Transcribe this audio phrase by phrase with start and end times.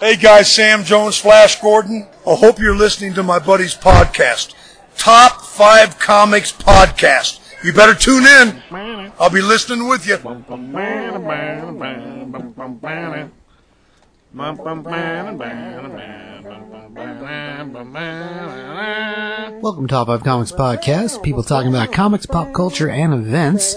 [0.00, 2.06] Hey guys, Sam Jones, Flash Gordon.
[2.26, 4.54] I hope you're listening to my buddy's podcast,
[4.96, 7.38] Top 5 Comics Podcast.
[7.62, 8.62] You better tune in.
[9.20, 10.16] I'll be listening with you.
[10.16, 10.46] Welcome
[19.86, 21.22] to Top 5 Comics Podcast.
[21.22, 23.74] People talking about comics, pop culture, and events.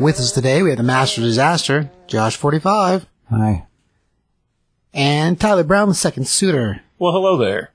[0.00, 3.66] With us today, we have the Master of Disaster, Josh45, Hi.
[4.92, 6.82] And Tyler Brown, the second suitor.
[6.98, 7.70] Well, hello there.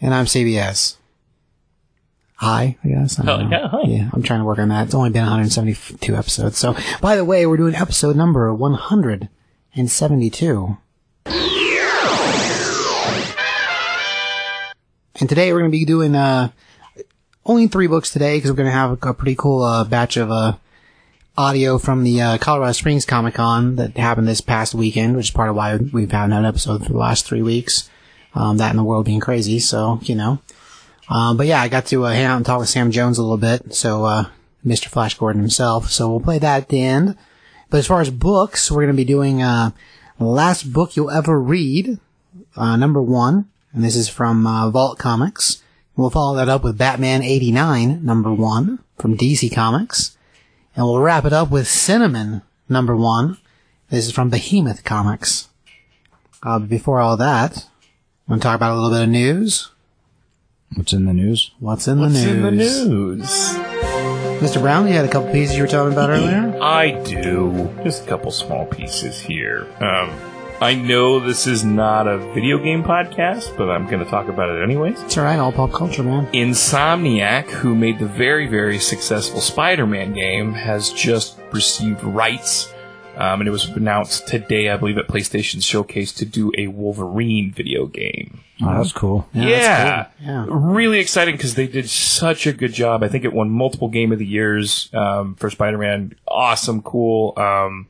[0.00, 0.96] And I'm CBS.
[2.36, 3.20] Hi, I guess.
[3.20, 3.82] I don't yeah, hi.
[3.84, 4.86] Yeah, I'm trying to work on that.
[4.86, 6.58] It's only been 172 episodes.
[6.58, 10.76] So, by the way, we're doing episode number 172.
[15.20, 16.48] And today we're going to be doing, uh,
[17.44, 20.16] only three books today because we're going to have a, a pretty cool, uh, batch
[20.16, 20.54] of, uh,
[21.42, 25.30] audio from the, uh, Colorado Springs Comic Con that happened this past weekend, which is
[25.32, 27.90] part of why we've had an episode for the last three weeks.
[28.32, 29.58] Um, that and the world being crazy.
[29.58, 30.38] So, you know,
[31.08, 33.22] um, but yeah, I got to uh, hang out and talk with Sam Jones a
[33.22, 33.74] little bit.
[33.74, 34.26] So, uh,
[34.64, 34.86] Mr.
[34.86, 35.90] Flash Gordon himself.
[35.90, 37.18] So we'll play that at the end.
[37.70, 39.72] But as far as books, we're going to be doing, uh,
[40.18, 41.98] the last book you'll ever read,
[42.56, 43.48] uh, number one.
[43.72, 45.60] And this is from, uh, Vault Comics.
[45.96, 50.16] We'll follow that up with Batman 89, number one, from DC Comics.
[50.74, 53.38] And we'll wrap it up with Cinnamon, number one.
[53.90, 55.48] This is from Behemoth Comics.
[56.42, 57.66] Uh, but before all that,
[58.26, 59.70] I want to talk about a little bit of news.
[60.74, 61.50] What's in the news?
[61.60, 62.36] What's in What's the news?
[62.36, 63.28] in the news?
[64.40, 64.60] Mr.
[64.60, 66.58] Brown, you had a couple pieces you were telling me about earlier.
[66.62, 67.70] I do.
[67.84, 69.66] Just a couple small pieces here.
[69.80, 70.10] Um,
[70.62, 74.48] I know this is not a video game podcast, but I'm going to talk about
[74.48, 75.02] it anyways.
[75.02, 76.28] It's alright, all pop culture, man.
[76.28, 82.72] Insomniac, who made the very, very successful Spider-Man game, has just received rights,
[83.16, 87.50] um, and it was announced today, I believe, at PlayStation Showcase to do a Wolverine
[87.50, 88.38] video game.
[88.62, 89.28] Oh, that's cool.
[89.32, 90.26] Yeah, Yeah, that's cool.
[90.28, 90.46] Yeah.
[90.48, 93.02] really exciting because they did such a good job.
[93.02, 96.14] I think it won multiple Game of the Years um, for Spider-Man.
[96.28, 97.88] Awesome, cool, um,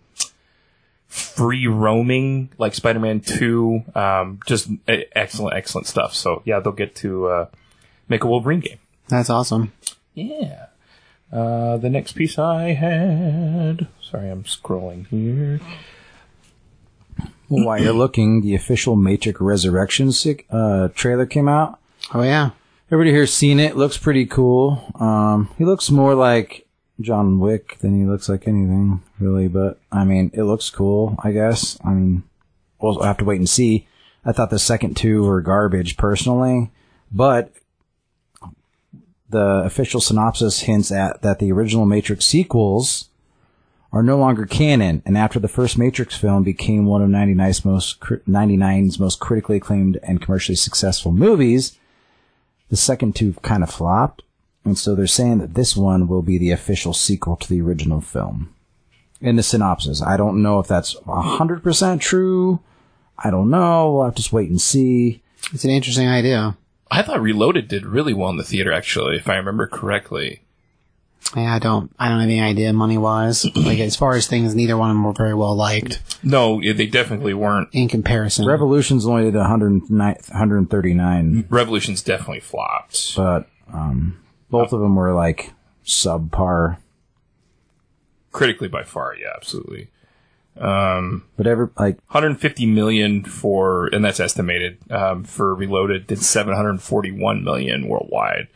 [1.12, 3.82] free roaming like Spider-Man Two.
[3.94, 6.14] Um, just e- excellent, excellent stuff.
[6.14, 7.46] So yeah, they'll get to uh,
[8.08, 8.78] make a Wolverine game.
[9.08, 9.72] That's awesome.
[10.14, 10.66] Yeah.
[11.30, 13.88] Uh, the next piece I had.
[14.00, 15.60] Sorry, I'm scrolling here.
[17.48, 20.10] Well, while you're looking, the official Matrix Resurrection
[20.50, 21.78] uh, trailer came out.
[22.14, 22.50] Oh yeah.
[22.90, 23.76] Everybody here's seen it.
[23.76, 24.82] Looks pretty cool.
[24.98, 26.61] Um, he looks more like
[27.00, 29.48] John Wick than he looks like anything, really.
[29.48, 31.16] But I mean, it looks cool.
[31.22, 31.78] I guess.
[31.84, 32.22] I mean,
[32.80, 33.86] we'll have to wait and see.
[34.24, 36.70] I thought the second two were garbage personally,
[37.10, 37.52] but
[39.28, 43.08] the official synopsis hints at that the original Matrix sequels
[43.92, 48.00] are no longer canon, and after the first Matrix film became one of 99's most,
[48.00, 51.78] 99's most critically acclaimed and commercially successful movies,
[52.70, 54.22] the second two kind of flopped,
[54.64, 58.00] and so they're saying that this one will be the official sequel to the original
[58.00, 58.54] film.
[59.20, 62.60] In the synopsis, I don't know if that's 100% true.
[63.18, 63.92] I don't know.
[63.92, 65.22] We'll have to just wait and see.
[65.52, 66.56] It's an interesting idea.
[66.90, 70.40] I thought Reloaded did really well in the theater, actually, if I remember correctly.
[71.36, 73.44] Yeah, I don't I don't have any idea money wise.
[73.56, 76.86] like as far as things, neither one of them were very well liked No, they
[76.86, 77.68] definitely weren't.
[77.72, 78.44] in comparison.
[78.46, 83.16] Revolutions only did 109 139, Revolutions definitely flopped.
[83.16, 84.18] but um,
[84.52, 85.52] both of them were like
[85.84, 86.76] subpar.
[88.30, 89.88] Critically, by far, yeah, absolutely.
[90.58, 96.06] Um, But every like 150 million for, and that's estimated um, for Reloaded.
[96.06, 98.48] Did 741 million worldwide.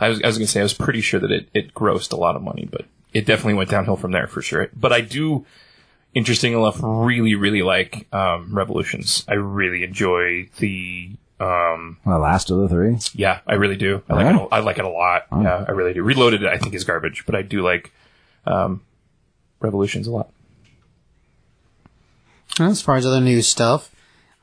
[0.00, 2.12] I was, I was going to say I was pretty sure that it, it grossed
[2.12, 4.68] a lot of money, but it definitely went downhill from there for sure.
[4.74, 5.46] But I do,
[6.14, 9.24] interesting enough, really really like um, Revolutions.
[9.28, 11.12] I really enjoy the.
[11.40, 12.96] Um, the last of the three.
[13.14, 14.02] yeah, I really do.
[14.08, 14.42] I like Alright.
[14.42, 14.48] it.
[14.52, 15.22] a- I like it a lot.
[15.32, 16.02] Yeah, I really do.
[16.02, 17.92] Reloaded, I think, is garbage, but I do like
[18.46, 18.82] um,
[19.60, 20.30] Revolutions a lot.
[22.60, 23.90] As far as other news stuff,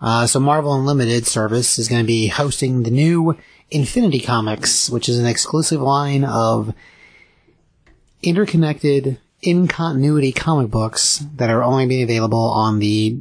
[0.02, 3.38] uh, so Marvel Unlimited service is going to be hosting the new
[3.70, 6.74] Infinity Comics, which is an exclusive line of
[8.22, 13.18] interconnected, in continuity comic books that are only being available on the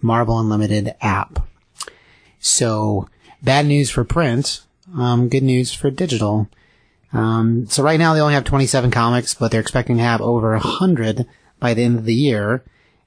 [0.00, 1.45] Marvel Unlimited app.
[2.46, 3.08] So,
[3.42, 4.62] bad news for print,
[4.96, 6.48] um, good news for digital.
[7.12, 10.52] Um, so right now they only have 27 comics, but they're expecting to have over
[10.52, 11.26] 100
[11.58, 12.62] by the end of the year.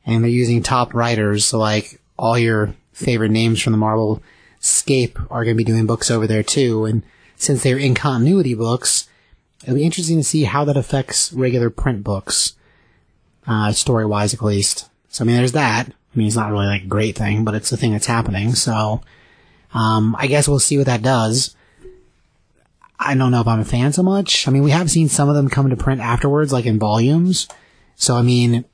[0.05, 4.21] And they're using top writers, so like all your favorite names from the Marvel
[4.59, 6.85] scape are going to be doing books over there too.
[6.85, 7.03] And
[7.35, 9.07] since they're in continuity books,
[9.63, 12.55] it'll be interesting to see how that affects regular print books,
[13.47, 14.89] uh, story wise at least.
[15.09, 15.87] So I mean, there's that.
[15.89, 18.55] I mean, it's not really like a great thing, but it's a thing that's happening.
[18.55, 19.01] So,
[19.73, 21.55] um, I guess we'll see what that does.
[22.99, 24.47] I don't know if I'm a fan so much.
[24.47, 27.47] I mean, we have seen some of them come to print afterwards, like in volumes.
[27.95, 28.65] So, I mean,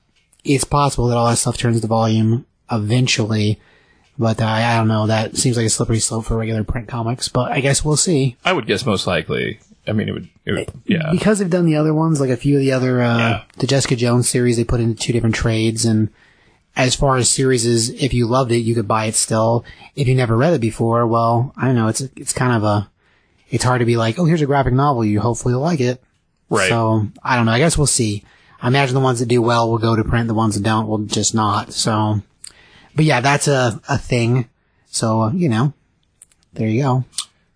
[0.44, 3.60] it's possible that all that stuff turns to volume eventually.
[4.18, 5.08] But uh, I don't know.
[5.08, 7.28] That seems like a slippery slope for regular print comics.
[7.28, 8.38] But I guess we'll see.
[8.46, 9.60] I would guess most likely.
[9.88, 10.30] I mean, it would.
[10.46, 11.12] It would yeah.
[11.12, 13.44] Because they've done the other ones, like a few of the other, uh, Yeah.
[13.58, 15.86] the Jessica Jones series, they put into two different trades.
[15.86, 16.10] And
[16.76, 19.64] as far as series is, if you loved it, you could buy it still.
[19.96, 21.88] If you never read it before, well, I don't know.
[21.88, 22.90] It's, it's kind of a,
[23.50, 25.06] it's hard to be like, oh, here's a graphic novel.
[25.06, 26.04] You hopefully like it.
[26.50, 26.70] Right.
[26.70, 27.54] So I don't know.
[27.54, 28.24] I guess we'll see.
[28.62, 30.28] I imagine the ones that do well will go to print.
[30.28, 31.74] The ones that don't will just not.
[31.74, 32.22] So,
[32.96, 34.50] but yeah, that's a, a thing.
[34.88, 35.74] So, you know,
[36.54, 37.06] there you go.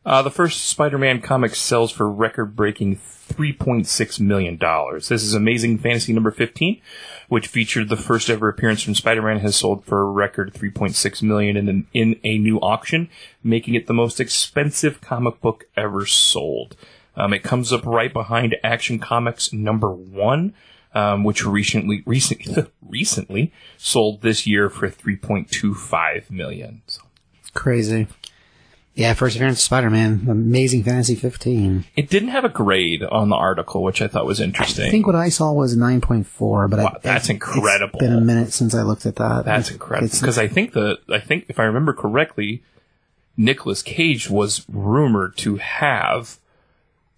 [0.09, 4.57] Uh, the first Spider-Man comic sells for record-breaking $3.6 million.
[4.95, 6.81] This is Amazing Fantasy number 15,
[7.27, 11.55] which featured the first ever appearance from Spider-Man, has sold for a record 3.6 million
[11.55, 13.07] in, an, in a new auction,
[13.43, 16.75] making it the most expensive comic book ever sold.
[17.15, 20.55] Um, it comes up right behind Action Comics number one,
[20.95, 26.81] um, which recently, recent, recently sold this year for 3.25 million.
[26.87, 27.03] So
[27.53, 28.07] Crazy.
[28.99, 31.85] Yeah, first appearance of Spider-Man, Amazing Fantasy 15.
[31.95, 34.87] It didn't have a grade on the article, which I thought was interesting.
[34.87, 37.97] I think what I saw was 9.4, but Wow, I, that's incredible.
[37.99, 39.45] It's been a minute since I looked at that.
[39.45, 42.61] That's It's- incredible because I think the I think if I remember correctly,
[43.37, 46.37] Nicolas Cage was rumored to have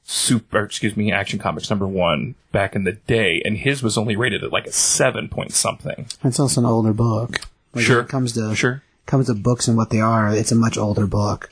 [0.04, 4.16] super excuse me Action Comics number one back in the day, and his was only
[4.16, 6.06] rated at like a seven point something.
[6.24, 7.39] It's also an older book.
[7.74, 7.98] Like, Sure.
[7.98, 8.83] When it comes to Sure.
[9.07, 11.50] comes to books and what they are, it's a much older book.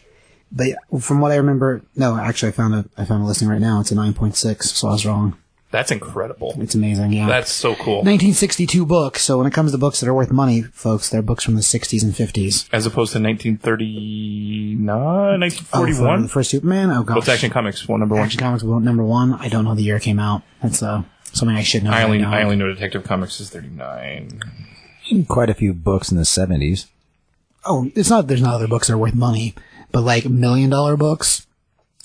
[0.52, 0.70] But
[1.02, 3.80] from what I remember, no, actually, I found a I found a listing right now.
[3.82, 5.38] It's a 9.6, so I was wrong.
[5.72, 6.56] That's incredible.
[6.60, 7.14] It's amazing.
[7.14, 7.28] Yeah.
[7.28, 7.98] That's so cool.
[7.98, 9.20] 1962 book.
[9.20, 11.62] So when it comes to books that are worth money, folks, they're books from the
[11.62, 12.68] 60s and 50s.
[12.74, 16.22] As opposed to 1939, Oh, 1941.
[16.24, 16.90] the first Superman.
[16.92, 17.16] Oh gosh.
[17.18, 18.26] What's Action Comics one number one?
[18.26, 19.34] Action Comics book number one.
[19.34, 20.42] I don't know the year it came out.
[20.62, 21.04] That's uh
[21.34, 21.92] something I should know.
[21.92, 22.32] I only now.
[22.34, 24.42] I only know Detective Comics is 39.
[25.28, 26.88] Quite a few books in the 70s.
[27.66, 28.28] oh, it's not.
[28.28, 29.54] There's not other books that are worth money,
[29.92, 31.48] but like million dollar books,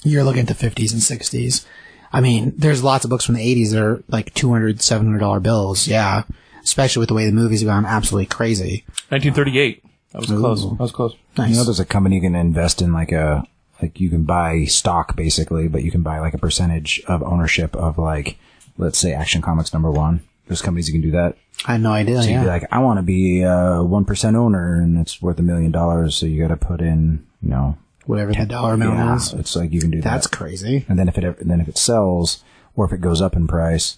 [0.02, 1.66] you're looking at the 50s and 60s.
[2.12, 5.40] I mean, there's lots of books from the 80s that are like 200 700 dollar
[5.40, 5.88] bills.
[5.88, 6.25] Yeah,
[6.62, 8.84] especially with the way the movies have gone absolutely crazy.
[9.08, 9.84] 1938.
[10.12, 10.62] That was close.
[10.62, 11.16] That was close.
[11.36, 11.50] Nice.
[11.50, 13.44] You know, there's a company you can invest in like a,
[13.82, 17.75] like you can buy stock basically, but you can buy like a percentage of ownership
[17.75, 18.38] of like,
[18.78, 20.22] let's say Action Comics number one.
[20.46, 21.37] There's companies you can do that.
[21.66, 22.22] I had no idea.
[22.22, 22.42] So you'd yeah.
[22.42, 25.70] be like, I want to be a one percent owner, and it's worth a million
[25.70, 26.14] dollars.
[26.14, 27.76] So you got to put in, you know,
[28.06, 29.32] Whatever that dollar amount yeah, is.
[29.32, 30.11] it's like you can do That's that.
[30.17, 30.85] That's crazy.
[30.88, 32.43] And then if it ever- then if it sells
[32.76, 33.96] or if it goes up in price,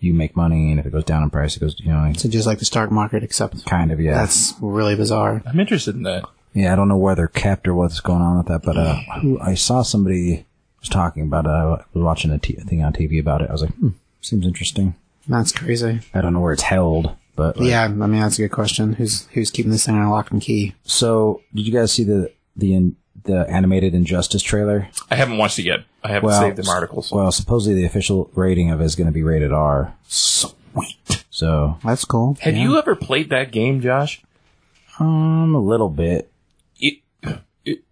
[0.00, 2.28] you make money, and if it goes down in price, it goes, you know, So
[2.28, 4.14] just like the stock market, except kind of yeah.
[4.14, 5.42] that's really bizarre.
[5.46, 6.24] I'm interested in that.
[6.54, 9.40] Yeah, I don't know whether kept or what's going on with that, but uh, who
[9.40, 10.46] I saw somebody
[10.80, 11.48] was talking about it.
[11.50, 13.48] I was watching a, t- a thing on TV about it.
[13.48, 13.88] I was like, hmm,
[14.20, 14.94] seems interesting.
[15.26, 16.00] That's crazy.
[16.14, 18.92] I don't know where it's held, but like- Yeah, I mean that's a good question.
[18.94, 20.74] Who's who's keeping this thing on lock and key?
[20.84, 24.88] So, did you guys see the the in, the animated Injustice trailer?
[25.10, 25.80] I haven't watched it yet.
[26.04, 27.10] I haven't saved them articles.
[27.10, 29.94] Well, supposedly the official rating of it is going to be rated R.
[30.06, 31.24] Sweet.
[31.30, 32.36] So, That's cool.
[32.40, 32.62] Have Yeah.
[32.62, 34.20] you ever played that game, Josh?
[35.00, 36.30] um, a little bit.
[36.80, 36.98] It,
[37.64, 37.82] it,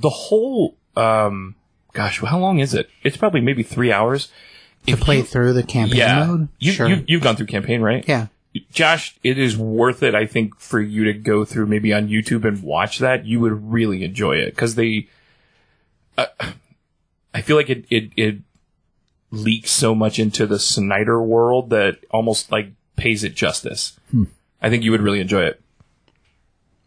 [0.00, 1.54] the whole, um,
[1.92, 2.88] gosh, how long is it?
[3.02, 4.28] It's probably maybe three hours.
[4.86, 6.48] to play through the campaign Yeah, mode?
[6.58, 6.88] you, sure.
[6.88, 8.04] you you've gone through campaign, right?
[8.08, 8.26] yeah.
[8.72, 10.14] Josh, it is worth it.
[10.14, 13.70] I think for you to go through maybe on YouTube and watch that, you would
[13.72, 15.06] really enjoy it because they.
[16.18, 16.26] Uh,
[17.32, 18.38] I feel like it, it it
[19.30, 23.98] leaks so much into the Snyder world that almost like pays it justice.
[24.60, 25.62] I think you would really enjoy it.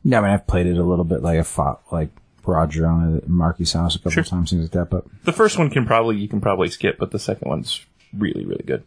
[0.03, 1.21] Yeah, I mean, I've played it a little bit.
[1.21, 2.09] Like I fought like
[2.45, 4.21] Roger on it Marky's house a couple Sure.
[4.21, 4.89] of times, things like that.
[4.89, 8.43] But The first one can probably you can probably skip, but the second one's really
[8.45, 8.83] really good.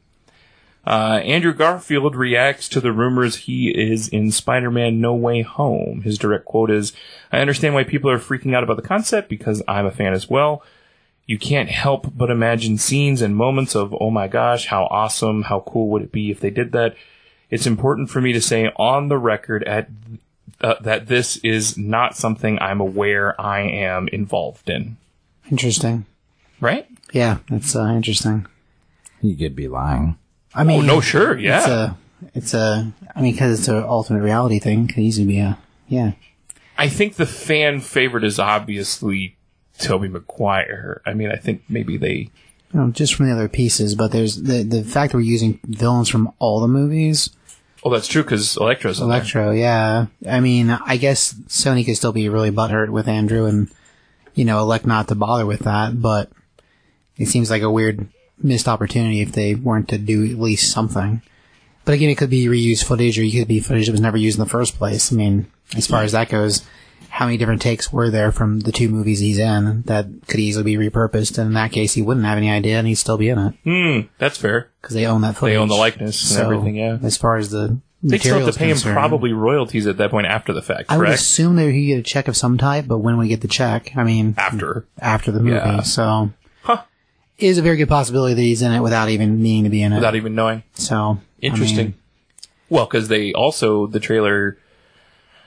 [0.87, 6.03] Uh, Andrew Garfield reacts to the rumors he is in Spider-Man No Way Home.
[6.03, 6.93] His direct quote is,
[7.33, 10.31] "I understand why people are freaking out about the concept because I'm a fan as
[10.31, 10.63] well.
[11.27, 15.59] You can't help but imagine scenes and moments of, oh my gosh, how awesome, how
[15.67, 16.95] cool would it be if they did that?
[17.51, 19.89] It's important for me to say on the record at
[20.61, 24.97] uh, that this is not something I'm aware I am involved in.
[25.51, 26.07] Interesting.
[26.61, 26.87] Right?
[27.13, 28.47] Yeah, that's uh, interesting.
[29.21, 30.17] you could be lying.
[30.57, 31.59] I mean, Oh no, sure, yeah.
[31.59, 31.99] It's a,
[32.35, 35.59] it's a, I mean, because it's an alternate reality thing, could easily be a,
[35.89, 36.13] yeah.
[36.79, 39.37] I think the fan favorite is obviously
[39.79, 41.03] Tobey Maguire.
[41.07, 42.31] I mean, I think maybe they.
[42.73, 45.61] You know, just from the other pieces, but there's the the fact that we're using
[45.65, 47.31] villains from all the movies.
[47.85, 49.19] Oh, that's true because Electro's in there.
[49.19, 50.07] Electro, yeah.
[50.29, 53.71] I mean, I guess Sony could still be really butthurt with Andrew and,
[54.35, 56.29] you know, elect not to bother with that, but
[57.17, 58.09] it seems like a weird
[58.43, 61.23] missed opportunity if they weren't to do at least something.
[61.85, 64.17] But again, it could be reused footage or it could be footage that was never
[64.17, 65.13] used in the first place.
[65.13, 66.65] I mean, as far as that goes,
[67.11, 70.77] how many different takes were there from the two movies he's in that could easily
[70.77, 71.39] be repurposed?
[71.39, 73.55] And in that case, he wouldn't have any idea and he'd still be in it
[73.65, 74.71] Hmm, that's fair.
[74.83, 75.55] because they own that footage.
[75.55, 76.77] They own the likeness and So, everything.
[76.77, 79.97] Yeah, As far as the they still have to pay him concerned, probably royalties at
[79.97, 80.91] that point after the fact.
[80.91, 83.41] I would assume that he get a check of some type, but when we get
[83.41, 84.87] the check, I mean, after.
[85.01, 85.57] after the movie.
[85.57, 85.81] Yeah.
[85.83, 86.31] So,
[87.39, 89.93] is a very good possibility that he's in it without even meaning to be in
[89.93, 89.97] it.
[89.97, 90.63] Without even knowing.
[90.75, 91.77] so, I Interesting.
[91.77, 91.95] mean,
[92.71, 94.59] well, because they also the trailer,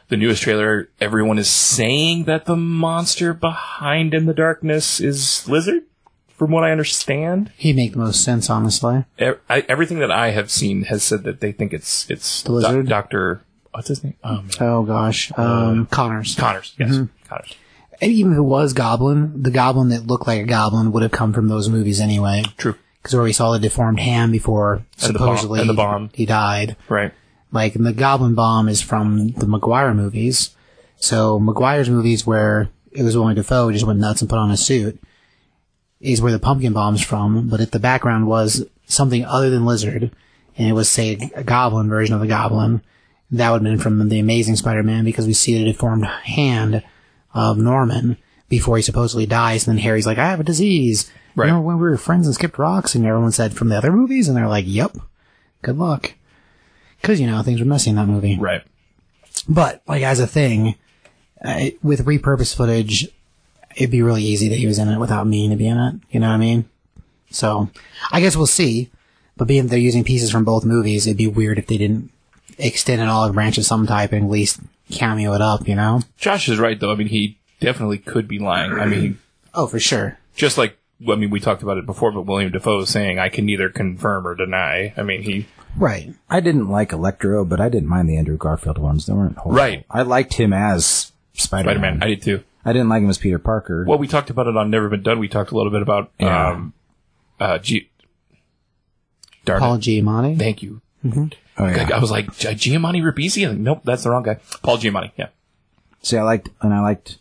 [0.09, 5.83] the newest trailer, everyone is saying that the monster behind in the darkness is lizard.
[6.29, 9.03] From what I understand, he'd make the most sense, honestly.
[9.19, 12.53] E- I, everything that I have seen has said that they think it's it's The
[12.53, 12.87] lizard?
[12.87, 13.41] Doctor.
[13.73, 14.13] What's his name?
[14.23, 16.35] Oh Oh gosh, um, Connors.
[16.35, 16.75] Connors.
[16.79, 17.27] Yes, Mm-hmm.
[17.27, 17.55] Connors.
[18.01, 21.11] And even if it was Goblin, the Goblin that looked like a Goblin would have
[21.11, 22.43] come from those movies anyway.
[22.57, 22.75] True.
[23.01, 26.09] Because where we saw the deformed hand before And the bomb- supposedly and the bomb.
[26.13, 26.75] he died.
[26.87, 27.13] Right.
[27.51, 30.51] Like, the Goblin Bomb is from the Maguire movies.
[30.97, 34.57] So, Maguire's movies where it was Willem Dafoe just went nuts and put on a
[34.57, 34.99] suit
[35.99, 37.49] is where the pumpkin bomb's from.
[37.49, 40.11] But if the background was something other than Lizard,
[40.57, 42.81] and it was, say, a Goblin version of the Goblin,
[43.31, 46.83] that would have been from the Amazing Spider-Man because we see the deformed hand
[47.33, 48.17] of Norman
[48.47, 49.67] before he supposedly dies.
[49.67, 51.11] And then Harry's like, I have a disease.
[51.35, 51.45] Right.
[51.45, 52.95] Remember when we were friends and skipped rocks?
[52.95, 54.27] And everyone said from the other movies?
[54.27, 54.97] And they're like, yep.
[55.61, 56.13] Good luck.
[57.03, 58.37] Cause, you know, things were messy in that movie.
[58.37, 58.61] Right.
[59.47, 60.75] But, like, as a thing,
[61.43, 63.07] uh, with repurposed footage,
[63.75, 65.95] it'd be really easy that he was in it without meaning to be in it.
[66.11, 66.69] You know what I mean?
[67.29, 67.69] So,
[68.11, 68.89] I guess we'll see.
[69.37, 72.11] But being they're using pieces from both movies, it'd be weird if they didn't
[72.57, 74.59] extend an olive branch of some type and at least
[74.91, 76.01] cameo it up, you know?
[76.17, 76.91] Josh is right though.
[76.91, 78.71] I mean, he definitely could be lying.
[78.73, 79.19] I mean,
[79.53, 80.17] Oh, for sure.
[80.35, 80.77] just like
[81.09, 83.69] I mean, we talked about it before, but William Dafoe is saying I can neither
[83.69, 84.93] confirm or deny.
[84.97, 85.45] I mean, he
[85.77, 86.13] Right.
[86.29, 89.05] I didn't like Electro, but I didn't mind the Andrew Garfield ones.
[89.05, 89.57] They weren't horrible.
[89.61, 89.85] Right.
[89.89, 91.75] I liked him as Spider-Man.
[91.77, 92.03] Spider-Man.
[92.03, 92.43] I did too.
[92.65, 93.85] I didn't like him as Peter Parker.
[93.87, 95.19] Well, we talked about it on Never Been Done.
[95.19, 96.49] We talked a little bit about Yeah.
[96.49, 96.73] um,
[97.39, 97.89] uh, G.
[99.45, 99.81] Darn Paul it.
[99.81, 100.37] Giamatti.
[100.37, 100.81] Thank you.
[101.59, 101.89] Oh, yeah.
[101.93, 103.47] I was like Gi- Giamatti Ribisi.
[103.47, 104.37] Like, nope, that's the wrong guy.
[104.63, 105.11] Paul Giamatti.
[105.17, 105.27] Yeah.
[106.01, 107.17] See, I liked, and I liked,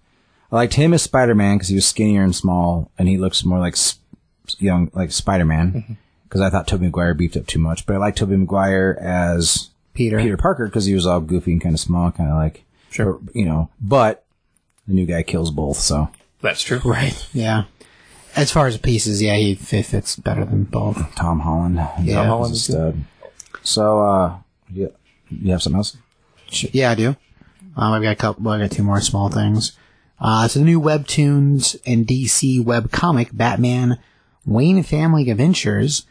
[0.53, 3.59] I liked him as Spider-Man because he was skinnier and small, and he looks more
[3.59, 3.99] like s-
[4.59, 5.73] young, like Spider-Man.
[5.73, 5.93] Mm-hmm.
[6.25, 9.71] Because I thought Tobey Maguire beefed up too much, but I liked Tobey Maguire as
[9.95, 10.19] Peter.
[10.19, 13.19] Peter Parker because he was all goofy and kind of small, kind of like, Sure.
[13.35, 13.71] you know.
[13.81, 14.25] But
[14.87, 16.11] the new guy kills both, so
[16.43, 16.81] That's true.
[16.85, 17.27] Right.
[17.33, 17.65] Yeah.
[18.37, 21.15] As far as pieces, yeah, he fits better than both.
[21.15, 22.17] Tom Holland, Yeah.
[22.17, 23.05] Tom Holland a stud.
[23.69, 24.39] So, uh,
[24.73, 24.89] yeah,
[25.31, 25.97] you have something else?
[26.73, 27.09] Yeah, I do.
[27.77, 28.49] Um, I've got a couple.
[28.49, 29.73] I got two more small things.
[30.19, 33.99] Uh, so the new Webtoons and DC web comic Batman
[34.47, 36.07] Wayne Family Adventures,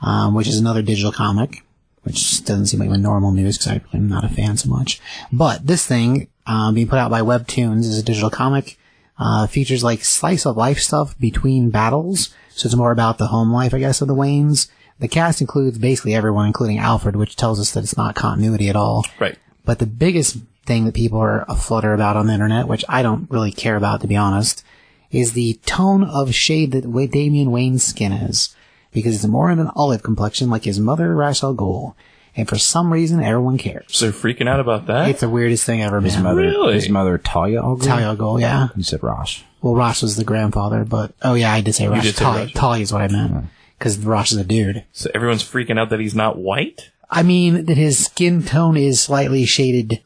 [0.00, 1.62] um, which is another digital comic,
[2.02, 5.00] which doesn't seem like my normal news because I'm not a fan so much.
[5.30, 8.78] But this thing, uh, being put out by Webtoons is a digital comic.
[9.18, 12.34] Uh, features like slice of life stuff between battles.
[12.48, 14.68] So it's more about the home life, I guess, of the Waynes.
[15.02, 18.76] The cast includes basically everyone, including Alfred, which tells us that it's not continuity at
[18.76, 19.04] all.
[19.20, 19.36] Right.
[19.64, 23.28] But the biggest thing that people are aflutter about on the internet, which I don't
[23.30, 24.64] really care about to be honest,
[25.10, 28.54] is the tone of shade that Wa- Damian Wayne's skin is.
[28.92, 31.94] Because it's more of an olive complexion like his mother, Ra's al Ghul.
[32.36, 33.86] And for some reason, everyone cares.
[33.88, 35.08] So they're freaking out about that.
[35.10, 36.22] It's the weirdest thing ever, His man.
[36.24, 36.74] mother, Really?
[36.74, 38.68] his mother Talia Al Talia Ghul, yeah.
[38.76, 39.42] You said Ra's.
[39.62, 42.02] Well, Ra's was the grandfather, but, oh yeah, I did say Ra's.
[42.04, 42.52] did say Talia, Ra's.
[42.52, 43.46] Talia is what I meant.
[43.82, 44.84] Because Ra's is a dude.
[44.92, 46.90] so everyone's freaking out that he's not white.
[47.10, 50.00] I mean that his skin tone is slightly shaded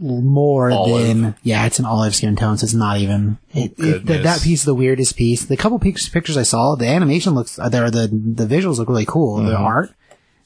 [0.00, 1.06] more Olive.
[1.06, 4.42] than yeah, it's an olive skin tone, so it's not even it, it, that, that
[4.42, 5.44] piece is the weirdest piece.
[5.44, 9.06] The couple pictures I saw, the animation looks uh, there, the the visuals look really
[9.06, 9.92] cool, the art.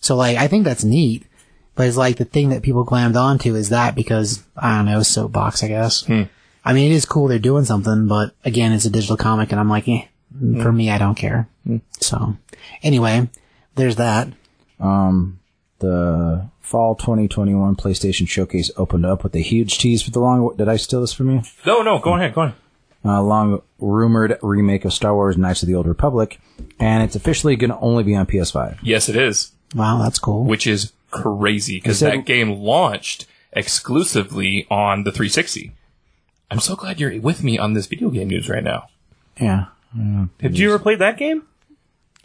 [0.00, 1.24] So like, I think that's neat.
[1.74, 5.02] But it's like the thing that people glammed onto is that because I don't know
[5.02, 6.08] soapbox, I guess.
[6.64, 9.60] I mean, it is cool they're doing something, but again, it's a digital comic, and
[9.60, 10.04] I'm like, eh,
[10.62, 11.48] for me, I don't care.
[12.00, 12.36] So
[12.82, 13.28] anyway,
[13.74, 14.28] there's that.
[14.80, 15.38] Um,
[15.78, 20.56] the fall 2021 PlayStation Showcase opened up with a huge tease for the long.
[20.56, 21.42] Did I steal this from you?
[21.66, 22.54] No, no, go ahead, go ahead.
[23.04, 26.40] Uh, long rumored remake of Star Wars: Knights of the Old Republic,
[26.78, 28.78] and it's officially going to only be on PS5.
[28.82, 30.44] Yes, it is, Wow, that's cool.
[30.44, 35.72] which is crazy because Instead- that game launched exclusively on the 360.
[36.50, 38.88] I'm so glad you're with me on this video game news right now.
[39.40, 39.66] Yeah,
[40.38, 41.42] Did you ever play that game?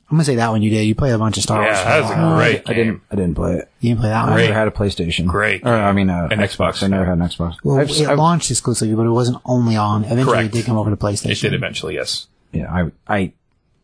[0.10, 0.84] I'm gonna say that one you did.
[0.84, 1.76] You played a bunch of Star Wars.
[1.76, 2.76] Yeah, that was a great I game.
[2.86, 3.02] didn't.
[3.12, 3.70] I didn't play it.
[3.82, 4.40] You didn't play that I one.
[4.40, 5.28] never had a PlayStation.
[5.28, 6.76] Great Or I mean, uh, An Xbox.
[6.76, 7.56] Xbox, I never had an Xbox.
[7.62, 10.06] Well, I've- it I've- launched exclusively, but it wasn't only on.
[10.06, 10.46] Eventually, Correct.
[10.46, 11.32] it did come over to PlayStation.
[11.32, 12.28] It did eventually, yes.
[12.54, 13.34] yeah, I, I,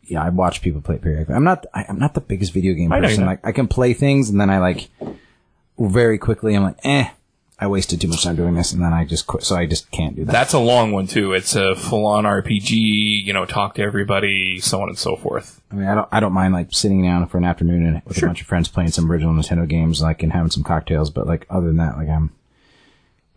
[0.05, 1.35] yeah, I watch people play it periodically.
[1.35, 3.25] I'm not, I, I'm not the biggest video game I know you're person.
[3.25, 3.29] not.
[3.31, 4.87] Like, I can play things and then I like
[5.77, 6.55] very quickly.
[6.55, 7.09] I'm like, eh,
[7.63, 9.43] I wasted too much time doing this, and then I just quit.
[9.43, 10.34] So I just can't do that.
[10.34, 11.32] That's a long one too.
[11.32, 13.24] It's a full-on RPG.
[13.24, 15.62] You know, talk to everybody, so on and so forth.
[15.72, 18.22] I mean, I don't, I don't mind like sitting down for an afternoon and with
[18.22, 21.10] a bunch of friends playing some original Nintendo games, like and having some cocktails.
[21.10, 22.32] But like other than that, like I'm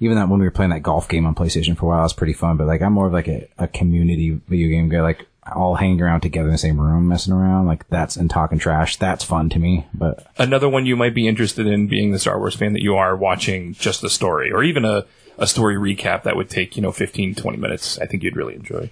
[0.01, 2.03] even that when we were playing that golf game on PlayStation for a while, it
[2.03, 2.57] was pretty fun.
[2.57, 6.01] But like I'm more of like a, a community video game guy, like all hanging
[6.01, 8.97] around together in the same room, messing around, like that's and talking trash.
[8.97, 9.87] That's fun to me.
[9.95, 12.97] But Another one you might be interested in, being the Star Wars fan that you
[12.97, 15.05] are, watching just the story, or even a,
[15.39, 17.99] a story recap that would take you know 15, 20 minutes.
[17.99, 18.91] I think you'd really enjoy.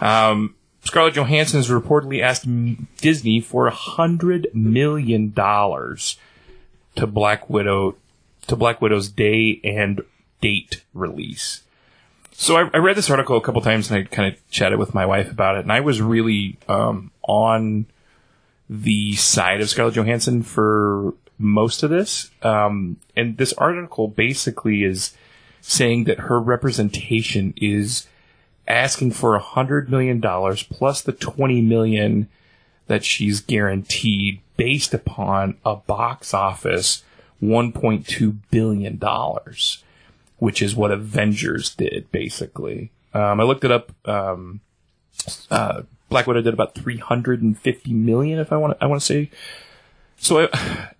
[0.00, 0.54] Um,
[0.84, 2.46] Scarlett Johansson has reportedly asked
[2.98, 6.16] Disney for a hundred million dollars
[6.96, 7.96] to Black Widow
[8.48, 10.02] to Black Widow's day and
[10.40, 11.62] date release.
[12.42, 14.94] So I, I read this article a couple times and I kind of chatted with
[14.94, 17.86] my wife about it, and I was really um, on
[18.68, 22.32] the side of Scarlett Johansson for most of this.
[22.42, 25.16] Um, and this article basically is
[25.60, 28.08] saying that her representation is
[28.66, 32.28] asking for a hundred million dollars plus the twenty million
[32.88, 37.04] that she's guaranteed based upon a box office
[37.38, 39.81] one point two billion dollars,
[40.42, 42.90] which is what Avengers did basically.
[43.14, 43.92] Um, I looked it up.
[44.04, 44.60] Um,
[45.52, 49.30] uh, Black Widow did about 350 million, if I want to, I want to say.
[50.16, 50.90] So I,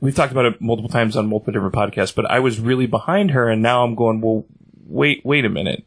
[0.00, 3.30] we've talked about it multiple times on multiple different podcasts, but I was really behind
[3.30, 4.46] her, and now I'm going, well,
[4.88, 5.84] wait, wait a minute.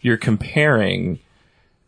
[0.00, 1.18] You're comparing.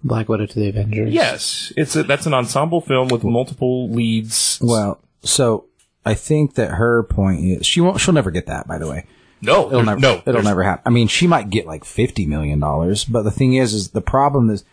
[0.02, 1.12] Black Widow to the Avengers.
[1.12, 4.58] Yes, it's a, that's an ensemble film with multiple leads.
[4.60, 5.66] well, so
[6.04, 8.00] I think that her point is she won't.
[8.00, 8.66] She'll never get that.
[8.66, 9.06] By the way.
[9.42, 10.82] No, It'll never, no, it'll never happen.
[10.86, 14.00] I mean, she might get like fifty million dollars, but the thing is, is the
[14.00, 14.64] problem is,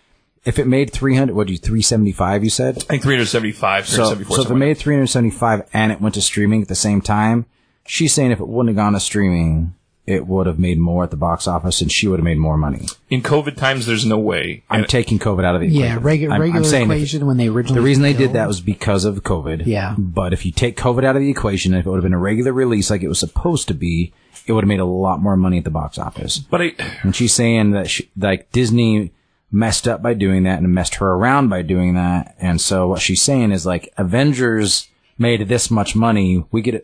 [0.46, 2.43] if it made three hundred, what do you three seventy five?
[2.43, 4.15] You said I think 375, so.
[4.24, 6.76] So if it made three hundred seventy five and it went to streaming at the
[6.76, 7.46] same time,
[7.86, 9.74] she's saying if it wouldn't have gone to streaming,
[10.08, 12.58] it would have made more at the box office, and she would have made more
[12.58, 12.88] money.
[13.12, 14.63] in COVID times, there's no way.
[14.70, 16.02] I'm And- taking COVID out of the Yeah, equation.
[16.04, 17.80] regu- I'm- I'm regular saying if- equation when they originally.
[17.82, 19.63] The reason they did that was because of COVID.
[19.67, 19.93] Yeah.
[19.98, 22.17] But if you take COVID out of the equation, if it would have been a
[22.20, 24.12] regular release like it was supposed to be,
[24.47, 26.38] it would have made a lot more money at the box office.
[26.39, 26.71] but I,
[27.04, 29.12] And she's saying that she, like Disney
[29.52, 32.36] messed up by doing that and messed her around by doing that.
[32.39, 36.45] And so what she's saying is like Avengers made this much money.
[36.52, 36.84] We could,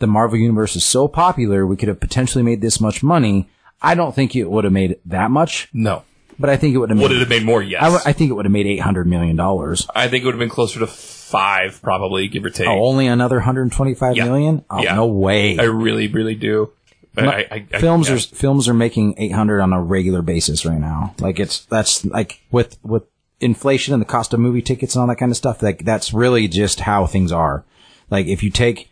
[0.00, 1.66] the Marvel universe is so popular.
[1.66, 3.48] We could have potentially made this much money.
[3.82, 6.02] I don't think it would have made that much, no.
[6.38, 7.62] but I think it would have Would made, it have made more?
[7.62, 7.80] Yes.
[7.80, 9.36] I, w- I think it would have made 800 million.
[9.36, 9.86] dollars.
[9.94, 12.66] I think it would have been closer to five, probably, give or take.
[12.68, 14.24] Oh, only another 125 Yeah.
[14.24, 14.64] million?
[14.68, 14.96] Oh, Yeah.
[14.96, 15.58] no way.
[15.58, 16.72] I really, really do.
[17.16, 18.14] I, I, I, I- films yeah.
[18.16, 21.14] are films are making 800 on a regular basis right now.
[21.18, 23.02] Like it's that's like with with
[23.40, 25.62] inflation and the cost of movie tickets and all that kind of stuff.
[25.62, 27.64] Like that's really just how things are.
[28.10, 28.90] Like if you take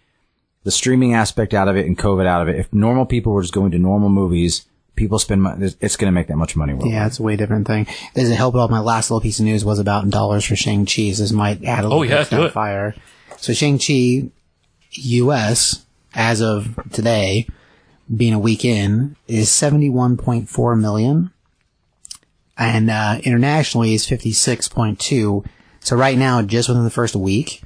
[0.65, 3.43] the streaming aspect out of it and COVID out of it, if normal people were
[3.43, 5.71] just going to normal movies, people spend money.
[5.81, 6.73] It's going to make that much money.
[6.73, 6.93] worldwide.
[6.93, 7.87] Yeah, it's a way different thing.
[8.15, 8.69] Does it help at all?
[8.69, 11.03] My last little piece of news was about dollars for Shang-Chi.
[11.17, 12.53] This might add a little Oh, yeah, bit to do it.
[12.53, 12.95] fire.
[13.37, 14.31] So Shang-Chi
[14.93, 17.47] US, as of today,
[18.15, 21.31] being a week in, is 71.4 million.
[22.57, 25.45] And, uh, internationally is 56.2.
[25.81, 27.63] So right now, just within the first week,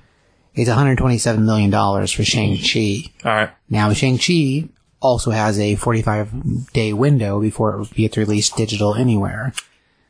[0.54, 3.10] it's 127 million dollars for Shang-Chi.
[3.24, 3.50] All right.
[3.70, 4.68] Now, Shang-Chi
[5.00, 9.52] also has a 45 day window before it gets released digital anywhere.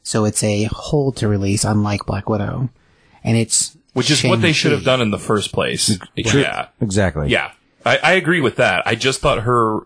[0.03, 2.71] So it's a hold to release, unlike Black Widow.
[3.23, 3.77] And it's.
[3.93, 5.99] Which is what they should have done in the first place.
[6.17, 6.69] Yeah.
[6.81, 7.29] exactly.
[7.29, 7.53] Yeah.
[7.85, 8.87] I, I agree with that.
[8.87, 9.81] I just thought her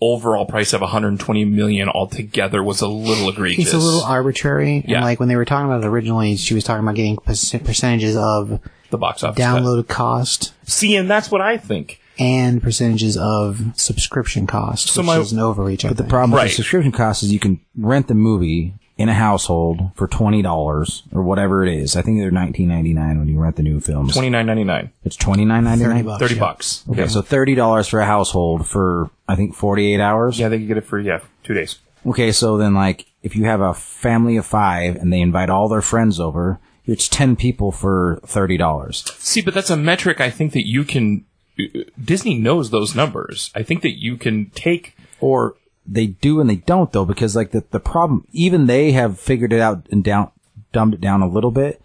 [0.00, 3.66] overall price of 120 million altogether was a little egregious.
[3.66, 4.84] It's a little arbitrary.
[4.86, 4.96] Yeah.
[4.96, 8.16] And like when they were talking about it originally, she was talking about getting percentages
[8.16, 9.42] of the box office.
[9.44, 10.68] download cost cut.
[10.70, 12.00] See, and that's what I think.
[12.20, 15.84] and percentages of subscription cost, So which my- is an overreach.
[15.84, 16.10] I But the think.
[16.10, 20.08] problem with the subscription cost is you can rent the movie in a household for
[20.08, 21.96] twenty dollars or whatever it is.
[21.96, 24.14] I think they're nineteen ninety nine when you rent the new films.
[24.14, 24.90] 29.99.
[25.04, 26.04] It's twenty nine ninety 30 nine.
[26.04, 26.20] bucks.
[26.20, 26.40] 30 yeah.
[26.40, 26.84] bucks.
[26.90, 30.38] Okay, so thirty dollars for a household for I think forty eight hours.
[30.38, 31.78] Yeah, they could get it for, yeah, two days.
[32.04, 35.68] Okay, so then like if you have a family of five and they invite all
[35.68, 39.04] their friends over, it's ten people for thirty dollars.
[39.18, 41.24] See, but that's a metric I think that you can.
[41.58, 43.52] Uh, Disney knows those numbers.
[43.54, 44.96] I think that you can take.
[45.20, 45.56] Or
[45.90, 49.52] they do and they don't though, because like the the problem even they have figured
[49.52, 50.30] it out and down
[50.72, 51.80] dumbed it down a little bit.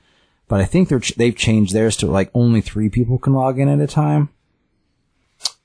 [0.48, 3.70] but I think they're, they've changed theirs to like only three people can log in
[3.70, 4.30] at a time.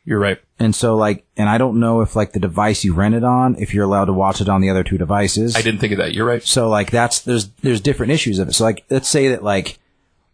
[0.04, 0.38] You're right.
[0.58, 3.56] And so like, and I don't know if like the device you rent it on,
[3.56, 5.54] if you're allowed to watch it on the other two devices.
[5.54, 6.14] I didn't think of that.
[6.14, 6.42] You're right.
[6.42, 8.54] So like that's there's there's different issues of it.
[8.54, 9.78] So like let's say that like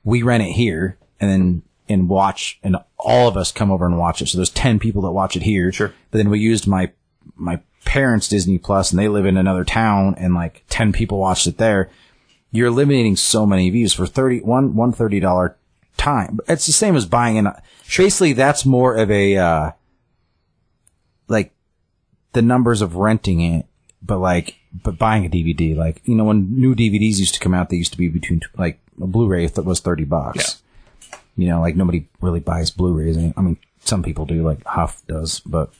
[0.04, 3.98] we rent it here and then and watch and all of us come over and
[3.98, 4.28] watch it.
[4.28, 5.72] So there's ten people that watch it here.
[5.72, 5.92] Sure.
[6.12, 6.92] But then we used my
[7.36, 11.46] my parents' Disney Plus and they live in another town and like ten people watched
[11.46, 11.90] it there.
[12.50, 15.56] You're eliminating so many views for thirty one one thirty dollar
[15.96, 16.40] time.
[16.48, 17.52] It's the same as buying an
[17.96, 19.70] basically that's more of a uh
[21.28, 21.52] like
[22.32, 23.66] the numbers of renting it,
[24.02, 27.54] but like, but buying a DVD, like, you know, when new DVDs used to come
[27.54, 30.62] out, they used to be between, like, a Blu-ray that was 30 bucks.
[31.36, 33.16] You know, like nobody really buys Blu-rays.
[33.16, 35.72] I mean, some people do, like Huff does, but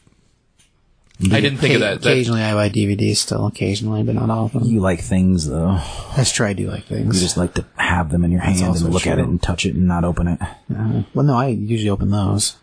[1.33, 2.03] I didn't think of that.
[2.03, 2.11] that.
[2.11, 4.64] Occasionally, I buy DVDs still, occasionally, but not often.
[4.64, 5.79] you like things though.
[6.16, 6.46] That's true.
[6.46, 7.00] I do like things.
[7.00, 7.20] You things.
[7.22, 9.22] just like to have them in your hand also and look at true.
[9.22, 10.40] it and touch it and not open it.
[10.42, 12.57] Uh, well, no, I usually open those.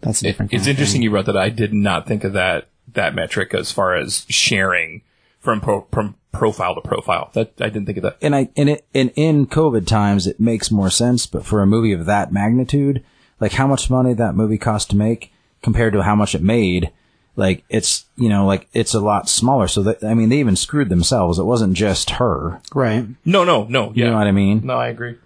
[0.00, 0.52] That's a It- different.
[0.54, 1.02] it's of interesting thing.
[1.04, 1.36] you wrote that.
[1.36, 5.02] I did not think of that that metric as far as sharing
[5.38, 7.30] from pro, from profile to profile.
[7.34, 8.16] That I didn't think of that.
[8.22, 11.26] and I and it and in COVID times it makes more sense.
[11.26, 13.04] But for a movie of that magnitude,
[13.40, 15.32] like how much money that movie cost to make
[15.62, 16.90] compared to how much it made,
[17.40, 19.66] like it's you know like it's a lot smaller.
[19.66, 21.38] So that I mean they even screwed themselves.
[21.38, 22.60] It wasn't just her.
[22.74, 23.06] Right.
[23.24, 23.92] No, no, no.
[23.94, 24.04] Yeah.
[24.04, 24.60] You know what I mean?
[24.64, 25.16] No, I agree.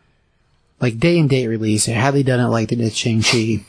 [0.81, 3.65] Like day and date release, had they done it like they did Shang-Chi,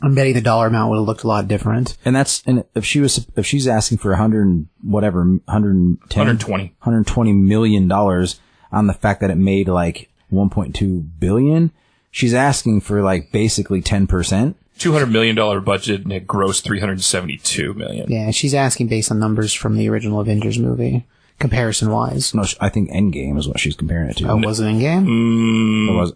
[0.00, 1.96] I'm betting the dollar amount would have looked a lot different.
[2.04, 6.64] And that's and if she was if she's asking for hundred and whatever 110 120.
[6.64, 8.40] 120 million dollars
[8.72, 11.72] on the fact that it made like 1.2 billion,
[12.10, 14.56] she's asking for like basically 10 percent.
[14.78, 18.10] Two hundred million dollar budget and it grossed three hundred seventy two million.
[18.10, 21.06] Yeah, she's asking based on numbers from the original Avengers movie,
[21.38, 22.34] comparison wise.
[22.34, 24.28] No, I think Endgame is what she's comparing it to.
[24.28, 25.04] Oh, was it Endgame?
[25.06, 25.88] game?
[25.90, 26.12] Or was-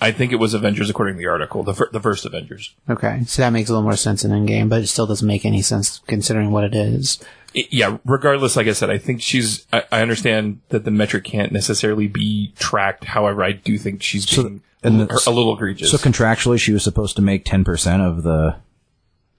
[0.00, 1.62] I think it was Avengers according to the article.
[1.62, 2.74] The fir- the first Avengers.
[2.90, 5.44] Okay, so that makes a little more sense in Endgame, but it still doesn't make
[5.46, 7.20] any sense considering what it is.
[7.56, 7.98] I- yeah.
[8.04, 9.64] Regardless, like I said, I think she's.
[9.72, 13.04] I, I understand that the metric can't necessarily be tracked.
[13.04, 15.90] However, I do think she's being and the- a little egregious.
[15.90, 18.56] so contractually, she was supposed to make 10 percent of the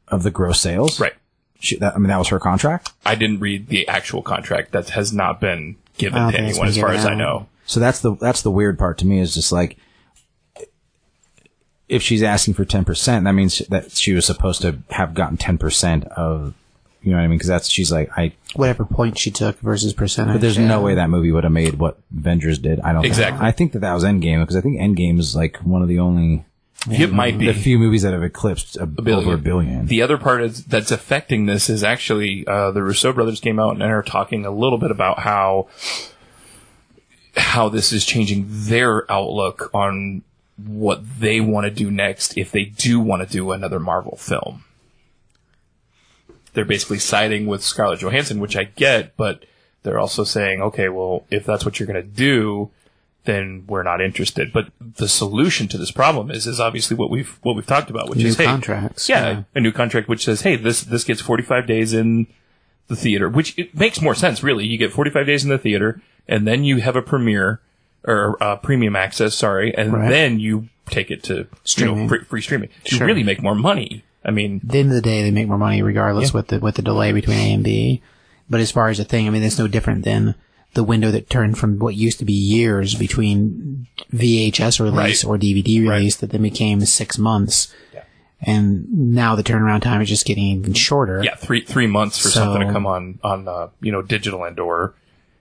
[0.08, 1.00] of the gross sales.
[1.00, 1.14] right.
[1.60, 2.92] She, that, I mean, that was her contract.
[3.06, 4.74] I didn't read the actual contract.
[4.74, 7.48] That has not been given to anyone, as far as I know.
[7.66, 9.78] So that's the that's the weird part to me is just like
[11.88, 16.06] if she's asking for 10%, that means that she was supposed to have gotten 10%
[16.08, 16.54] of
[17.04, 17.38] you know what I mean?
[17.38, 18.34] Because that's she's like I.
[18.56, 20.36] Whatever point she took versus percentage.
[20.36, 20.68] But there's yeah.
[20.68, 22.80] no way that movie would have made what Avengers did.
[22.80, 23.40] I don't Exactly.
[23.40, 23.44] Think.
[23.44, 26.00] I think that that was Endgame because I think Endgame is like one of the
[26.00, 26.46] only
[26.90, 29.28] It might be the few movies that have eclipsed a, billion.
[29.28, 29.86] over a billion.
[29.88, 33.74] The other part is, that's affecting this is actually uh, the Russo brothers came out
[33.74, 35.68] and are talking a little bit about how
[37.36, 40.22] how this is changing their outlook on
[40.58, 44.64] what they want to do next if they do want to do another Marvel film.
[46.54, 49.46] They're basically siding with Scarlett Johansson, which I get, but
[49.84, 52.70] they're also saying, okay, well, if that's what you're going to do,
[53.26, 54.52] then we're not interested.
[54.54, 58.10] But the solution to this problem is is obviously what we've what we've talked about,
[58.10, 59.44] which New is hey, contracts, yeah, yeah.
[59.56, 62.28] a new contract which says, hey, this this gets 45 days in
[62.88, 64.66] the theater, which it makes more sense really.
[64.66, 67.62] You get 45 days in the theater, and then you have a premiere
[68.06, 70.10] or uh, premium access, sorry, and Right.
[70.10, 72.70] then you take it to you know, free, free streaming.
[72.86, 73.08] You Sure.
[73.08, 74.04] really make more money.
[74.26, 76.36] I mean, At the end of the day, they make more money regardless Yeah.
[76.40, 78.02] with the with the delay between A and B.
[78.50, 80.36] But as far as the thing, I mean, it's no different than
[80.74, 85.30] the window that turned from what used to be years between VHS release Right.
[85.30, 87.74] or DVD release that then became six months.
[88.46, 91.22] And now the turnaround time is just getting even shorter.
[91.24, 94.44] yeah, three three months for So- something to come on on uh, you know digital
[94.44, 94.94] and or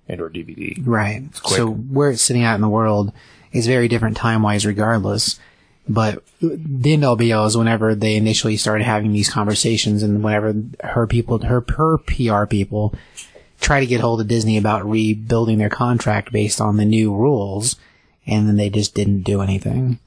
[0.09, 0.81] and or DVD.
[0.85, 1.23] Right.
[1.45, 3.13] So where it's sitting out in the world
[3.53, 5.41] is very different time wise regardless.
[5.89, 10.23] But the end all be all is whenever they initially started having these conversations and
[10.23, 12.95] whenever her people, her, her PR people
[13.61, 17.77] try to get hold of Disney about rebuilding their contract based on the new rules
[18.27, 19.99] and then they just didn't do anything.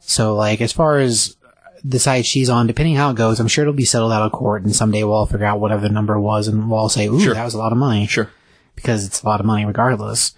[0.00, 1.36] So like as far as
[1.82, 4.32] the side she's on, depending how it goes, I'm sure it'll be settled out of
[4.32, 7.06] court and someday we'll all figure out whatever the number was and we'll all say,
[7.08, 7.34] ooh, Sure.
[7.34, 8.30] that was a lot of money Sure.
[8.76, 10.32] because it's a lot of money regardless.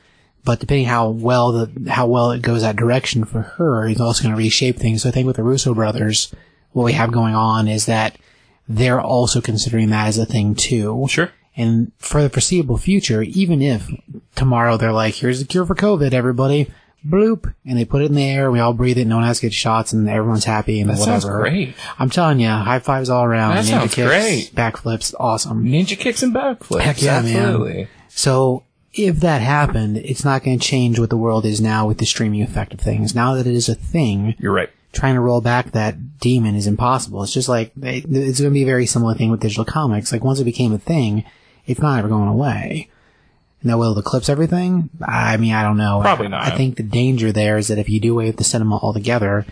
[0.44, 4.22] But depending how well the how well it goes that direction for her, it's also
[4.22, 5.02] going to reshape things.
[5.02, 6.32] So I think with the Russo brothers,
[6.72, 8.16] what we have going on is that
[8.68, 11.06] they're also considering that as a thing too.
[11.08, 11.30] Sure.
[11.56, 13.88] And for the foreseeable future, even if
[14.34, 16.70] tomorrow they're like, "Here's the cure for COVID, everybody,"
[17.06, 19.40] bloop, and they put it in the air, we all breathe it, no one has
[19.40, 21.20] to get shots, and everyone's happy and That whatever.
[21.20, 21.74] sounds great.
[21.98, 23.56] I'm telling you, high fives all around.
[23.56, 24.50] That ninja sounds kicks, great.
[24.54, 25.64] backflips, awesome.
[25.64, 26.80] Ninja kicks and backflips.
[26.80, 27.36] Heck yeah, man.
[27.36, 27.88] Absolutely.
[28.08, 31.98] So if that happened, it's not going to change what the world is now with
[31.98, 33.14] the streaming effect of things.
[33.14, 34.70] Now that it is a thing, You're right.
[34.92, 37.22] trying to roll back that demon is impossible.
[37.22, 40.12] It's just like it's going to be a very similar thing with digital comics.
[40.12, 41.24] Like once it became a thing,
[41.66, 42.88] it's not ever going away.
[43.62, 44.88] Now, will it eclipse everything?
[45.06, 46.00] I mean, I don't know.
[46.00, 46.42] Probably not.
[46.50, 49.44] I think the danger there is that if you do away with the cinema altogether,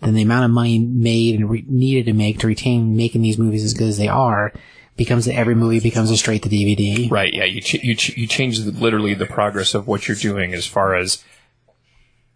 [0.00, 3.38] then the amount of money made and re- needed to make to retain making these
[3.38, 4.52] movies as good as they are
[4.96, 7.10] becomes that every movie becomes a straight to DVD.
[7.10, 7.32] Right.
[7.32, 7.44] Yeah.
[7.44, 10.66] You ch- you ch- you change the, literally the progress of what you're doing as
[10.66, 11.22] far as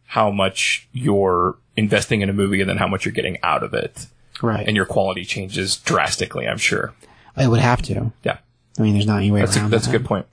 [0.06, 3.72] how much you're investing in a movie and then how much you're getting out of
[3.74, 4.06] it,
[4.42, 4.66] Right.
[4.66, 6.46] and your quality changes drastically.
[6.48, 6.92] I'm sure.
[7.36, 8.12] it would have to.
[8.24, 8.38] Yeah.
[8.78, 10.26] I mean, there's not any way That's a, around that's a good point.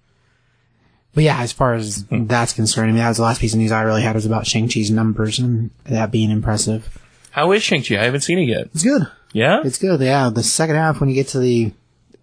[1.13, 2.28] But yeah, as far as hmm.
[2.28, 4.26] that's concerned, I mean, that was the last piece of news I really had was
[4.26, 6.98] about Shang-Chi's numbers and that being impressive.
[7.32, 7.96] How is Shang Chi?
[7.96, 8.70] I haven't seen it yet.
[8.74, 9.08] It's good.
[9.32, 9.62] Yeah.
[9.63, 10.02] It's good.
[10.02, 11.72] Yeah, the second half when you get to the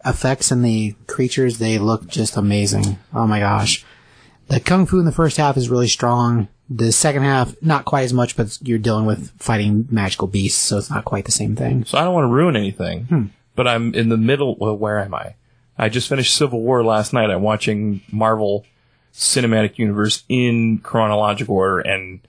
[0.04, 2.98] effects and the creatures, they look just amazing.
[3.12, 3.84] Oh my gosh.
[4.48, 6.48] The kung fu in the first half is really strong.
[6.68, 10.78] The second half, not quite as much, but you're dealing with fighting magical beasts, so
[10.78, 11.84] it's not quite the same thing.
[11.84, 13.24] So I don't want to ruin anything, hmm.
[13.54, 14.56] but I'm in the middle.
[14.56, 15.34] Well, where am I?
[15.76, 17.30] I just finished Civil War last night.
[17.30, 18.64] I'm watching Marvel
[19.12, 22.20] Cinematic Universe in chronological order, and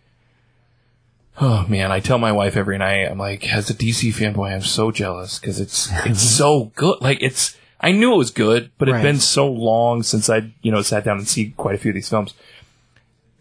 [1.40, 4.62] oh man, I tell my wife every night, I'm like, as a DC fanboy, I'm
[4.62, 7.02] so jealous because it's it's so good.
[7.02, 9.04] Like it's, I knew it was good, but it'd Right.
[9.04, 11.96] been so long since I you know sat down and see quite a few of
[11.96, 12.34] these films.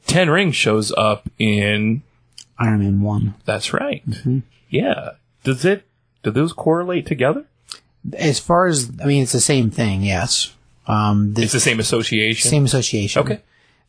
[0.07, 2.03] Ten Rings shows up in
[2.59, 3.35] Iron Man 1.
[3.45, 4.03] that's right.
[4.69, 5.11] Yeah.
[5.45, 5.85] Does it?
[6.23, 7.45] Do those correlate together?
[8.17, 10.53] As far as, I mean, it's the same thing, yes.
[10.87, 12.51] Um, the It's the same association.
[12.51, 13.23] same association.
[13.23, 13.41] Okay.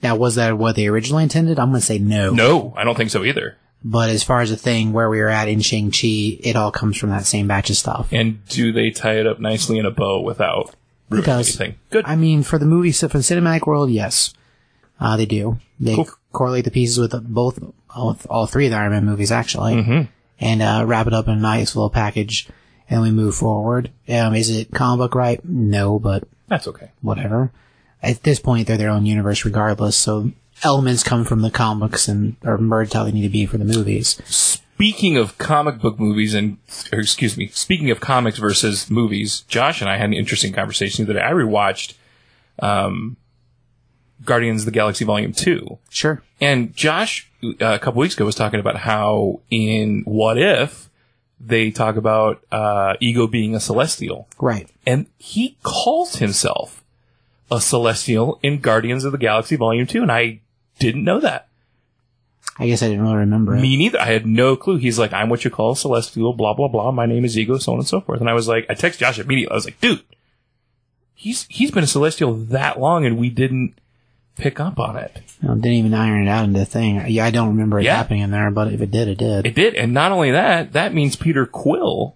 [0.01, 1.59] Now, was that what they originally intended?
[1.59, 2.31] I'm going to say no.
[2.31, 3.57] No, I don't think so either.
[3.87, 6.97] But as far as the thing where we were at in Shang-Chi, it all comes
[6.97, 8.07] from that same batch of stuff.
[8.11, 10.73] And do they tie it up nicely in a bow without
[11.09, 11.49] ruining does.
[11.49, 11.77] anything?
[11.91, 12.03] Good.
[12.07, 14.33] I mean, for the movie, for the cinematic world, yes,
[14.99, 15.59] uh, they do.
[15.79, 16.09] They Cool.
[16.33, 17.59] correlate the pieces with both,
[17.95, 20.01] all, all three of the Iron Man movies, actually, Mm-hmm.
[20.39, 22.49] and uh, wrap it up in a nice little package,
[22.89, 23.91] and we move forward.
[24.09, 25.45] Um, is it comic book right?
[25.45, 26.89] No, but That's okay.
[27.01, 27.51] whatever.
[28.01, 29.95] At this point, they're their own universe, regardless.
[29.95, 30.31] So
[30.63, 33.65] elements come from the comics and are merged how they need to be for the
[33.65, 34.21] movies.
[34.25, 36.57] Speaking of comic book movies and,
[36.91, 41.05] or excuse me, speaking of comics versus movies, Josh and I had an interesting conversation
[41.05, 41.17] that.
[41.17, 41.93] I rewatched,
[42.59, 43.17] um,
[44.23, 45.77] Guardians of the Galaxy Volume 2.
[45.89, 46.21] Sure.
[46.41, 50.89] And Josh, uh, a couple weeks ago, was talking about how in What If,
[51.39, 54.27] they talk about, uh, Ego being a celestial.
[54.39, 54.69] Right.
[54.85, 56.83] and he calls himself
[57.51, 60.39] a celestial in Guardians of the Galaxy Volume 2, and I
[60.79, 61.47] didn't know that.
[62.57, 63.61] I guess I didn't really remember it.
[63.61, 63.99] Me neither.
[63.99, 64.77] I had no clue.
[64.77, 66.91] He's like, I'm what you call a celestial, blah, blah, blah.
[66.91, 68.21] My name is Ego, so on and so forth.
[68.21, 69.51] And I was like, I text Josh immediately.
[69.51, 70.03] I was like, dude,
[71.13, 73.77] he's, he's been a celestial that long and we didn't
[74.37, 75.17] pick up on it.
[75.41, 77.03] Know, didn't even iron it out into the thing.
[77.07, 77.97] Yeah, I don't remember it Yeah.
[77.97, 79.45] happening in there, but if it did, it did.
[79.45, 79.75] It did.
[79.75, 82.15] And not only that, that means Peter Quill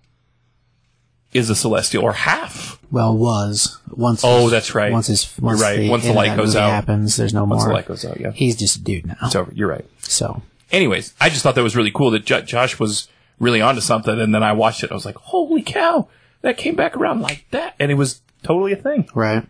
[1.33, 2.79] is a celestial or half.
[2.91, 4.21] well, was once.
[4.23, 4.91] Oh, his- that's right.
[4.91, 5.77] Once his once right.
[5.77, 6.69] The Once the light goes out.
[6.71, 7.15] happens.
[7.17, 7.69] There's no Once more.
[7.69, 8.31] the light goes out, yeah.
[8.31, 9.15] He's just a dude now.
[9.23, 9.51] It's over.
[9.53, 9.85] You're right.
[9.99, 13.07] So anyways, I just thought that was really cool that Jo- Josh was
[13.39, 14.91] really onto something, and then I watched it.
[14.91, 16.07] I was like, "Holy cow,
[16.41, 19.07] that came back around like that!" And it was totally a thing.
[19.13, 19.45] right.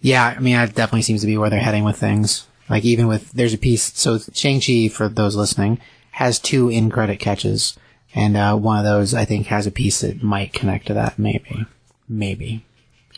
[0.00, 2.46] Yeah, I mean, that definitely seems to be where they're heading with things.
[2.68, 3.92] Like even with there's a piece.
[3.98, 5.80] So Shang Chi, for those listening,
[6.12, 7.76] has two in credit catches,
[8.14, 11.18] and uh, one of those I think has a piece that might connect to that.
[11.18, 11.66] Maybe,
[12.08, 12.64] maybe.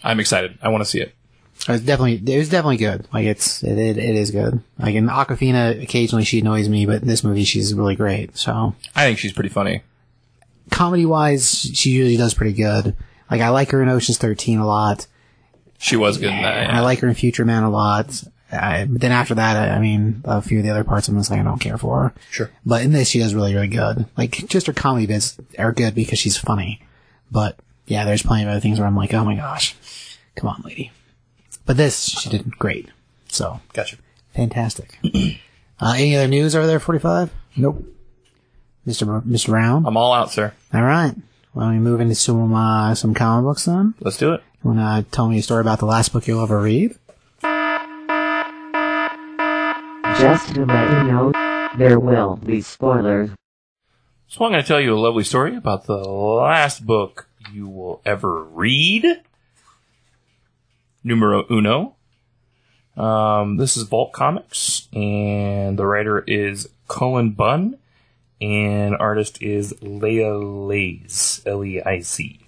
[0.03, 0.59] I'm excited.
[0.63, 1.15] I want to see it.
[1.69, 3.07] It was definitely it was definitely good.
[3.13, 4.63] Like it's it it, it is good.
[4.79, 8.37] Like in Awkwafina, occasionally she annoys me, but in this movie she's really great.
[8.39, 9.83] So I think she's pretty funny.
[10.71, 12.97] comedy wise, she usually does pretty good.
[13.31, 15.07] Like I like her in Ocean's Thirteen a lot.
[15.79, 16.69] She was good in that.
[16.69, 16.79] Yeah.
[16.79, 18.23] I like her in Future Man a lot.
[18.53, 21.17] I, but then after that, I, I mean, a few of the other parts I'm
[21.17, 22.13] just like I don't care for.
[22.31, 22.51] Sure.
[22.67, 24.07] But in this, she does really really good.
[24.17, 26.81] Like just her comedy bits are good because she's funny.
[27.31, 29.77] But yeah, there's plenty of other things where I'm like, oh my gosh,
[30.37, 30.93] come on, lady.
[31.67, 32.89] But this, she did great.
[33.29, 33.97] So Gotcha.
[34.35, 34.99] Fantastic.
[35.81, 37.31] uh, any other news over there, 45?
[37.57, 37.85] Nope.
[38.87, 39.07] Mr.
[39.07, 39.49] Br- Mr.
[39.49, 39.87] Brown?
[39.87, 40.53] I'm all out, sir.
[40.73, 41.15] All right.
[41.53, 43.95] Why don't we move into some, uh, some comic books then?
[44.01, 44.43] Let's do it.
[44.63, 46.97] You want to tell me a story about the last book you'll ever read?
[50.21, 51.33] Just to let you know,
[51.79, 53.31] there will be spoilers.
[54.29, 58.03] So I'm going to tell you a lovely story about the last book you will
[58.05, 59.07] ever read.
[61.03, 61.97] Numero uno.
[62.99, 67.79] Um, this is Vault Comics, and the writer is Cullen Bunn,
[68.43, 72.41] and artist is Leila Leiz, L-E-I-Z.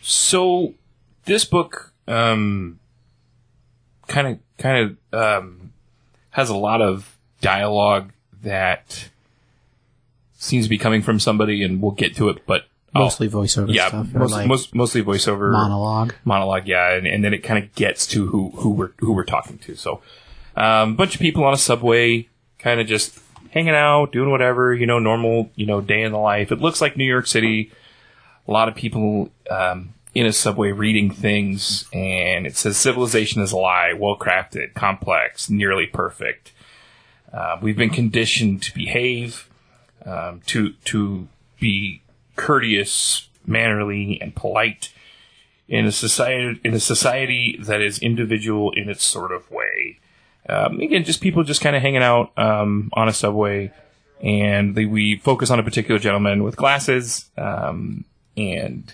[0.00, 0.72] So,
[1.26, 2.80] this book, um,
[4.08, 5.59] kind of kind of um,
[6.30, 8.12] has a lot of dialogue
[8.42, 9.08] that
[10.34, 12.46] seems to be coming from somebody, and we'll get to it.
[12.46, 14.12] But Mostly voiceover yeah, stuff.
[14.12, 16.14] most, like most, mostly voiceover monologue.
[16.24, 19.24] monologue, yeah, and, and then it kind of gets to who who we're who we're
[19.24, 19.76] talking to.
[19.76, 20.02] So,
[20.56, 23.16] um, bunch of people on a subway, kind of just
[23.50, 26.50] hanging out, doing whatever, you know, normal, you know, day in the life.
[26.50, 27.70] It looks like New York City.
[28.48, 33.52] A lot of people um, in a subway reading things, and it says civilization is
[33.52, 36.52] a lie, well crafted, complex, nearly perfect.
[37.32, 39.48] Uh, we've been conditioned to behave,
[40.04, 41.28] um, to to
[41.60, 42.02] be
[42.36, 44.92] courteous, mannerly, and polite
[45.68, 49.98] in a society in a society that is individual in its sort of way.
[50.48, 53.72] Um, again, just people just kind of hanging out um, on a subway,
[54.20, 58.04] and they, we focus on a particular gentleman with glasses, um,
[58.36, 58.92] and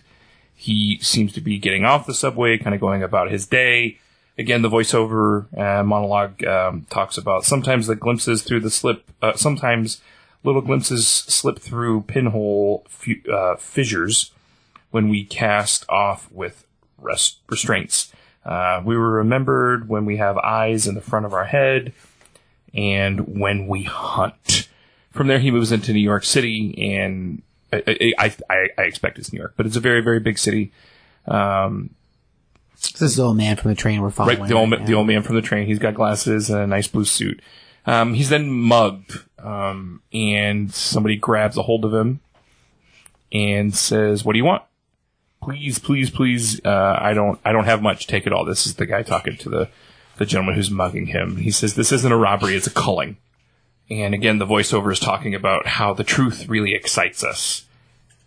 [0.56, 3.98] he seems to be getting off the subway, kind of going about his day.
[4.38, 9.34] Again, the voiceover uh, monologue um, talks about sometimes the glimpses through the slip, uh,
[9.34, 10.00] sometimes
[10.42, 14.32] little glimpses slip through pinhole fu- uh, fissures
[14.90, 16.66] when we cast off with
[16.98, 18.12] rest- restraints.
[18.44, 21.92] Uh, we were remembered when we have eyes in the front of our head
[22.72, 24.68] and when we hunt.
[25.10, 29.32] From there, he moves into New York City, and I, I, I, I expect it's
[29.32, 30.72] New York, but it's a very, very big city.
[31.26, 31.90] Um,
[32.80, 34.38] This is the old man from the train we're following.
[34.38, 35.66] right, the old, right the old man from the train.
[35.66, 37.40] He's got glasses and a nice blue suit.
[37.86, 42.20] Um, he's then mugged, um, and somebody grabs a hold of him
[43.32, 44.62] and says, "What do you want?
[45.42, 46.60] Please, please, please.
[46.64, 48.06] Uh, I don't, I don't have much.
[48.06, 49.68] Take it all." This is the guy talking to the
[50.16, 51.36] the gentleman who's mugging him.
[51.36, 53.16] He says, "This isn't a robbery; it's a culling."
[53.88, 57.66] And again, the voiceover is talking about how the truth really excites us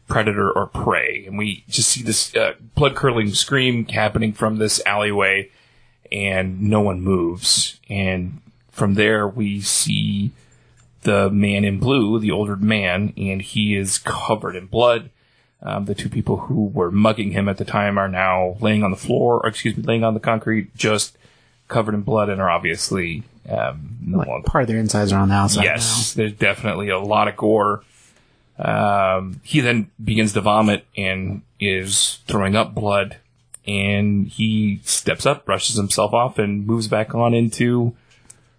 [0.07, 1.23] predator or prey.
[1.27, 5.51] And we just see this uh, blood curdling scream happening from this alleyway,
[6.11, 7.79] and no one moves.
[7.89, 8.41] And
[8.71, 10.31] from there, we see
[11.03, 15.11] the man in blue, the older man, and he is covered in blood.
[15.61, 18.91] Um, the two people who were mugging him at the time are now laying on
[18.91, 21.17] the floor, or excuse me, laying on the concrete, just
[21.67, 25.29] covered in blood, and are obviously um, Like, longer part of their insides are on
[25.29, 27.83] the outside yes, there's definitely a lot of gore.
[28.57, 33.17] Um, he then begins to vomit and is throwing up blood.
[33.67, 37.95] And he steps up, brushes himself off, and moves back on into.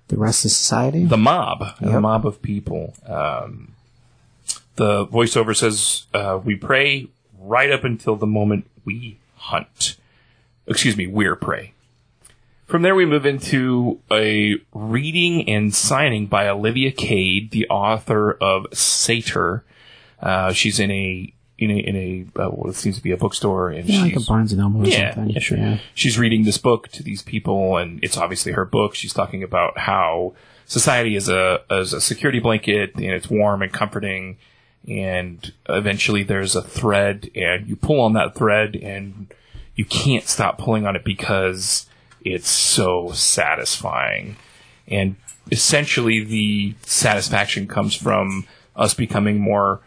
[0.09, 1.05] The rest of society?
[1.05, 2.95] the mob, the mob of people.
[3.07, 3.75] Um,
[4.77, 7.09] the voiceover says, uh, "We pray
[7.41, 9.97] right up until the moment we hunt."
[10.67, 11.73] Excuse me, we're prey.
[12.71, 18.65] From there, we move into a reading and signing by Olivia Cade, the author of
[18.73, 19.65] Seder.
[20.23, 23.71] Uh, she's in a in a in a uh, what seems to be a bookstore,
[23.71, 25.35] and yeah, like she's a Barnes and Noble or yeah, something.
[25.35, 25.59] yeah, sure.
[25.59, 25.79] Yeah.
[25.95, 28.95] She's reading this book to these people, and it's obviously her book.
[28.95, 30.35] She's talking about how
[30.67, 34.39] society is a is a security blanket, and it's warm and comforting.
[34.87, 39.35] And eventually, there's a thread, and you pull on that thread, and
[39.75, 41.87] you can't stop pulling on it because
[42.25, 44.37] it's so satisfying.
[44.89, 45.17] And
[45.51, 49.81] essentially, the satisfaction comes from us becoming more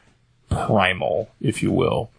[0.50, 2.10] primal, if you will.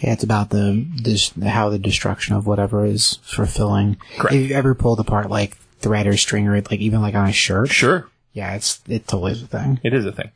[0.00, 3.96] Yeah, it's about the this, how the destruction of whatever is fulfilling.
[4.18, 4.34] Correct.
[4.34, 7.32] Have you ever pulled apart like thread or string or like even like on a
[7.32, 7.70] shirt?
[7.70, 9.80] Sure, Yeah, it's it totally is a thing.
[9.82, 10.30] It is a thing.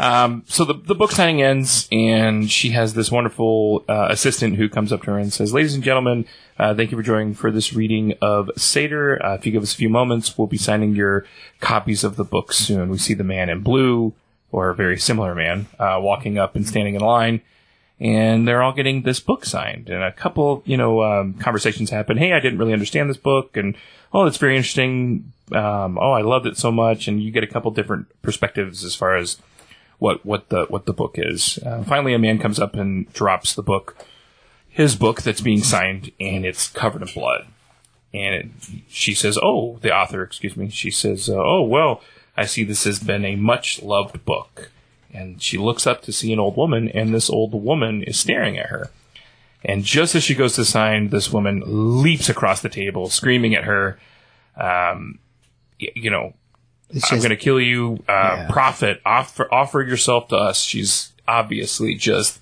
[0.00, 4.68] Um, so the the book signing ends, and she has this wonderful uh, assistant who
[4.68, 6.24] comes up to her and says, "Ladies and gentlemen,
[6.56, 9.24] uh, thank you for joining for this reading of Seder.
[9.24, 11.26] Uh, if you give us a few moments, we'll be signing your
[11.60, 14.14] copies of the book soon." We see the man in blue,
[14.52, 17.40] or a very similar man, uh, walking up and standing in line.
[18.00, 22.16] And they're all getting this book signed, and a couple, you know, um, conversations happen.
[22.16, 23.74] Hey, I didn't really understand this book, and
[24.12, 25.32] oh, it's very interesting.
[25.50, 28.94] Um, oh, I loved it so much, and you get a couple different perspectives as
[28.94, 29.38] far as
[29.98, 31.58] what what the what the book is.
[31.64, 33.96] Uh, finally, a man comes up and drops the book,
[34.68, 37.46] his book that's being signed, and it's covered in blood.
[38.14, 38.46] And it,
[38.88, 42.00] she says, "Oh, the author, excuse me." She says, uh, "Oh, well,
[42.36, 44.70] I see this has been a much loved book."
[45.12, 48.58] And she looks up to see an old woman, and this old woman is staring
[48.58, 48.90] at her.
[49.64, 53.64] And just as she goes to sign, this woman leaps across the table, screaming at
[53.64, 53.98] her,
[54.56, 55.18] um,
[55.78, 56.34] you know,
[56.90, 58.02] It's I'm going to kill you.
[58.08, 58.48] Uh, Yeah.
[58.50, 60.62] Profit, offer, offer yourself to us.
[60.62, 62.40] She's obviously just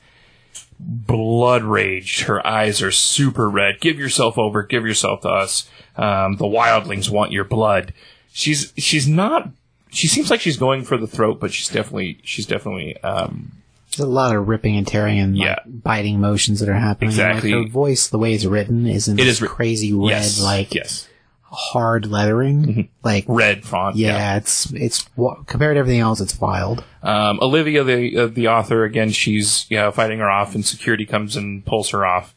[0.78, 2.22] blood raged.
[2.22, 3.80] Her eyes are super red.
[3.80, 4.62] Give yourself over.
[4.62, 5.68] Give yourself to us.
[5.96, 7.92] Um, the wildlings want your blood.
[8.32, 9.48] She's she's not.
[9.90, 13.52] She seems like she's going for the throat, but she's definitely she's definitely um,
[13.90, 15.58] there's a lot of ripping and tearing and like, Yeah.
[15.66, 17.08] biting motions that are happening.
[17.10, 17.54] Exactly.
[17.54, 21.08] Like, her voice, the way it's written, isn't It is crazy red yes like yes
[21.50, 22.88] hard lettering.
[23.02, 23.96] Like, Red font.
[23.96, 26.82] yeah, it's it's wa- compared to everything else, it's wild.
[27.02, 31.06] Um, Olivia, the uh, the author, again, she's you know, fighting her off, and security
[31.06, 32.34] comes and pulls her off.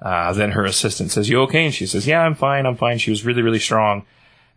[0.00, 2.66] Uh, then her assistant says, "You okay?" And she says, "Yeah, I'm fine.
[2.66, 4.04] I'm fine." She was really, really strong,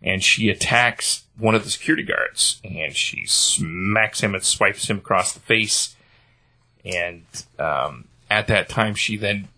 [0.02, 4.98] and she attacks one of the security guards, and she smacks him and swipes him
[4.98, 5.94] across the face.
[6.84, 7.24] And
[7.58, 9.48] um, at that time, she then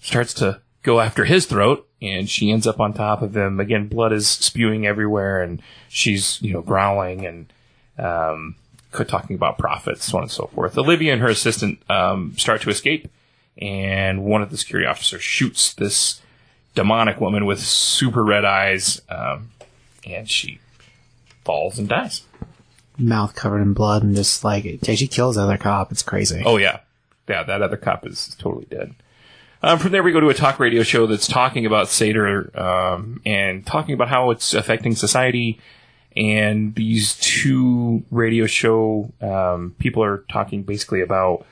[0.00, 3.60] starts to go after his throat, and she ends up on top of him.
[3.60, 7.52] Again, blood is spewing everywhere, and she's you know growling and
[7.98, 8.56] um,
[8.92, 10.76] talking about profits, so on and so forth.
[10.78, 13.08] Olivia and her assistant um, start to escape,
[13.58, 16.20] and one of the security officers shoots this
[16.74, 19.50] demonic woman with super red eyes, um,
[20.06, 20.60] and she
[21.44, 22.22] falls and dies.
[22.98, 25.92] Mouth covered in blood and just like, she kills the other cop.
[25.92, 26.42] It's crazy.
[26.44, 26.80] Oh yeah,
[27.28, 27.42] yeah.
[27.42, 28.94] That other cop is totally dead.
[29.66, 33.20] Um, from there, we go to a talk radio show that's talking about Seder um,
[33.26, 35.58] and talking about how it's affecting society.
[36.16, 41.44] And these two radio show um, people are talking basically about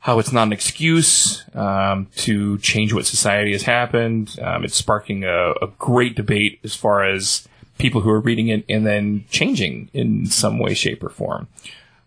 [0.00, 4.38] how it's not an excuse um, to change what society has happened.
[4.42, 7.48] Um, it's sparking a, a great debate as far as
[7.78, 11.48] people who are reading it and then changing in some way, shape, or form.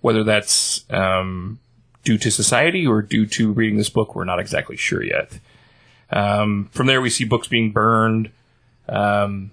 [0.02, 1.58] Whether that's um,
[2.04, 5.40] due to society or due to reading this book, we're not exactly sure yet.
[6.10, 8.32] Um, from there, we see books being burned,
[8.90, 9.52] um,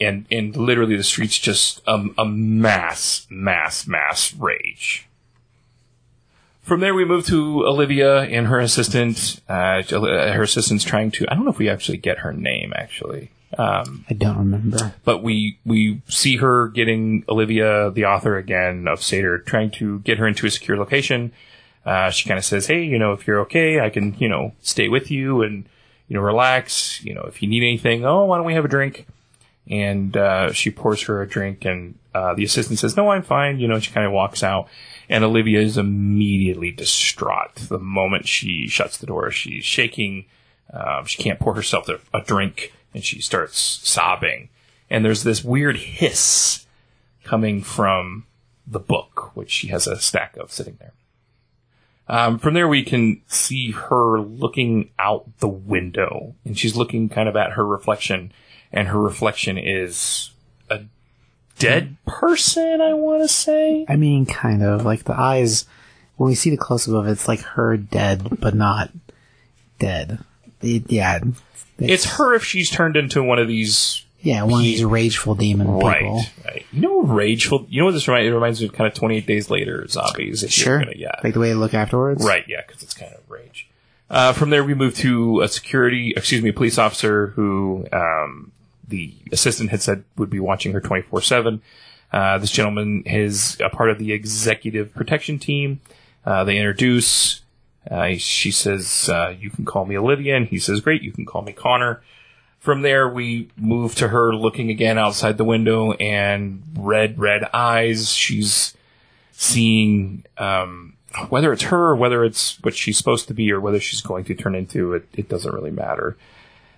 [0.00, 5.08] and and literally the streets just a, a mass, mass, mass rage.
[6.62, 9.40] From there, we move to Olivia and her assistant.
[9.48, 11.26] Uh, her assistant's trying to.
[11.28, 13.30] I don't know if we actually get her name actually.
[13.56, 14.94] Um, I don't remember.
[15.04, 20.18] but we we see her getting Olivia, the author again of Seder, trying to get
[20.18, 21.32] her into a secure location.
[21.84, 24.52] Uh, she kind of says, "Hey, you know, if you're okay, I can, you know,
[24.60, 25.68] stay with you and
[26.08, 27.02] you know, relax.
[27.04, 29.06] You know, if you need anything, oh, why don't we have a drink?"
[29.70, 33.58] And uh, she pours her a drink, and uh, the assistant says, "No, I'm fine."
[33.58, 34.68] You know, she kind of walks out,
[35.08, 39.30] and Olivia is immediately distraught the moment she shuts the door.
[39.30, 40.24] She's shaking.
[40.72, 44.50] Um, she can't pour herself a, a drink, and she starts sobbing.
[44.90, 46.66] And there's this weird hiss
[47.24, 48.26] coming from
[48.66, 50.92] the book, which she has a stack of sitting there.
[52.08, 57.28] Um, from there, we can see her looking out the window, and she's looking kind
[57.28, 58.32] of at her reflection,
[58.72, 60.30] and her reflection is
[60.70, 60.82] a
[61.58, 62.80] dead person.
[62.80, 63.84] I want to say.
[63.88, 65.66] I mean, kind of like the eyes.
[66.16, 68.90] When we see the close up of it, it's like her dead, but not
[69.78, 70.18] dead.
[70.62, 71.20] It- yeah,
[71.78, 74.04] It's her if she's turned into one of these.
[74.20, 75.80] Yeah, one of these rageful demon people.
[75.88, 76.66] Right, right.
[76.72, 77.66] You know, rageful.
[77.68, 78.28] You know what this reminds?
[78.28, 80.42] It reminds me of kind of Twenty Eight Days Later zombies.
[80.42, 80.78] If Sure.
[80.78, 81.12] gonna- yeah.
[81.22, 82.24] Like the way they look afterwards.
[82.24, 83.68] Right, yeah, because it's kind of rage.
[84.10, 88.52] Uh, from there, we move to a security, excuse me, police officer who um,
[88.86, 91.60] the assistant had said would be watching her 24 7.
[92.10, 95.80] Uh, this gentleman is a part of the executive protection team.
[96.24, 97.42] Uh, they introduce.
[97.90, 100.36] Uh, she says, uh, You can call me Olivia.
[100.36, 102.02] And he says, Great, you can call me Connor.
[102.68, 108.12] From there, we move to her looking again outside the window and red, red eyes.
[108.12, 108.76] She's
[109.32, 110.98] seeing um,
[111.30, 114.24] whether it's her or whether it's what she's supposed to be or whether she's going
[114.24, 116.18] to turn into it, it doesn't really matter.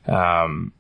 [0.06, 0.72] Um,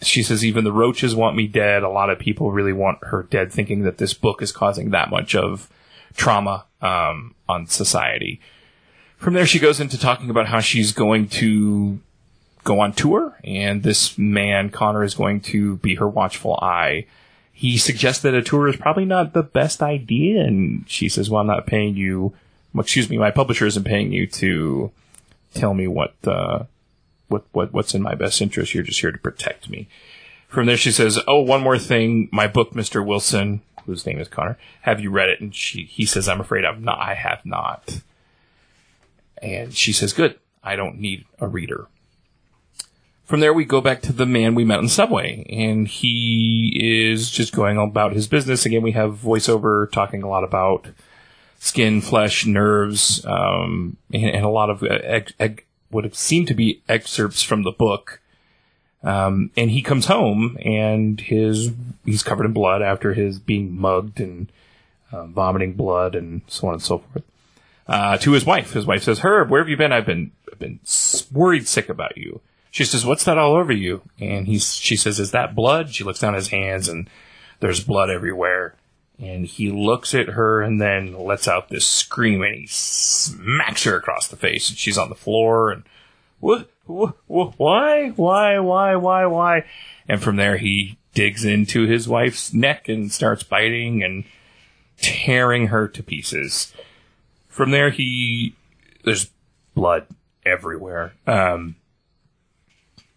[0.00, 1.82] she says even the roaches want me dead.
[1.82, 5.10] A lot of people really want her dead, thinking that this book is causing that
[5.10, 5.68] much of
[6.16, 8.40] trauma um, on society.
[9.18, 12.00] From there, she goes into talking about how she's going to
[12.64, 17.06] go on tour, and this man, Connor, is going to be her watchful eye.
[17.52, 21.42] He suggests that a tour is probably not the best idea, and she says, "Well,
[21.42, 22.34] I'm not paying you.
[22.72, 24.90] well, Excuse me, my publisher isn't paying you to
[25.52, 26.64] tell me what uh,
[27.28, 28.74] what what what's in my best interest.
[28.74, 29.86] You're just here to protect me."
[30.48, 32.28] From there, she says, "Oh, one more thing.
[32.32, 34.58] My book, Mister Wilson, whose name is Connor.
[34.82, 36.98] Have you read it?" And she he says, "I'm afraid I've not.
[36.98, 38.00] I have not."
[39.42, 40.38] And she says, "Good.
[40.62, 41.88] I don't need a reader."
[43.24, 47.30] From there, we go back to the man we met in Subway, and he is
[47.30, 48.66] just going about his business.
[48.66, 50.88] Again, we have voiceover talking a lot about
[51.58, 55.48] skin, flesh, nerves, um, and, and a lot of uh,
[55.90, 58.20] what have seemed to be excerpts from the book.
[59.02, 61.72] Um, and he comes home, and his
[62.04, 64.52] he's covered in blood after his being mugged and
[65.12, 67.24] uh, vomiting blood and so on and so forth.
[67.86, 69.92] Uh, to his wife, his wife says, "Herb, where have you been?
[69.92, 70.80] I've been I've been
[71.32, 72.42] worried sick about you."
[72.74, 76.02] She says, "What's that all over you?" And he's she says, "Is that blood?" She
[76.02, 77.08] looks down his hands, and
[77.60, 78.74] there's blood everywhere.
[79.16, 83.94] And he looks at her and then lets out this scream, and he smacks her
[83.94, 85.84] across the face, and she's on the floor and
[86.40, 89.64] what, what, why, why, why, why, why?
[90.08, 94.24] And from there, he digs into his wife's neck and starts biting and
[95.00, 96.74] tearing her to pieces.
[97.48, 98.56] From there, he,
[99.04, 99.30] there's
[99.76, 100.08] blood
[100.44, 101.12] everywhere.
[101.24, 101.76] Um,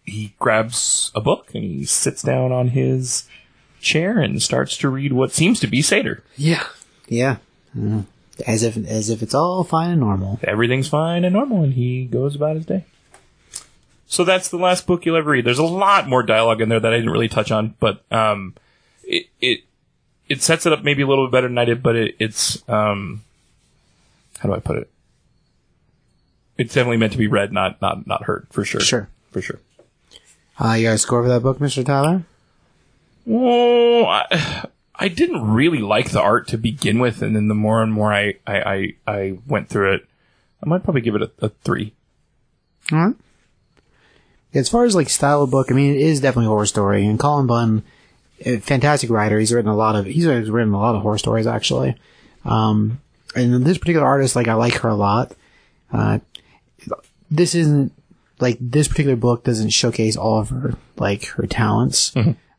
[0.08, 3.28] he grabs a book and he sits down on his
[3.80, 6.22] chair and starts to read what seems to be Seder.
[6.36, 6.66] Yeah.
[7.08, 7.36] Yeah.
[7.76, 8.04] Mhm.
[8.46, 10.38] As if as if it's all fine and normal.
[10.42, 12.84] everything's fine and normal, and he goes about his day.
[14.06, 15.44] So that's the last book you'll ever read.
[15.44, 18.54] There's a lot more dialogue in there that I didn't really touch on, but um,
[19.04, 19.60] it it
[20.28, 22.62] it sets it up maybe a little bit better than I did, but it, it's
[22.68, 23.22] um,
[24.38, 24.90] how do I put it?
[26.56, 28.80] It's definitely meant to be read, not not not heard, for sure.
[28.80, 29.08] Sure.
[29.30, 29.60] for sure.
[30.60, 31.84] Uh, you got a score for that book, Mr.
[31.84, 32.24] Tyler?
[33.24, 37.82] Well, I, I didn't really like the art to begin with, and then the more
[37.82, 40.06] and more I I, I, I went through it,
[40.62, 41.92] I might probably give it a, a three.
[42.90, 43.16] All right.
[44.54, 47.06] As far as like style of book, I mean, it is definitely a horror story.
[47.06, 47.82] And Cullen Bunn,
[48.40, 49.38] a fantastic writer.
[49.38, 51.96] He's written a lot of he's written a lot of horror stories actually.
[52.44, 53.00] Um,
[53.36, 55.32] and this particular artist, like I like her a lot.
[55.92, 56.18] Uh,
[57.30, 57.92] this isn't
[58.40, 62.12] like this particular book doesn't showcase all of her like her talents.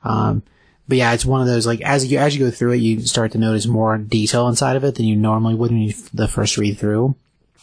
[0.03, 0.43] Um,
[0.87, 3.01] but yeah, it's one of those like as you as you go through it, you
[3.01, 6.09] start to notice more detail inside of it than you normally would when you f-
[6.13, 7.15] the first read through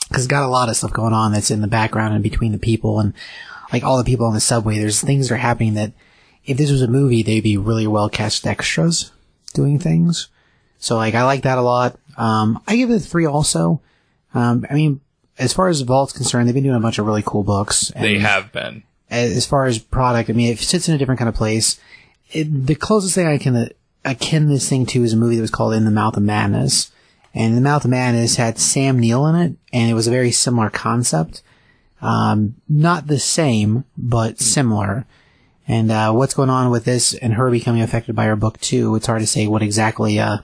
[0.09, 2.53] because it's got a lot of stuff going on that's in the background and between
[2.53, 3.15] the people and
[3.73, 4.79] like all the people on the subway.
[4.79, 5.93] There's things that are happening that
[6.45, 9.11] if this was a movie, they'd be really well cast extras
[9.55, 10.29] doing things.
[10.79, 11.99] So like I like that a lot.
[12.17, 13.81] Um, I give it a three also.
[14.35, 15.01] Um, I mean,
[15.39, 17.93] as far as Vault's concerned, they've been doing a bunch of really cool books.
[17.99, 18.83] They have been.
[19.11, 21.79] as far as product, I mean, it sits in a different kind of place.
[22.33, 23.69] It, the closest thing I can uh,
[24.05, 26.91] akin this thing to is a movie that was called In the Mouth of Madness.
[27.35, 30.13] And In the Mouth of Madness had Sam Neill in it, and it was a
[30.13, 31.43] very similar concept.
[32.01, 35.07] Um, not the same, but similar.
[35.69, 38.95] And, uh, what's going on with this and her becoming affected by her book too,
[38.95, 40.39] it's hard to say what exactly, uh,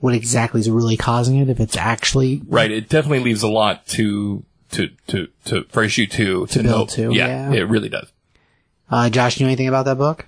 [0.00, 2.70] what exactly is really causing it, if it's actually Right.
[2.70, 6.94] It definitely leaves a lot to to to to for issue two to, build know.
[7.10, 7.60] to, Yeah, yeah.
[7.60, 8.10] it really does.
[8.90, 10.26] Uh, Josh, do you know anything about that book?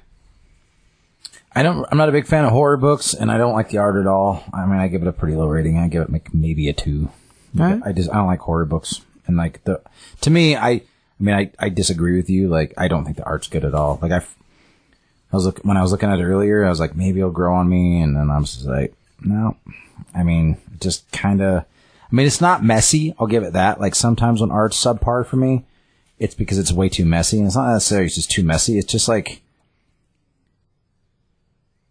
[1.54, 1.86] I don't.
[1.90, 4.06] I'm not a big fan of horror books, and I don't like the art at
[4.06, 4.42] all.
[4.54, 5.78] I mean, I give it a pretty low rating.
[5.78, 7.10] I give it like maybe a two.
[7.58, 7.82] Alright.
[7.84, 9.82] I just I don't like horror books, and like the
[10.22, 10.82] to me, I I
[11.18, 12.48] mean, I I disagree with you.
[12.48, 13.98] Like, I don't think the art's good at all.
[14.00, 16.96] Like, I I was look when I was looking at it earlier, I was like,
[16.96, 18.94] maybe it'll grow on me, and then I was just like,
[19.24, 19.56] no.
[20.14, 21.64] I mean, just kind of.
[21.64, 23.14] I mean, it's not messy.
[23.18, 23.80] I'll give it that.
[23.80, 25.64] Like sometimes when art's subpar for me,
[26.18, 27.38] it's because it's way too messy.
[27.38, 28.78] And it's not necessarily it's just too messy.
[28.78, 29.40] It's just like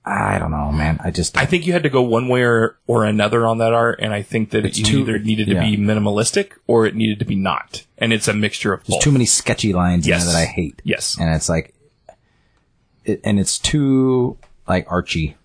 [0.03, 0.99] I don't know, man.
[1.03, 3.71] I just I think you had to go one way or, or another on that
[3.73, 5.61] art, and I think that It's it too- either needed to yeah.
[5.61, 9.03] be minimalistic or it needed to be not, and it's a mixture of there's both.
[9.03, 10.21] too many sketchy lines Yes.
[10.21, 10.81] in there that I hate.
[10.83, 11.17] Yes.
[11.19, 11.75] and it's like,
[13.05, 15.35] it, and it's too like Archie.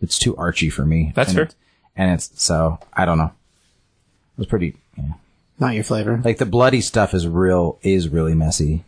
[0.00, 1.12] It's too Archie for me.
[1.14, 1.44] That's and fair.
[1.44, 1.54] It's,
[1.96, 3.32] and it's so I don't know.
[3.32, 4.76] It was pretty.
[4.96, 5.14] Yeah.
[5.58, 6.20] Not your flavor.
[6.22, 8.84] Like the bloody stuff is real is really messy.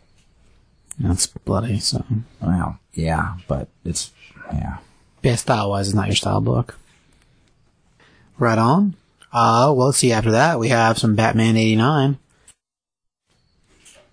[0.99, 2.03] That's bloody, so.
[2.41, 4.11] Well, yeah, but it's
[4.51, 4.77] yeah.
[5.23, 6.77] Yeah, style wise, it's not your style book.
[8.37, 8.95] Right on.
[9.31, 10.11] Uh, well, let's see.
[10.11, 12.17] After that, we have some Batman 89.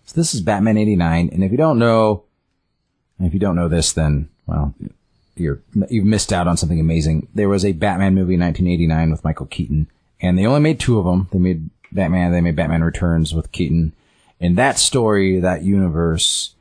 [0.07, 2.25] So this is Batman 89, and if you don't know,
[3.19, 4.75] if you don't know this, then, well,
[5.37, 7.29] you're, you've missed out on something amazing.
[7.35, 9.89] There was a Batman movie in 1989 with Michael Keaton,
[10.21, 11.29] and they only made two of them.
[11.33, 13.93] They made Batman, they made Batman Returns with Keaton.
[14.41, 16.55] And that story, that universe,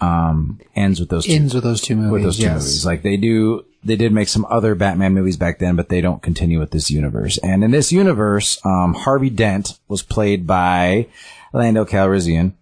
[0.00, 2.12] um, ends with those two Ends with those two movies.
[2.12, 2.62] with those two yes.
[2.62, 2.86] movies.
[2.86, 6.22] Like they do, they did make some other Batman movies back then, but they don't
[6.22, 7.38] continue with this universe.
[7.38, 11.06] And in this universe, um, Harvey Dent was played by
[11.52, 12.52] Lando Calrissian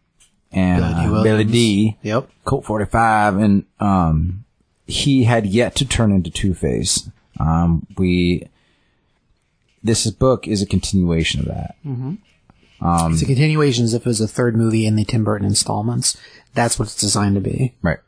[0.53, 2.31] and Billy Dee uh, Billy Dee Yep.
[2.45, 4.45] Colt 45, and um,
[4.91, 7.09] he had yet to turn into Two Face.
[7.39, 8.49] Um, we
[9.83, 11.77] this book is a continuation of that.
[13.13, 16.17] it's a continuation as if it was a third movie in the Tim Burton installments.
[16.55, 17.75] That's what it's designed to be.
[17.83, 17.99] Right.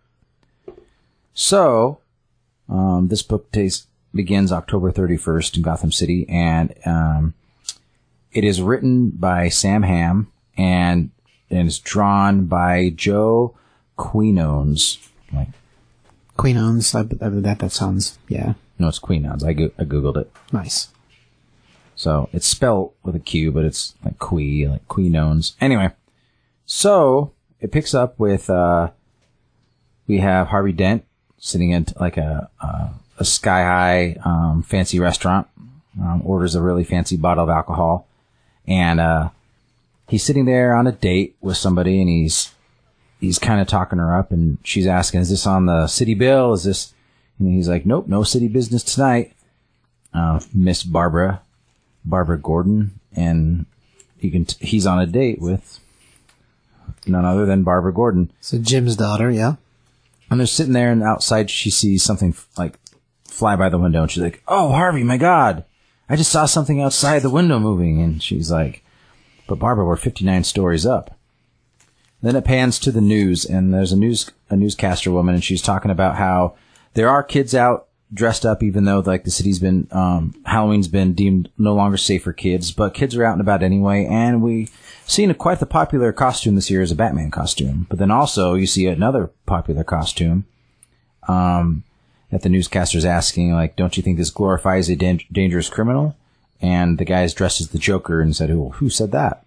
[1.34, 1.98] So,
[2.68, 7.34] um, this book takes, begins October 31st in Gotham City, and um,
[8.32, 11.10] it is written by Sam Hamm and,
[11.50, 13.54] and is drawn by Joe
[13.96, 14.98] Quinones.
[15.32, 15.48] Like,
[16.42, 16.92] Queen owns.
[16.94, 19.44] I, I, that that sounds yeah no, it's Quinones.
[19.44, 20.30] I, go- I googled it.
[20.52, 20.88] nice.
[21.94, 25.54] So it's spelled with a Q, but it's like Qui, like Quinones.
[25.60, 25.92] Anyway,
[26.66, 27.30] so
[27.60, 28.90] it picks up with uh,
[30.08, 31.04] we have Harvey Dent
[31.38, 32.90] sitting in like a a,
[33.20, 35.46] a sky high um, fancy restaurant,
[36.00, 38.08] um, orders a really fancy bottle of alcohol,
[38.66, 39.28] and uh,
[40.08, 42.50] he's sitting there on a date with somebody and he's
[43.22, 46.52] he's kind of talking her up and she's asking, "Is this on the city bill?
[46.52, 46.92] Is this?"
[47.38, 49.32] And he's like, "Nope, no city business tonight."
[50.12, 51.40] Uh, Miss Barbara,
[52.04, 53.64] Barbara Gordon, and
[54.18, 55.78] he can t- he's on a date with
[57.06, 58.30] none other than Barbara Gordon.
[58.40, 59.54] So Jim's daughter, yeah.
[60.28, 62.78] And they're sitting there, and outside she sees something like
[63.24, 65.64] fly by the window, and she's like, "Oh, Harvey, my God,
[66.08, 68.84] I just saw something outside the window moving." And she's like,
[69.46, 71.16] "But Barbara, we're 59 stories up."
[72.22, 75.62] Then it pans to the news, and there's a news a newscaster woman, and she's
[75.62, 76.54] talking about how
[76.94, 81.14] there are kids out dressed up, even though like the city's been um, Halloween's been
[81.14, 84.68] deemed no longer safe for kids, but kids are out and about anyway, and we
[85.06, 87.86] seen a, quite the popular costume this year is a Batman costume.
[87.88, 90.46] But then also you see another popular costume
[91.26, 91.82] um,
[92.30, 96.16] that the newscaster's asking, like, don't you think this glorifies a dan- dangerous criminal?
[96.60, 99.44] And the guy's dressed as the Joker and said, who, who said that?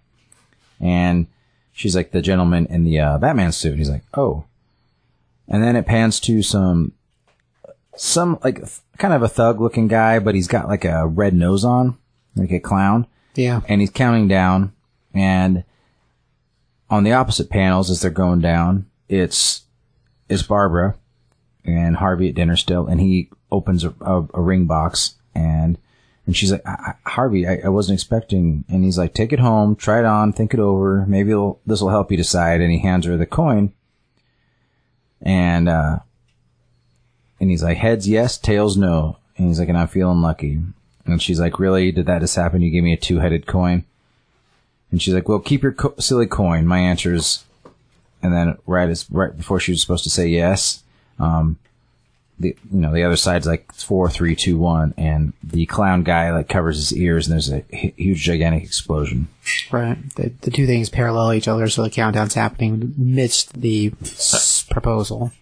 [0.78, 1.26] And
[1.76, 3.70] she's like, the gentleman in the uh, Batman suit.
[3.70, 4.44] And he's like, oh.
[5.46, 6.92] And then it pans to some,
[7.96, 11.34] some, like, th- kind of a thug looking guy, but he's got like a red
[11.34, 11.96] nose on,
[12.34, 13.60] like a clown Yeah.
[13.68, 14.72] and he's counting down
[15.14, 15.64] and
[16.90, 19.62] on the opposite panels as they're going down it's
[20.28, 20.94] it's barbara
[21.64, 25.78] and harvey at dinner still and he opens a, a, a ring box and
[26.26, 26.64] and she's like
[27.06, 30.52] harvey I, I wasn't expecting and he's like take it home try it on think
[30.54, 31.30] it over maybe
[31.66, 33.72] this will help you decide and he hands her the coin
[35.22, 36.00] and uh
[37.40, 40.60] and he's like heads yes tails no and he's like and i'm feeling lucky
[41.06, 41.92] and she's like, really?
[41.92, 42.62] Did that just happen?
[42.62, 43.84] You gave me a two-headed coin?
[44.90, 46.66] And she's like, well, keep your co- silly coin.
[46.66, 47.44] My answer is,
[48.22, 50.82] and then right as, right before she was supposed to say yes,
[51.18, 51.58] um,
[52.38, 56.30] the, you know, the other side's like four, three, two, one, and the clown guy
[56.32, 57.60] like covers his ears and there's a
[57.96, 59.28] huge gigantic explosion.
[59.70, 59.96] Right.
[60.16, 65.32] The, the two things parallel each other, so the countdown's happening amidst the s- proposal.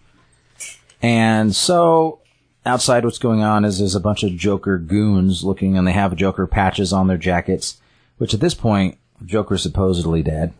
[1.01, 2.19] And so
[2.65, 6.15] outside what's going on is there's a bunch of Joker goons looking and they have
[6.15, 7.79] Joker patches on their jackets,
[8.17, 10.53] which at this point, Joker's supposedly dead.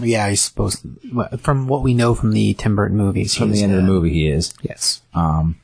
[0.00, 3.34] Yeah, he's supposed to, from what we know from the Tim Burton movies.
[3.34, 4.54] From the end of the movie, he is.
[4.62, 5.02] Yes.
[5.12, 5.56] Um,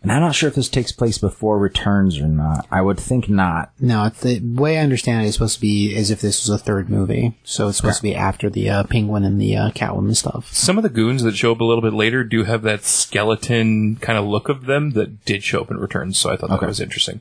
[0.00, 2.66] And I'm not sure if this takes place before Returns or not.
[2.70, 3.72] I would think not.
[3.80, 6.62] No, the way I understand it is supposed to be as if this was a
[6.62, 7.34] third movie.
[7.42, 10.54] So it's supposed to be after the uh, Penguin and the uh, Catwoman stuff.
[10.54, 13.96] Some of the goons that show up a little bit later do have that skeleton
[13.96, 16.60] kind of look of them that did show up in Returns, so I thought Okay.
[16.60, 17.20] that was interesting.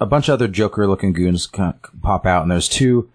[0.00, 3.10] A bunch of other Joker looking goons kind of pop out, and there's two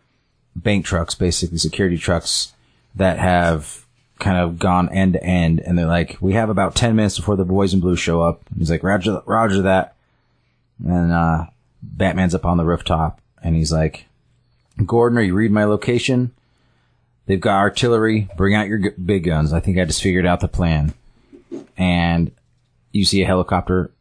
[0.55, 2.53] bank trucks, basically security trucks,
[2.95, 3.84] that have
[4.19, 5.59] kind of gone end to end.
[5.59, 8.41] And they're like, we have about 10 minutes before the boys in blue show up.
[8.57, 9.95] He's like, Roger, Roger that.
[10.85, 11.45] And, uh,
[11.93, 14.07] Batman's up on the rooftop, and he's like,
[14.85, 16.31] Gordon, are you reading my location?
[17.25, 18.29] They've got artillery.
[18.35, 19.53] Bring out your g- big guns.
[19.53, 20.93] I think I just figured out the plan.
[21.77, 22.31] And
[22.91, 23.91] you see a helicopter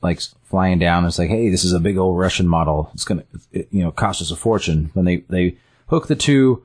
[0.00, 1.04] like flying down.
[1.04, 2.90] It's like, hey, this is a big old Russian model.
[2.94, 4.90] It's gonna, it, you know, cost us a fortune.
[4.94, 5.56] When they they
[5.88, 6.64] hook the two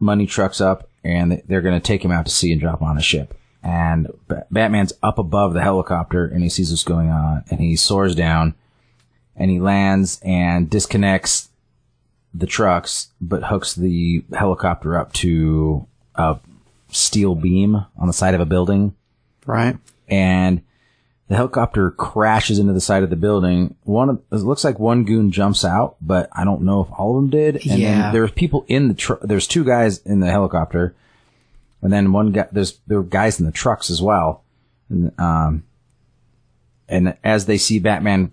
[0.00, 2.88] money trucks up, and they- they're gonna take him out to sea and drop him
[2.88, 3.34] on a ship.
[3.62, 7.76] And Ba- Batman's up above the helicopter, and he sees what's going on, and he
[7.76, 8.54] soars down,
[9.36, 11.48] and he lands and disconnects
[12.34, 16.38] the trucks, but hooks the helicopter up to a
[16.90, 18.94] steel beam on the side of a building
[19.46, 19.76] Right.
[20.08, 20.62] and
[21.32, 23.74] the helicopter crashes into the side of the building.
[23.84, 27.16] One of, it looks like one goon jumps out, but I don't know if all
[27.16, 27.56] of them did.
[27.66, 28.02] And Yeah.
[28.02, 30.94] then there's people in the tr- there's two guys in the helicopter,
[31.80, 34.42] and then one guy there's there were guys in the trucks as well.
[34.90, 35.62] And, um,
[36.86, 38.32] and as they see Batman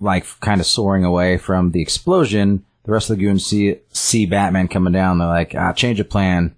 [0.00, 4.24] like kind of soaring away from the explosion, the rest of the goons see see
[4.24, 5.18] Batman coming down.
[5.18, 6.54] They're like, ah, change of plan.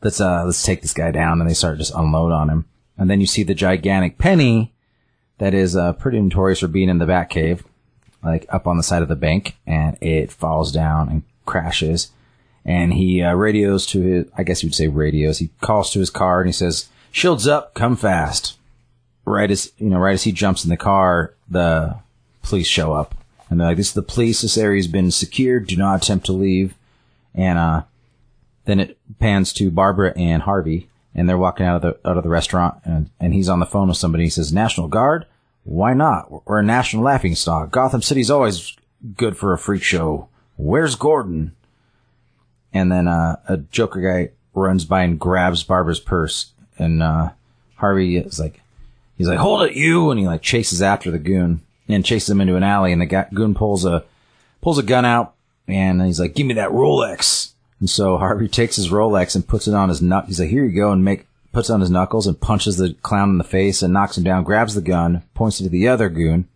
[0.00, 2.66] Let's uh let's take this guy down, and they start just unload on him.
[2.96, 4.70] And then you see the gigantic penny
[5.38, 7.62] that is uh, pretty notorious for being in the Batcave,
[8.22, 12.10] like up on the side of the bank, and it falls down and crashes.
[12.64, 15.38] And he uh, radios to his, I guess you would say radios.
[15.38, 18.58] He calls to his car and he says, "Shields up, come fast."
[19.26, 21.96] Right as you know, right as he jumps in the car, the
[22.42, 23.14] police show up,
[23.48, 24.42] and they're like, "This is the police.
[24.42, 25.66] This area's been secured.
[25.66, 26.74] Do not attempt to leave."
[27.34, 27.82] And uh,
[28.64, 32.22] then it pans to Barbara and Harvey, and they're walking out of the out of
[32.22, 34.24] the restaurant, and, and he's on the phone with somebody.
[34.24, 35.26] He says, "National Guard?
[35.64, 36.46] Why not?
[36.46, 37.70] We're a national laughing stock.
[37.70, 38.76] Gotham City's always
[39.16, 40.28] good for a freak show.
[40.56, 41.54] Where's Gordon?"
[42.72, 47.30] And then uh, a Joker guy runs by and grabs Barbara's purse, and uh,
[47.76, 48.60] Harvey is like,
[49.16, 52.40] he's like, "Hold it, you!" And he like chases after the goon and chases him
[52.40, 54.04] into an alley, and the goon pulls a
[54.60, 55.34] pulls a gun out,
[55.68, 57.53] and he's like, "Give me that Rolex."
[57.84, 60.24] And so Harvey takes his Rolex and puts it on his nut.
[60.26, 63.28] He's like, here you go, and make puts on his knuckles and punches the clown
[63.28, 64.42] in the face and knocks him down.
[64.42, 66.48] Grabs the gun, points it to the other goon,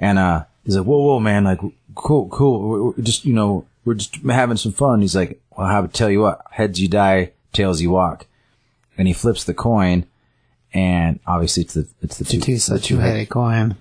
[0.00, 1.60] and uh, he's like, whoa, whoa, man, like,
[1.94, 5.00] cool, cool, we're, just you know, we're just having some fun.
[5.00, 8.26] He's like, well, how to tell you what, heads you die, tails you walk,
[8.98, 10.06] and he flips the coin,
[10.74, 13.76] and obviously it's the it's the two, Two, the two headed coin.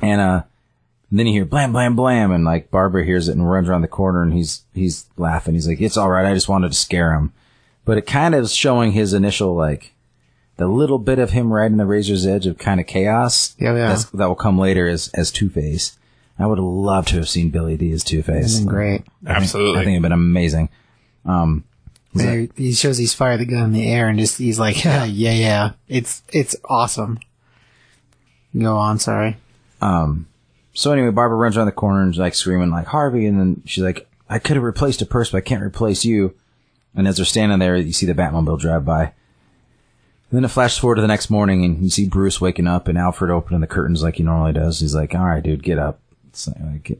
[0.00, 0.42] and uh,
[1.18, 3.88] then you hear blam blam blam, and like Barbara hears it and runs around the
[3.88, 5.54] corner, and he's he's laughing.
[5.54, 6.26] He's like, "It's all right.
[6.26, 7.32] I just wanted to scare him,"
[7.84, 9.94] but it kind of is showing his initial like
[10.56, 13.56] the little bit of him riding the razor's edge of kind of chaos.
[13.58, 13.88] Yeah, yeah.
[13.88, 15.96] That's, that will come later as as Two Face.
[16.38, 18.44] I would have loved to have seen Billy Dee as Two Face.
[18.46, 19.02] Isn't great.
[19.26, 19.80] Absolutely.
[19.80, 20.68] I think it'd been amazing.
[21.26, 21.64] Um,
[22.14, 25.04] There- He shows he's fired the gun in the air and just he's like, yeah,
[25.04, 25.70] yeah, yeah.
[25.88, 27.18] It's it's awesome.
[28.58, 29.36] Go on, sorry.
[29.80, 30.26] Um,
[30.72, 33.62] so anyway, Barbara runs around the corner and is like screaming like Harvey, and then
[33.66, 36.34] she's like, "I could have replaced a purse, but I can't replace you."
[36.94, 39.02] And as they're standing there, you see the Batmobile drive by.
[39.02, 42.86] And then it flashes forward to the next morning, and you see Bruce waking up,
[42.86, 44.80] and Alfred opening the curtains like he normally does.
[44.80, 45.98] He's like, "All right, dude, get up."
[46.46, 46.98] Like,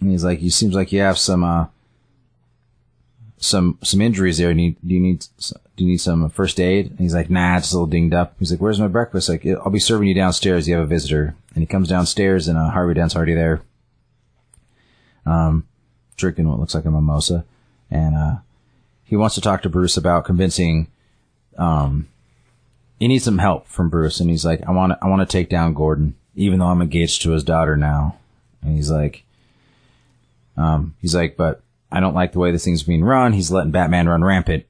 [0.00, 1.66] and he's like, "You seems like you have some uh,
[3.36, 4.54] some some injuries there.
[4.54, 5.26] Need do you need
[5.76, 8.36] do you need some first aid?" And he's like, "Nah, it's a little dinged up."
[8.38, 10.66] He's like, "Where's my breakfast?" Like, "I'll be serving you downstairs.
[10.66, 13.62] You have a visitor." And he comes downstairs, and uh, Harvey Dent's already there,
[15.26, 15.66] um,
[16.16, 17.44] drinking what looks like a mimosa,
[17.90, 18.36] and uh,
[19.04, 20.88] he wants to talk to Bruce about convincing.
[21.58, 22.08] Um,
[22.98, 25.30] he needs some help from Bruce, and he's like, "I want to, I want to
[25.30, 28.16] take down Gordon, even though I'm engaged to his daughter now."
[28.62, 29.24] And he's like,
[30.56, 33.32] um, he's like, but I don't like the way this thing's being run.
[33.32, 34.64] He's letting Batman run rampant.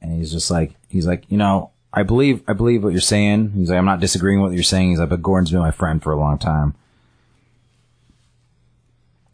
[0.00, 3.52] And he's just like, he's like, you know, I believe, I believe what you're saying.
[3.56, 4.90] He's like, I'm not disagreeing with what you're saying.
[4.90, 6.74] He's like, but Gordon's been my friend for a long time.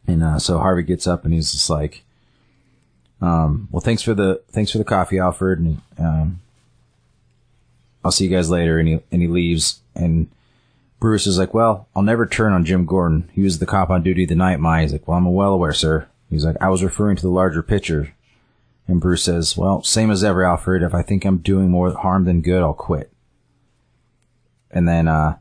[0.07, 2.05] And, uh, so Harvey gets up and he's just like,
[3.21, 5.59] um, well, thanks for the, thanks for the coffee, Alfred.
[5.59, 6.41] And, um,
[8.03, 8.79] I'll see you guys later.
[8.79, 10.29] And he, and he leaves and,
[11.01, 13.29] Bruce is like, well, I'll never turn on Jim Gordon.
[13.35, 15.75] He was the cop on duty the night My, He's like, well, I'm well aware,
[15.75, 16.09] sir.
[16.31, 18.15] He's like, I was referring to the larger picture.
[18.87, 20.83] And Bruce says, well, same as ever, Alfred.
[20.83, 23.11] If I think I'm doing more harm than good, I'll quit.
[24.71, 25.37] And then, uh,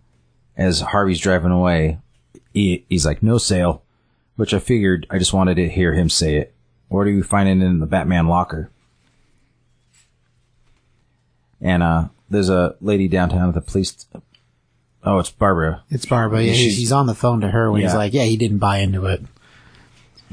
[0.56, 1.98] as Harvey's driving away,
[2.54, 3.84] he, he's like, no sale,
[4.38, 6.54] which I figured I just wanted to hear him say it.
[6.88, 8.70] What are you finding in the Batman locker?
[11.62, 14.06] And, uh, there's a lady downtown at the police.
[15.04, 15.84] Oh, it's Barbara.
[15.90, 16.42] It's Barbara.
[16.44, 18.60] Yeah, She's- he's, he's on the phone to her when he's like, yeah, he didn't
[18.60, 19.22] buy into it.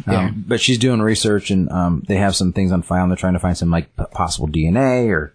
[0.06, 0.26] Yeah.
[0.26, 3.16] Um, but she's doing research and um, they have some things on file and they're
[3.16, 5.34] trying to find some like possible DNA or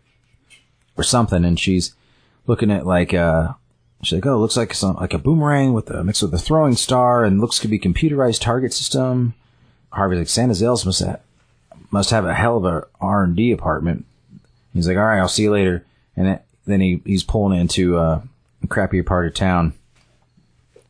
[0.98, 1.44] or something.
[1.46, 1.94] And she's
[2.48, 3.54] looking at like uh,
[4.02, 6.40] she's like, oh, it looks like some like a boomerang with a mixed with a
[6.40, 9.34] throwing star and looks to be computerized target system.
[9.92, 11.22] Harvey's like, Santa Zales must have,
[11.90, 14.06] must have a hell of a R and D apartment.
[14.74, 15.86] He's like, all right, I'll see you later.
[16.18, 18.22] And it, then he he's pulling into uh,
[18.64, 19.74] a crappier part of town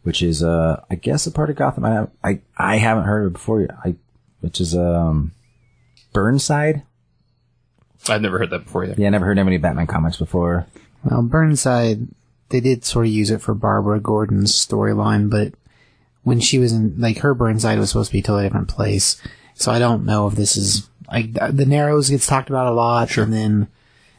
[0.05, 3.25] which is uh I guess a part of Gotham I have, I I haven't heard
[3.25, 3.95] of it before I
[4.39, 5.31] which is um
[6.13, 6.83] Burnside.
[8.07, 8.95] I've never heard that before either.
[8.97, 10.67] Yeah, I never heard of any Batman comics before.
[11.03, 12.07] Well, Burnside,
[12.49, 15.53] they did sort of use it for Barbara Gordon's storyline, but
[16.23, 19.21] when she was in, like, her Burnside was supposed to be a totally different place.
[19.55, 23.17] So I don't know if this is, like, the Narrows gets talked about a lot,
[23.17, 23.67] and then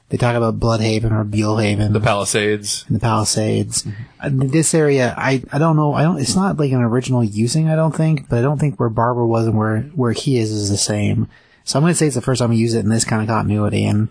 [0.08, 1.92] they talk about Blüdhaven or Beelhaven.
[1.92, 2.84] The Palisades.
[2.88, 3.86] in the Palisades.
[4.20, 5.94] Uh, This area, I, I don't know.
[5.94, 6.18] I don't.
[6.20, 7.68] It's not like an original using.
[7.68, 10.52] I don't think, but I don't think where Barbara was and where where he is
[10.52, 11.28] is the same.
[11.64, 13.20] So I'm going to say it's the first time we use it in this kind
[13.20, 14.08] of continuity, and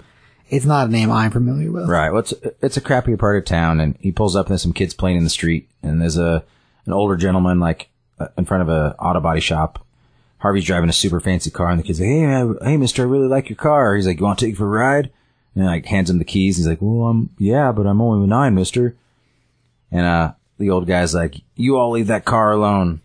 [0.50, 1.88] it's not a name I'm familiar with.
[1.88, 2.10] Right.
[2.10, 4.74] Well, it's it's a crappier part of town, and he pulls up and there's some
[4.74, 6.44] kids playing in the street, and there's a
[6.86, 7.88] an older gentleman like
[8.20, 9.86] uh, in front of a auto body shop.
[10.40, 13.06] Harvey's driving a super fancy car, and the kid's like, "Hey, man, hey, Mister, I
[13.06, 15.10] really like your car." He's like, "You want to take it for a ride?"
[15.56, 16.58] And like hands him the keys.
[16.58, 18.96] He's like, "Well, I'm, yeah, but I'm only nine, Mister."
[19.92, 23.00] And uh, the old guy's like, "You all leave that car alone."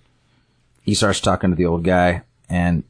[0.83, 2.83] He starts talking to the old guy, and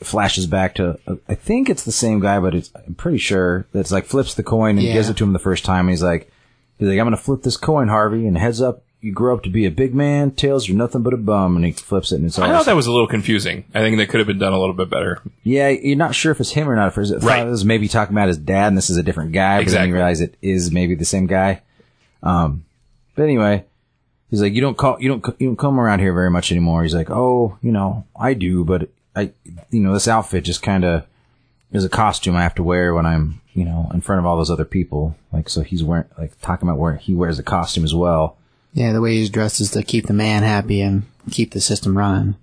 [0.00, 3.66] flashes back to uh, I think it's the same guy, but it's I'm pretty sure
[3.72, 4.94] that's like flips the coin and Yeah.
[4.94, 5.80] gives it to him the first time.
[5.86, 6.30] And he's like,
[6.78, 9.50] he's like, I'm gonna flip this coin, Harvey, and heads up, you grow up to
[9.50, 10.30] be a big man.
[10.30, 11.56] Tails, you're nothing but a bum.
[11.56, 12.44] And he flips it, and it's all.
[12.44, 13.64] I thought that was a little confusing.
[13.74, 15.20] I think that could have been done a little bit better.
[15.42, 16.88] yeah, you're not sure if it's him or not.
[16.88, 17.46] If it's, Right.
[17.46, 19.56] it was maybe talking about his dad, and this is a different guy.
[19.58, 19.88] But then Exactly.
[19.88, 21.62] you realize it is maybe the same guy.
[22.22, 22.64] Um,
[23.14, 23.64] but anyway,
[24.30, 26.82] he's like, you don't call, you don't, you don't come around here very much anymore.
[26.82, 29.32] He's like, oh, you know, I do, but I,
[29.70, 31.06] you know, this outfit just kind of
[31.72, 34.36] is a costume I have to wear when I'm, you know, in front of all
[34.36, 35.16] those other people.
[35.32, 38.36] Like, so he's wearing, like, talking about where he wears a costume as well.
[38.74, 41.96] Yeah, the way he's dressed is to keep the man happy and keep the system
[41.96, 42.34] running.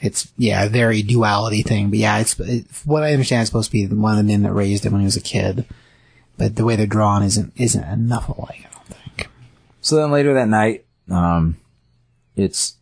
[0.00, 1.90] it's yeah, a very duality thing.
[1.90, 3.42] But yeah, it's it, what I understand.
[3.42, 5.20] It's supposed to be one of the men that raised him when he was a
[5.20, 5.66] kid.
[6.38, 8.64] But the way they're drawn isn't isn't enough alike.
[8.64, 9.28] I don't think.
[9.82, 11.56] So then later that night, um,
[12.36, 12.76] it's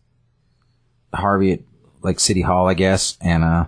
[1.12, 1.60] Harvey at
[2.02, 3.66] like City Hall, I guess, and uh,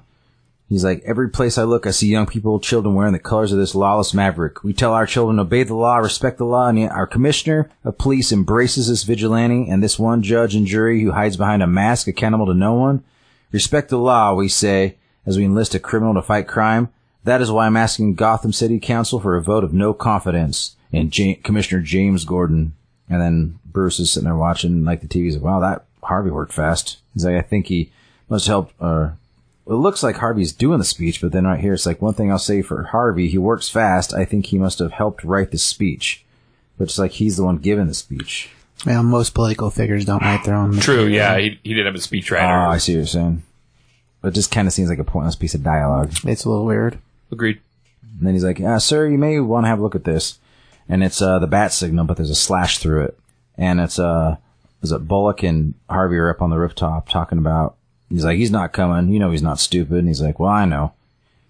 [0.71, 3.59] he's like, every place I look, I see young people, children wearing the colors of
[3.59, 4.65] this lawless maverick.
[4.65, 7.99] We tell our children obey the law, respect the law, and yet our commissioner of
[7.99, 12.09] police embraces this vigilante and this one judge and jury who hides behind a mask,
[12.09, 13.05] accountable to no one.
[13.53, 14.97] Respect the law, we say,
[15.27, 16.89] as we enlist a criminal to fight crime.
[17.25, 21.11] That is why I'm asking Gotham City Council for a vote of no confidence in
[21.13, 22.75] Ja- Commissioner James Gordon.
[23.09, 25.25] And then Bruce is sitting there watching like the TV.
[25.25, 26.99] He's like, wow, that Harvey worked fast.
[27.13, 27.91] He's like, I think he
[28.29, 29.11] must help, uh,
[29.71, 32.31] it looks like Harvey's doing the speech, but then right here, it's like one thing
[32.31, 34.13] I'll say for Harvey, he works fast.
[34.13, 36.25] I think he must have helped write the speech.
[36.77, 38.51] But it's like he's the one giving the speech.
[38.85, 40.73] Well, most political figures don't write their own.
[40.81, 41.11] True, material.
[41.11, 42.67] yeah, he, he did have a speechwriter.
[42.67, 43.43] Oh, I see what you're saying.
[44.25, 46.15] It just kind of seems like a pointless piece of dialogue.
[46.25, 46.99] It's a little weird.
[47.31, 47.61] Agreed.
[48.19, 50.39] And then he's like, uh, sir, you may want to have a look at this.
[50.89, 53.19] And it's, uh, the bat signal, but there's a slash through it.
[53.57, 54.37] And it's, uh,
[54.83, 57.77] is it Bullock and Harvey are up on the rooftop talking about,
[58.11, 59.13] he's like, he's not coming.
[59.13, 59.99] You know, he's not stupid.
[59.99, 60.93] And he's like, well, I know.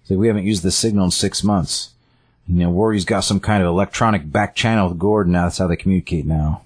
[0.01, 1.91] He's like, we haven't used this signal in six months.
[2.47, 5.33] You know, Wardy's got some kind of electronic back channel with Gordon.
[5.33, 6.61] Now that's how they communicate now.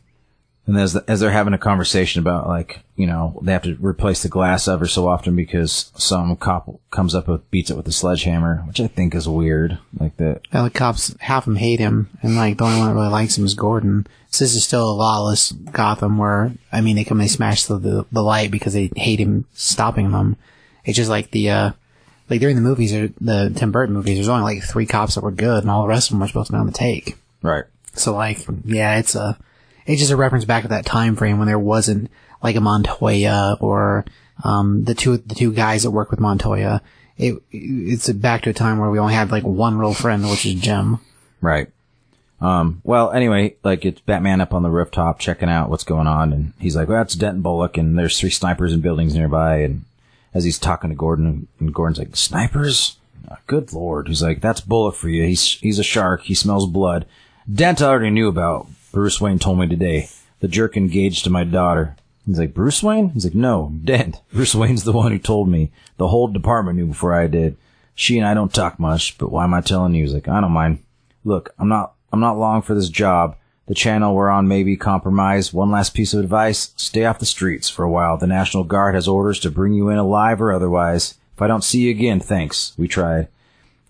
[0.68, 4.24] And as, as they're having a conversation about like, you know, they have to replace
[4.24, 7.92] the glass ever so often because some cop comes up with, beats it with a
[7.92, 9.78] sledgehammer, which I think is weird.
[10.00, 10.42] Like that.
[10.52, 13.10] Well, the cops, half of them hate him, and like the only one that really
[13.10, 14.08] likes him is Gordon.
[14.32, 17.66] So this is still a lawless Gotham where, I mean, they come, and they smash
[17.66, 20.36] the, the, the light because they hate him stopping them.
[20.84, 21.72] It's just like the, uh,
[22.28, 25.24] like during the movies, or the Tim Burton movies, there's only like three cops that
[25.24, 27.18] were good, and all the rest of them were supposed to be on the take.
[27.44, 27.66] Right.
[27.94, 29.38] So like, yeah, it's a,
[29.86, 32.10] it's just a reference back to that time frame when there wasn't
[32.42, 34.06] like a Montoya or,
[34.44, 36.82] um, the two, the two guys that work with Montoya.
[37.18, 40.46] It, it's back to a time where we only had like one real friend, which
[40.46, 41.00] is Jim.
[41.42, 41.70] Right.
[42.42, 46.34] Um, well, anyway, like it's Batman up on the rooftop checking out what's going on,
[46.34, 49.86] and he's like, "Well, that's Denton Bullock, and there's three snipers in buildings nearby." And
[50.34, 52.98] as he's talking to Gordon, and Gordon's like, "Snipers?
[53.32, 55.24] Oh, good lord!" He's like, "That's Bullock for you.
[55.24, 56.24] He's he's a shark.
[56.24, 57.06] He smells blood."
[57.52, 58.68] Dent already knew about.
[58.96, 60.08] Bruce Wayne told me today.
[60.40, 61.98] The jerk engaged to my daughter.
[62.26, 63.10] He's like, Bruce Wayne?
[63.10, 64.22] He's like, no, Dent.
[64.32, 65.70] Bruce Wayne's the one who told me.
[65.98, 67.58] The whole department knew before I did.
[67.94, 70.04] She and I don't talk much, but why am I telling you?
[70.04, 70.82] He's like, I don't mind.
[71.26, 73.36] Look, I'm not, I'm not long for this job.
[73.68, 75.52] The channel we're on may be compromised.
[75.52, 76.72] One last piece of advice.
[76.78, 78.16] Stay off the streets for a while.
[78.16, 81.16] The National Guard has orders to bring you in alive or otherwise.
[81.34, 82.72] If I don't see you again, thanks.
[82.78, 83.28] We tried.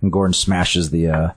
[0.01, 1.30] And Gordon smashes the, uh,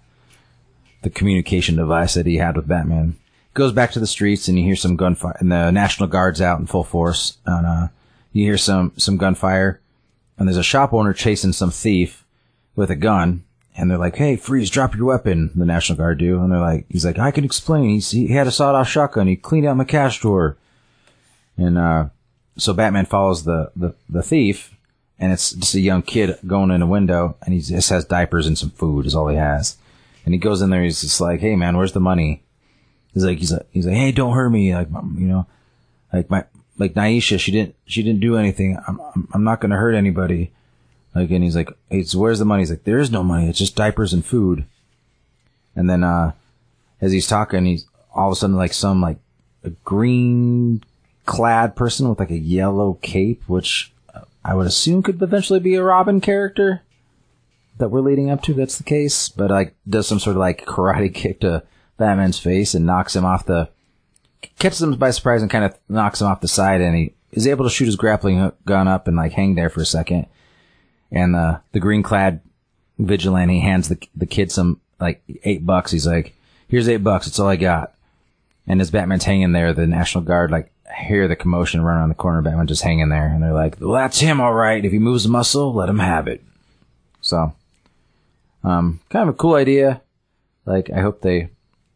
[1.02, 3.16] the communication device that he had with Batman.
[3.55, 6.61] Goes back to the streets and you hear some gunfire and the National Guard's out
[6.61, 7.38] in full force.
[7.44, 7.88] And, uh,
[8.32, 9.80] you hear some, some gunfire
[10.38, 12.24] and there's a shop owner chasing some thief
[12.76, 13.44] with a gun.
[13.76, 14.70] And they're like, "Hey, freeze!
[14.70, 17.90] Drop your weapon." The National Guard do, and they're like, "He's like, I can explain.
[17.90, 19.28] He's, he had a sawed-off shotgun.
[19.28, 20.57] He cleaned out my cash drawer."
[21.57, 22.09] And uh,
[22.57, 24.74] so Batman follows the, the the thief,
[25.16, 28.49] and it's just a young kid going in a window, and he just has diapers
[28.49, 29.76] and some food is all he has.
[30.24, 30.82] And he goes in there.
[30.82, 32.42] He's just like, "Hey, man, where's the money?"
[33.18, 34.74] He's like, he's like, he's like, "Hey, don't hurt me.
[34.74, 35.46] Like, you know,
[36.12, 36.44] like my
[36.78, 38.78] like Naisha, she didn't she didn't do anything.
[38.86, 39.00] I'm
[39.34, 40.52] I'm, not gonna hurt anybody."
[41.14, 41.70] Like, and he's like,
[42.14, 42.62] where's the money?
[42.62, 43.48] He's like, there is no money.
[43.48, 44.66] It's just diapers and food.
[45.74, 46.32] And then, uh,
[47.00, 49.18] as he's talking, he's all of a sudden like some like
[49.64, 50.82] a green
[51.26, 53.92] clad person with like a yellow cape, which
[54.44, 56.82] I would assume could eventually be a Robin character
[57.78, 58.54] that we're leading up to.
[58.54, 61.62] That's the case, but like does some sort of like karate kick to
[61.99, 63.68] Batman's face and knocks him off the,
[64.59, 67.46] catches him by surprise and kind of knocks him off the side and he is
[67.46, 70.26] able to shoot his grappling gun up and like hang there for a second
[71.11, 72.40] and uh, the green clad
[72.99, 75.90] vigilante hands the the kid some like eight bucks.
[75.90, 76.34] He's like,
[76.68, 77.26] "Here's eight bucks.
[77.26, 77.94] It's all I got."
[78.66, 82.14] And as Batman's hanging there, the National Guard like hear the commotion run around the
[82.14, 82.42] corner.
[82.42, 84.84] Batman just hanging there, and they're like, "Well, that's him, all right.
[84.84, 86.42] If he moves a muscle, let him have it."
[87.20, 87.55] So,
[88.64, 90.03] um, kind of a cool idea.
[90.66, 91.49] Like, I hope they,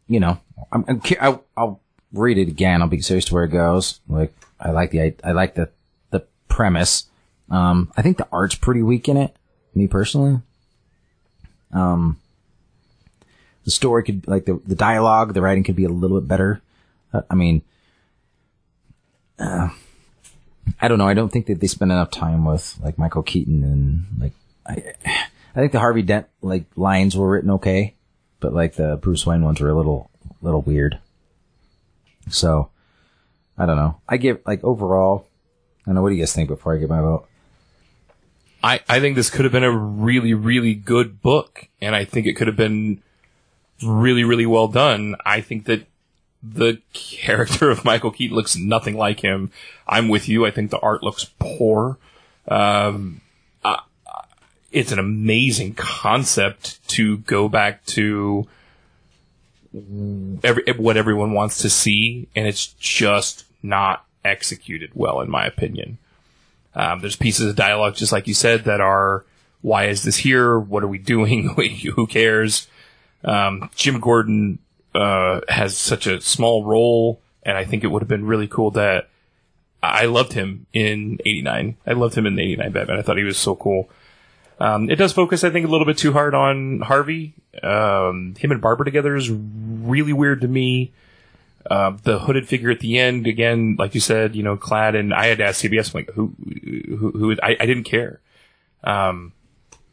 [0.07, 0.39] you know,
[0.71, 1.81] I'm, I'm I'll, I'll
[2.11, 2.81] read it again.
[2.81, 3.99] I'll be curious to where it goes.
[4.07, 5.69] Like, I like the I, I like the
[6.11, 7.05] the premise.
[7.49, 9.35] Um, I think the art's pretty weak in it,
[9.75, 10.41] me personally.
[11.71, 12.19] Um,
[13.65, 16.61] the story could, like the, the dialogue, the writing could be a little bit better.
[17.13, 17.61] Uh, I mean,
[19.39, 19.69] uh,
[20.81, 21.07] I don't know.
[21.07, 24.33] I don't think that they spend enough time with like Michael Keaton and like,
[24.65, 24.93] I,
[25.55, 27.95] I think the Harvey Dent like lines were written okay,
[28.43, 30.99] but like the Bruce Wayne ones were a little, little weird.
[32.29, 32.69] So,
[33.57, 34.01] I don't know.
[34.07, 35.25] I give like overall,
[35.81, 36.01] I don't know.
[36.01, 37.25] What do you guys think before I give my vote?
[38.61, 42.27] I, I think this could have been a really, really good book, and I think
[42.27, 43.01] it could have been
[43.81, 45.15] really, really well done.
[45.25, 45.87] I think that
[46.41, 49.51] the character of Michael Keaton looks nothing like him.
[49.87, 50.45] I'm with you.
[50.45, 51.97] I think the art looks poor.
[52.47, 53.21] Um,
[54.73, 58.47] it's an amazing concept to go back to
[60.43, 65.99] every, what everyone wants to see, and it's just not executed well, in my opinion.
[66.75, 69.23] Um, there's pieces of dialogue, just like you said, that are,
[69.61, 70.59] why is this here?
[70.59, 71.49] What are we doing?
[71.95, 72.67] Who cares?
[73.23, 74.57] Um, Jim Gordon,
[74.95, 78.71] uh, has such a small role, and I think it would have been really cool
[78.71, 79.09] that
[79.83, 81.77] I loved him in 89.
[81.85, 82.97] I loved him in the 89 Batman.
[82.97, 83.89] I thought he was so cool.
[84.59, 87.33] Um, it does focus, I think, a little bit too hard on Harvey.
[87.61, 90.91] Um, him and Barbara together is really weird to me.
[91.69, 95.13] Uh, the hooded figure at the end, again, like you said, you know, clad and
[95.13, 96.33] I had to ask CBS, I'm like, who,
[96.97, 98.19] who, who, I, I didn't care.
[98.83, 99.31] Um,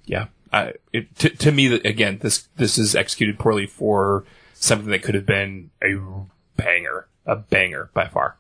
[0.04, 5.02] yeah, I, it, to, to me, again, this, this is executed poorly for something that
[5.02, 5.94] could have been a
[6.56, 8.36] banger, a banger by far.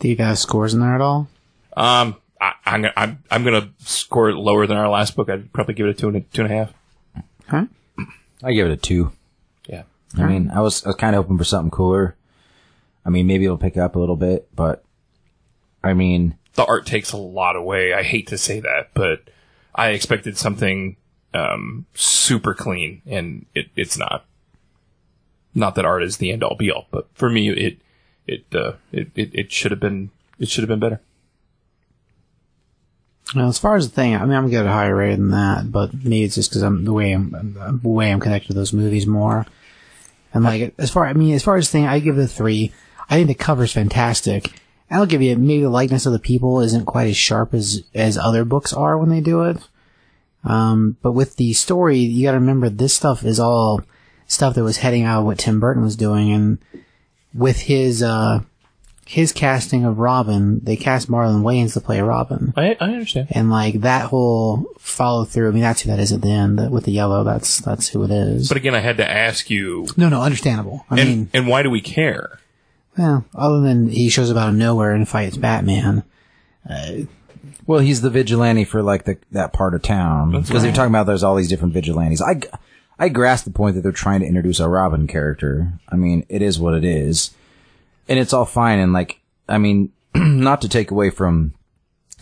[0.00, 1.28] Do you guys scores in there at all?
[1.76, 5.28] Um, I, I'm, gonna- I'm, I'm gonna score it lower than our last book.
[5.28, 6.72] I'd probably give it a two and a, two and a half.
[7.48, 7.66] Huh?
[8.42, 9.12] I give it a two.
[9.68, 9.82] Yeah.
[10.16, 12.14] I mean, I was, I was kind of hoping for something cooler.
[13.04, 14.84] I mean, maybe it'll pick up a little bit, but
[15.82, 17.92] I mean, the art takes a lot away.
[17.94, 19.22] I hate to say that, but
[19.74, 20.96] I expected something
[21.34, 24.24] um, super clean, and it, it's not.
[25.54, 27.78] Not that art is the end all be all, but for me, it
[28.26, 31.00] it uh, it, it it should have been it should have been better.
[33.34, 35.28] Well, as far as the thing, I mean, I'm gonna give it a higher rating
[35.28, 38.48] than that, but maybe it's just because I'm the way I'm the way I'm connected
[38.48, 39.46] to those movies more.
[40.32, 42.26] And like, as far I mean, as far as the thing, I give it a
[42.26, 42.72] three.
[43.10, 44.52] I think the cover's fantastic.
[44.90, 48.16] I'll give you maybe the likeness of the people isn't quite as sharp as as
[48.16, 49.58] other books are when they do it.
[50.44, 53.82] Um, but with the story, you got to remember this stuff is all
[54.26, 56.58] stuff that was heading out of what Tim Burton was doing, and
[57.34, 58.40] with his uh
[59.08, 62.52] his casting of Robin, they cast Marlon Wayans to play Robin.
[62.58, 63.28] I I understand.
[63.30, 66.58] And like that whole follow through, I mean, that's who that is at the end
[66.58, 67.24] that- with the yellow.
[67.24, 68.48] That's that's who it is.
[68.48, 70.84] But again, I had to ask you, no, no, understandable.
[70.90, 72.38] I and mean, and why do we care?
[72.98, 76.02] well, other than he shows up out of nowhere and fights Batman.
[76.68, 77.04] Uh,
[77.66, 80.32] well, he's the vigilante for like the, that part of town.
[80.32, 82.20] Because they're talking about there's all these different vigilantes.
[82.20, 82.40] I
[82.98, 85.72] I grasp the point that they're trying to introduce a Robin character.
[85.88, 87.30] I mean, it is what it is.
[88.08, 88.78] And it's all fine.
[88.78, 91.54] And like, I mean, not to take away from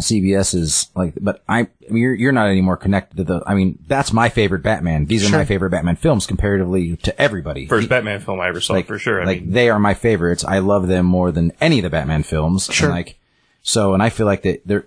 [0.01, 3.55] CBS's like, but I, I mean, you're, you're not any more connected to the, I
[3.55, 5.07] mean, that's my favorite Batman.
[5.07, 7.66] These are my favorite Batman films comparatively to everybody.
[7.66, 9.22] First Batman film I ever saw like, for sure.
[9.22, 10.45] I like mean, they are my favorites.
[10.45, 12.68] I love them more than any of the Batman films.
[12.70, 12.89] Sure.
[12.89, 13.18] And like
[13.62, 14.87] so, and I feel like that they're.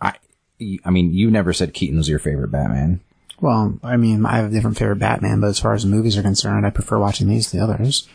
[0.00, 0.14] I,
[0.84, 3.00] I mean, you never said Keaton was your favorite Batman.
[3.40, 6.22] Well, I mean, I have a different favorite Batman, but as far as movies are
[6.22, 8.06] concerned, I prefer watching these to the others.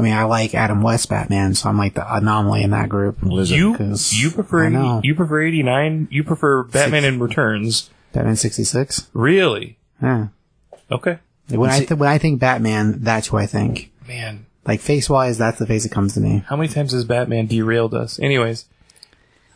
[0.00, 3.18] I mean, I like Adam West Batman, so I'm like the anomaly in that group.
[3.22, 4.64] you 'Cause you prefer
[5.04, 6.08] you prefer eighty nine.
[6.10, 7.90] You prefer Batman in Returns.
[8.12, 9.06] Batman 66?
[9.14, 9.78] Really?
[10.02, 10.28] Yeah.
[10.90, 13.92] Okay, When I, th- when I think Batman, that's who I think.
[14.08, 14.46] man.
[14.66, 16.42] Like face wise, that's the face that comes to me.
[16.48, 18.18] How many times has Batman derailed us?
[18.18, 18.64] Anyways,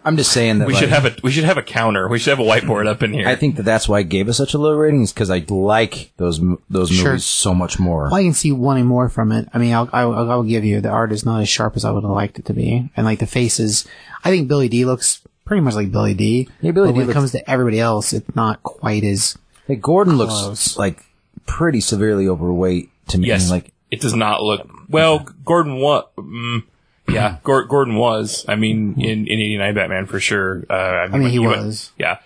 [0.05, 2.09] I'm just saying that we like, should have a we should have a counter.
[2.09, 3.27] We should have a whiteboard up in here.
[3.27, 5.39] I think that that's why I gave it such a low rating is because I
[5.49, 7.13] like those those Sure.
[7.13, 8.05] movies so much more.
[8.05, 9.49] Well, I can see wanting more from it.
[9.55, 11.91] I mean, I'll, I'll, I'll give you the art is not as sharp as I
[11.91, 13.87] would have liked it to be, and like the faces,
[14.25, 16.49] I think Billy Dee looks pretty much like Billy Dee.
[16.61, 19.39] Yeah, Billy but D when looks- it comes to everybody else, it's not quite as.
[19.69, 21.03] Like Gordon looks like
[21.47, 23.29] pretty severely overweight to me.
[23.29, 25.21] yes, Like it does not look well.
[25.45, 26.15] Gordon what?
[26.17, 26.65] Mm,
[27.09, 28.45] yeah, Gordon was.
[28.49, 30.65] I mean, in in eighty nine Batman for sure.
[30.71, 31.93] Uh, I mean, he you went- was.
[31.99, 32.19] yeah.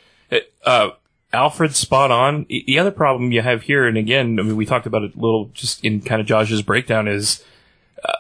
[0.64, 0.90] Uh,
[1.32, 2.46] Alfred's spot on.
[2.48, 5.14] The the other problem you have here, and again, I mean, we talked about it
[5.14, 7.44] a little just in kind of Josh's breakdown is.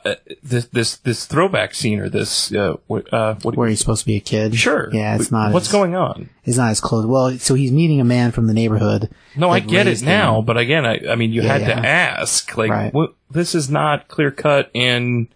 [0.04, 4.00] Uh, this this this throwback scene or this uh, what, uh, what Where he's supposed
[4.00, 4.56] to be a kid.
[4.56, 5.52] sure Yeah, it's not.
[5.52, 7.06] what's as, going on It's not as close.
[7.06, 9.08] Well, so he's meeting a man from the neighborhood.
[9.36, 10.46] No, I get it now, him.
[10.46, 11.80] but again, I, I mean, you Yeah, had yeah.
[11.80, 12.56] to ask.
[12.56, 12.92] Like, Right.
[12.92, 15.28] what, this is not clear cut and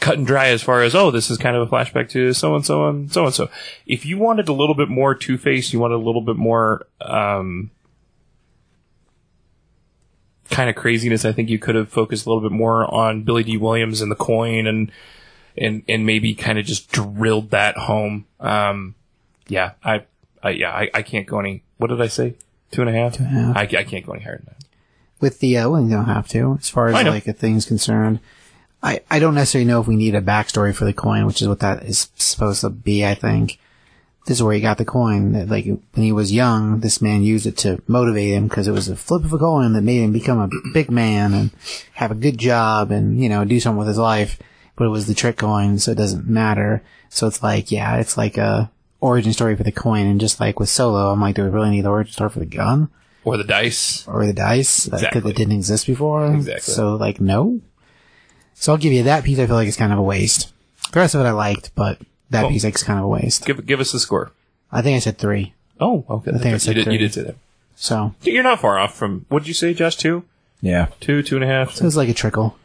[0.00, 2.54] cut and dry as far as, oh, this is kind of a flashback to so
[2.54, 3.48] and so and so and so.
[3.86, 6.86] If you wanted a little bit more Two Face, you wanted a little bit more,
[7.00, 7.70] um,
[10.50, 13.42] kind of craziness, I think you could have focused a little bit more on Billy
[13.42, 13.56] Dee.
[13.56, 14.92] Williams and the coin and,
[15.56, 18.26] and, and maybe kind of just drilled that home.
[18.38, 18.94] Um,
[19.48, 20.04] yeah, I,
[20.42, 21.62] I yeah, I, I can't go any.
[21.78, 22.34] What did I say?
[22.70, 23.14] Two and a half.
[23.14, 23.56] Two and a half.
[23.56, 24.64] I, I can't go any higher than that.
[25.20, 28.20] with the uh, well, you don't have to as far as like a thing's concerned.
[28.82, 31.48] I I don't necessarily know if we need a backstory for the coin, which is
[31.48, 33.04] what that is supposed to be.
[33.04, 33.58] I think
[34.26, 35.48] this is where he got the coin.
[35.48, 38.88] Like when he was young, this man used it to motivate him because it was
[38.88, 41.50] a flip of a coin that made him become a big man and
[41.94, 44.38] have a good job and you know do something with his life.
[44.76, 46.82] But it was the trick coin, so it doesn't matter.
[47.08, 48.70] So it's like, yeah, it's like a
[49.00, 51.70] origin story for the coin, and just like with Solo, I'm like, do we really
[51.70, 52.90] need the origin story for the gun
[53.24, 54.06] Or the dice.
[54.06, 56.26] or the dice because it didn't exist before?
[56.34, 56.74] Exactly.
[56.74, 57.60] So like, no.
[58.58, 59.38] So I'll give you that piece.
[59.38, 60.52] I feel like it's kind of a waste.
[60.92, 61.98] The rest of it I liked, but
[62.30, 62.50] that Cool.
[62.50, 63.44] piece like is kind of a waste.
[63.44, 64.32] Give give us the score.
[64.72, 65.52] I think I said three.
[65.78, 66.30] Oh, okay.
[66.30, 66.86] I think I you said did.
[66.86, 67.36] You did say that.
[67.76, 69.26] So You're not far off from.
[69.28, 69.96] What did you say, Josh?
[69.96, 70.24] Two,
[70.62, 70.86] Yeah.
[71.00, 71.76] two, two and a half.
[71.76, 72.56] it was like a trickle.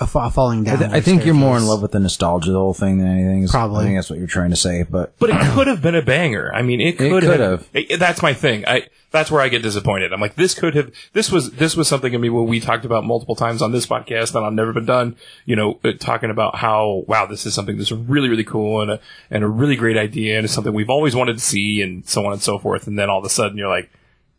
[0.00, 0.78] A, fa- falling I, down.
[0.78, 3.06] th- I think you're more in love with the nostalgia of the whole thing than
[3.08, 3.42] anything.
[3.42, 3.82] is- Probably.
[3.82, 6.02] I think that's what you're trying to say, but But it could have been a
[6.02, 6.50] banger.
[6.54, 7.68] I mean, it could, could have.
[7.74, 8.64] it- that's my thing.
[8.66, 10.12] I that's where I get disappointed.
[10.12, 10.92] I'm like, this could have.
[11.12, 12.14] This was this was something.
[12.14, 14.86] I mean, what we talked about multiple times on this podcast, and I've never been
[14.86, 15.16] done.
[15.44, 18.92] You know, uh, talking about how wow, this is something that's really really cool and
[18.92, 22.08] a and a really great idea, and it's something we've always wanted to see, and
[22.08, 22.86] so on and so forth.
[22.86, 23.90] And then all of a sudden, you're like,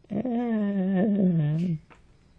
[0.09, 1.75] eh,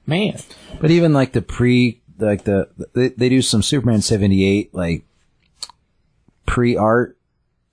[0.07, 0.39] man,
[0.81, 5.05] but even like the pre like the they, they do some Superman 78 like
[6.47, 7.17] pre art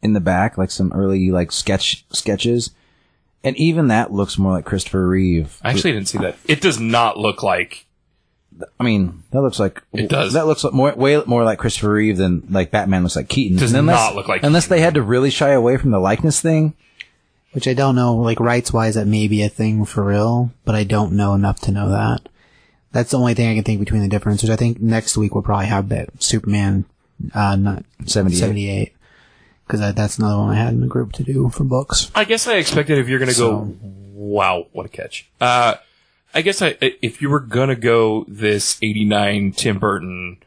[0.01, 2.71] in the back like some early like sketch sketches
[3.43, 5.59] and even that looks more like Christopher Reeve.
[5.63, 6.37] I actually didn't see that.
[6.47, 7.85] It does not look like.
[8.79, 10.33] I mean, that looks like It does.
[10.33, 13.57] That looks like more way more like Christopher Reeve than like Batman looks like Keaton.
[13.57, 16.41] does unless, not look like unless they had to really shy away from the likeness
[16.41, 16.73] thing.
[17.53, 20.75] which I don't know, like rights wise, that may be a thing for real, but
[20.75, 22.27] I don't know enough to know that.
[22.91, 24.49] That's the only thing I can think between the differences.
[24.49, 26.85] I think next week we'll probably have that Superman,
[27.33, 28.37] uh, not 78.
[28.37, 28.95] 78.
[29.67, 32.09] Cause that's another one I had in the group to do for books.
[32.15, 33.77] I guess I expected if you're going to go,
[34.13, 35.29] wow, what a catch.
[35.39, 35.75] Uh,
[36.33, 40.37] I guess I, if you were going to go this 89 Tim Burton,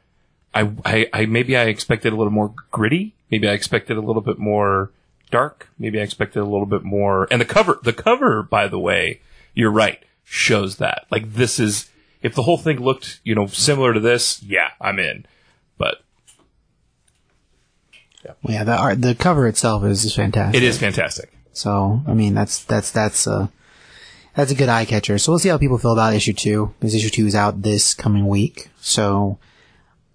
[0.54, 3.14] I, I, I, maybe I expected a little more gritty.
[3.30, 4.90] Maybe I expected a little bit more
[5.30, 5.68] dark.
[5.78, 9.20] Maybe I expected a little bit more, and the cover, the cover, by the way,
[9.54, 11.06] you're right, shows that.
[11.10, 11.90] Like this is,
[12.22, 15.26] if the whole thing looked, you know, similar to this, yeah, I'm in.
[15.76, 16.02] But
[18.24, 20.62] Yeah, yeah the art, the cover itself is fantastic.
[20.62, 21.32] it is fantastic.
[21.52, 23.48] So, I mean, that's, that's, that's, uh,
[24.34, 25.18] that's a good eye catcher.
[25.18, 27.92] So we'll see how people feel about issue two, because issue two is out this
[27.92, 28.70] coming week.
[28.80, 29.38] So,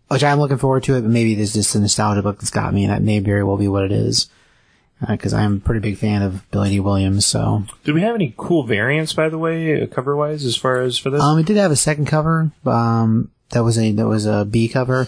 [0.08, 2.74] which I'm looking forward to it, but maybe there's just a nostalgia book that's got
[2.74, 4.30] me, and that may very well be what it is.
[5.06, 6.80] Because I'm a pretty big fan of Billy Dee.
[6.80, 7.66] Williams, so.
[7.84, 11.12] Did we have any cool variants, by the way, cover wise, as far as for
[11.12, 11.22] this?
[11.22, 14.68] Um, it did have a second cover, um, that was a, that was a B
[14.68, 15.08] cover.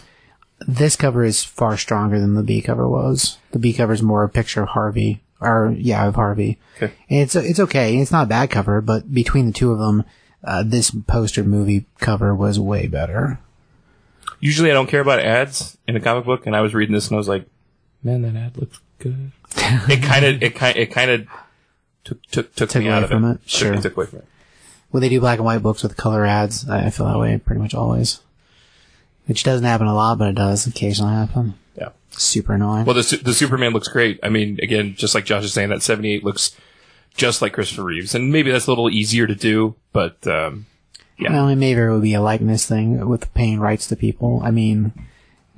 [0.67, 3.39] This cover is far stronger than the B cover was.
[3.51, 6.59] The B cover is more a picture of Harvey, or, yeah, of Harvey.
[6.77, 6.93] Okay.
[7.09, 7.97] And it's it's okay.
[7.97, 10.03] It's not a bad cover, but between the two of them,
[10.43, 13.39] uh, this poster movie cover was way better.
[14.39, 17.07] Usually I don't care about ads in a comic book, and I was reading this
[17.07, 17.45] and I was like,
[18.03, 19.31] man, that ad looks good.
[19.55, 21.27] it kind of, it kind, it kind of
[22.03, 23.33] took took took, Took me away out of from it.
[23.35, 23.49] it?
[23.49, 23.75] Sure.
[23.77, 24.25] took away from it.
[24.91, 27.37] When they do black and white books with color ads, I I feel that way
[27.43, 28.21] pretty much always.
[29.27, 31.53] Which doesn't happen a lot, but it does occasionally happen.
[31.75, 31.89] Yeah.
[32.11, 32.85] Super annoying.
[32.85, 34.19] Well, the the Superman looks great.
[34.23, 36.55] I mean, again, just like Josh is saying, that seventy eight looks
[37.15, 40.65] just like Christopher Reeves, and maybe that's a little easier to do, but um,
[41.19, 41.31] yeah.
[41.33, 44.41] Well, it may very well be a likeness thing with paying rights to people.
[44.43, 44.93] I mean,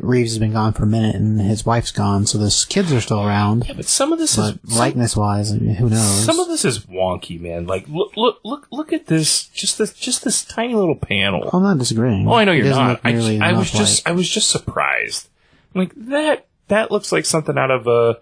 [0.04, 3.02] Reeves has been gone for a minute and his wife's gone, so the kids are
[3.02, 3.66] still around.
[3.68, 6.26] Yeah, but some of this But is likeness wise, I mean, who knows?
[6.26, 7.68] some of this is wonky, man.
[7.68, 9.47] Like, look, look, look, look at this.
[9.49, 11.49] Just this, just this tiny little panel.
[11.54, 12.28] I'm not disagreeing.
[12.28, 14.49] Oh, I know It you're doesn't I, just, I was just, like- I was just
[14.49, 15.30] surprised.
[15.74, 16.47] Like that.
[16.67, 18.20] That looks like something out of a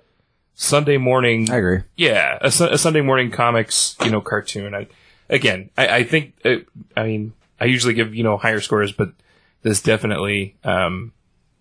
[0.56, 1.50] Sunday morning.
[1.52, 1.80] I agree.
[1.96, 4.74] Yeah, a, a Sunday morning comics, you know, cartoon.
[4.74, 4.88] I,
[5.30, 6.34] again, I, I think.
[6.44, 6.56] Uh,
[6.98, 9.12] I mean, I usually give you know higher scores, but
[9.62, 11.14] this definitely, um,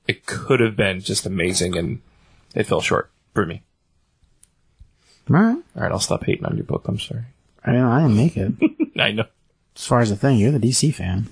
[0.09, 2.01] it could have been just amazing, and
[2.55, 3.62] it fell short for me.
[5.30, 5.56] All right.
[5.76, 6.89] All right, I'll stop hating on your book.
[6.89, 7.24] I'm sorry.
[7.64, 8.52] I, mean, I didn't make it.
[9.01, 9.26] I know.
[9.76, 11.28] as far as the thing, you're the DC fan.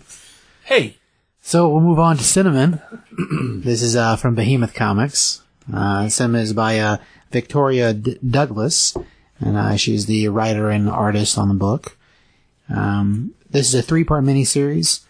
[0.65, 0.97] Hey,
[1.41, 2.81] So we'll move on to Cinnamon.
[3.65, 5.43] this is uh, from Behemoth Comics.
[5.73, 6.99] Uh, Cinnamon is by uh,
[7.33, 8.97] Victoria D- Douglas,
[9.41, 11.97] and uh, she's the writer and artist on the book.
[12.69, 15.06] Um, this is a three-part miniseries.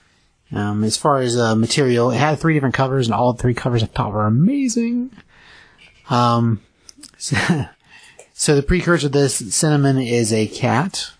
[0.57, 3.83] Um, as far as uh, material, it had three different covers, and all three covers
[3.83, 5.11] I thought were amazing.
[6.09, 6.63] Um,
[7.19, 11.11] so the precursor to this, Cinnamon is a cat,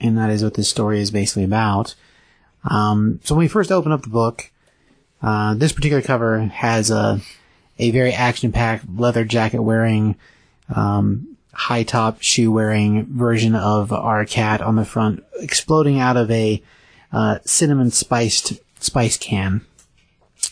[0.00, 1.96] and that is what this story is basically about.
[2.70, 4.52] Um, so when we first open up the book,
[5.20, 7.20] uh, this particular cover has a
[7.78, 10.16] a very action packed leather jacket wearing,
[10.74, 16.30] um, high top shoe wearing version of our cat on the front, exploding out of
[16.30, 16.62] a
[17.12, 19.62] uh, cinnamon spiced spice can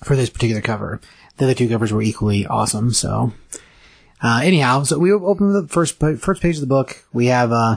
[0.02, 1.00] for this particular cover.
[1.36, 2.92] The other two covers were equally awesome.
[2.92, 3.32] So
[4.22, 7.04] Uh, anyhow, so we open the first first page of the book.
[7.12, 7.76] We have uh,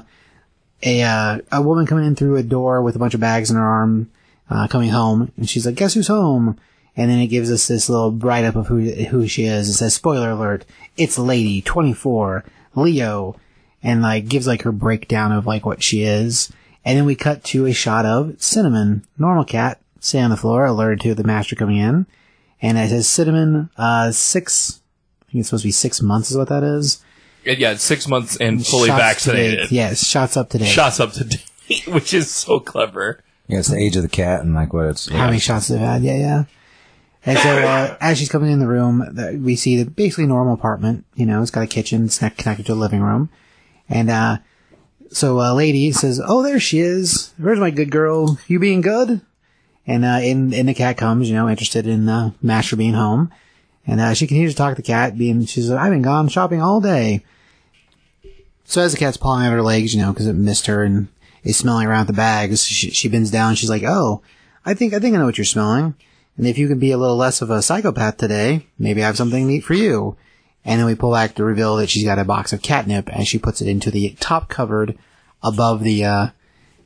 [0.82, 3.58] a uh, a woman coming in through a door with a bunch of bags in
[3.58, 4.10] her arm,
[4.50, 6.58] uh, coming home, and she's like, "Guess who's home?"
[6.96, 9.68] And then it gives us this little write up of who who she is.
[9.68, 10.64] It says, "Spoiler alert:
[10.96, 12.46] It's Lady, 24,
[12.76, 13.36] Leo,"
[13.84, 16.50] and like gives like her breakdown of like what she is.
[16.86, 20.66] And then we cut to a shot of Cinnamon, normal cat, sitting on the floor,
[20.66, 22.06] alerted to the master coming in,
[22.62, 24.82] and it says Cinnamon, uh, six.
[25.28, 27.04] I think it's supposed to be six months is what that is.
[27.44, 29.60] Yeah, it's six months and fully Shots vaccinated.
[29.60, 29.72] date.
[29.72, 30.66] Yes, shots up to date.
[30.68, 33.24] Shots up to date, which is so clever.
[33.48, 35.08] Yeah, it's the age of the cat and like what it's.
[35.10, 36.02] How many shots they've had?
[36.04, 36.44] Yeah, yeah.
[37.26, 39.04] And so uh, as she's coming in the room,
[39.44, 41.06] we see the basically normal apartment.
[41.16, 43.30] You know, it's got a kitchen, it's connected to a living room,
[43.90, 44.38] and uh,
[45.10, 47.34] so a lady says, "Oh, there she is.
[47.38, 48.38] Where's my good girl?
[48.48, 49.22] You being good?"
[49.88, 53.32] And uh, in in the cat comes, you know, interested in uh, Master being home,
[53.88, 56.28] and uh, she continues to talk to the cat, being she's like, "I've been gone
[56.28, 57.24] shopping all day."
[58.66, 61.08] So as the cat's pawing at her legs, you know, because it missed her and
[61.44, 63.56] is smelling around the bags, she, she bends down.
[63.56, 64.22] She's like, "Oh,
[64.66, 65.96] I think I think I know what you're smelling."
[66.38, 69.18] And if you can be a little less of a psychopath today, maybe I have
[69.18, 70.16] something neat for you.
[70.64, 73.28] And then we pull back to reveal that she's got a box of catnip and
[73.28, 74.98] she puts it into the top cupboard
[75.42, 76.28] above the, uh,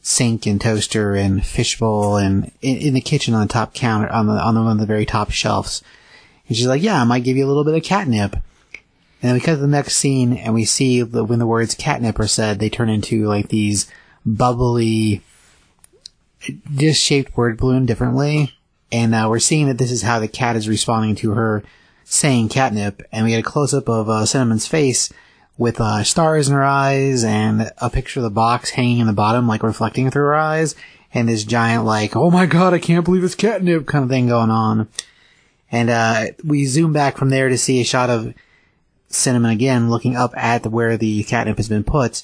[0.02, 4.28] sink and toaster and fishbowl and in, in the kitchen on the top counter, on
[4.28, 5.84] the, on the, one of the very top shelves.
[6.48, 8.36] And she's like, yeah, I might give you a little bit of catnip.
[9.22, 12.20] And we cut to the next scene and we see that when the words catnip
[12.20, 13.90] are said, they turn into like these
[14.26, 15.22] bubbly,
[16.76, 18.52] just shaped word balloon differently
[18.92, 21.64] and uh, we're seeing that this is how the cat is responding to her
[22.04, 25.12] saying catnip, and we get a close up of uh, Cinnamon's face
[25.58, 29.14] with uh, stars in her eyes and a picture of the box hanging in the
[29.14, 30.76] bottom, like reflecting through her eyes,
[31.14, 34.28] and this giant like, oh my god, I can't believe it's catnip kind of thing
[34.28, 34.88] going on.
[35.72, 38.34] And uh, we zoom back from there to see a shot of
[39.08, 42.24] Cinnamon again looking up at where the catnip has been put,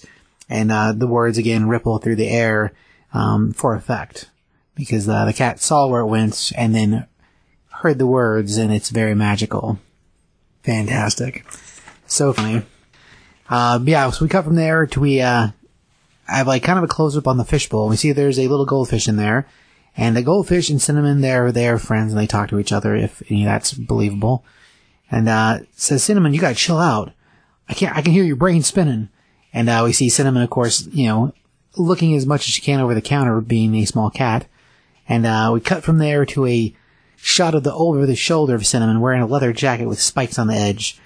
[0.50, 2.74] and uh, the words again ripple through the air
[3.14, 4.30] um, for effect
[4.76, 7.08] because uh, the cat saw where it went and then
[7.82, 9.80] heard the words, and it's very magical.
[10.64, 11.46] Fantastic.
[12.06, 12.64] So funny.
[13.50, 15.50] Uh, yeah, so we cut from there to we, uh,
[16.26, 17.88] have like kind of a close up on the fishbowl.
[17.88, 19.48] We see there's a little goldfish in there,
[19.96, 23.24] and the goldfish and Cinnamon, they're, they're friends and they talk to each other if
[23.32, 24.44] any of that's believable.
[25.10, 27.14] And, uh, says, Cinnamon, you gotta chill out.
[27.70, 29.10] I can't, I can hear your brain spinning.
[29.54, 31.34] And, uh, we see Cinnamon, of course, you know,
[31.78, 34.48] looking as much as she can over the counter, being a small cat.
[35.08, 36.76] And uh, we cut from there to a
[37.16, 40.48] shot of the over the shoulder of Cinnamon wearing a leather jacket with spikes on
[40.48, 41.00] the edge.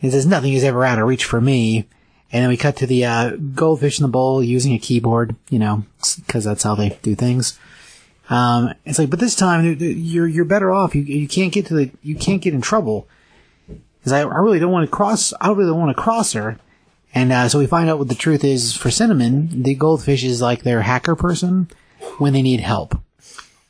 [0.00, 1.86] It says nothing is ever out of reach for me.
[2.32, 5.58] And then we cut to the uh, goldfish in the bowl using a keyboard, you
[5.58, 5.84] know,
[6.16, 7.58] because that's how they do things.
[8.28, 10.94] Um, it's like, but this time you're you're better off.
[10.94, 13.08] You you can't get to the you can't get in trouble
[13.98, 15.34] because I, I really don't want to cross.
[15.40, 16.58] I really don't want to cross her.
[17.12, 19.64] And uh, so we find out what the truth is for Cinnamon.
[19.64, 21.68] The goldfish is like their hacker person
[22.18, 22.96] when they need help.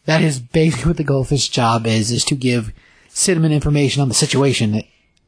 [0.05, 2.73] That is basically what the goldfish job is, is to give
[3.09, 4.83] Cinnamon information on the situation,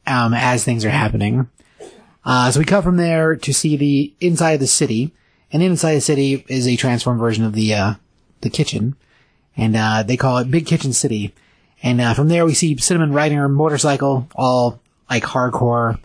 [0.07, 1.49] um, as things are happening.
[2.25, 5.13] Uh, so we cut from there to see the inside of the city,
[5.53, 7.95] and inside the city is a transformed version of the, uh,
[8.43, 8.95] the kitchen,
[9.57, 11.35] and, uh, they call it Big Kitchen City.
[11.83, 14.81] And, uh, from there we see Cinnamon riding her motorcycle, all,
[15.11, 15.99] like, hardcore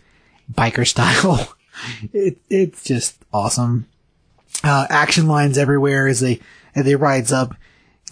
[0.51, 1.53] biker style.
[2.13, 3.85] it, it's just awesome.
[4.63, 6.39] Uh, action lines everywhere as they,
[6.75, 7.55] as they rides up.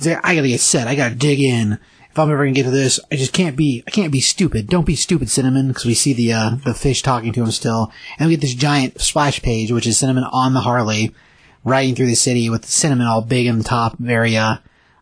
[0.02, 0.88] I gotta get set.
[0.88, 1.80] I gotta dig in.
[2.15, 4.67] If I'm ever gonna get to this, I just can't be, I can't be stupid.
[4.67, 7.91] Don't be stupid, Cinnamon, because we see the, uh, the fish talking to him still.
[8.17, 11.13] And we get this giant splash page, which is Cinnamon on the Harley,
[11.65, 14.55] riding through the city with Cinnamon all big in the top, very, uh,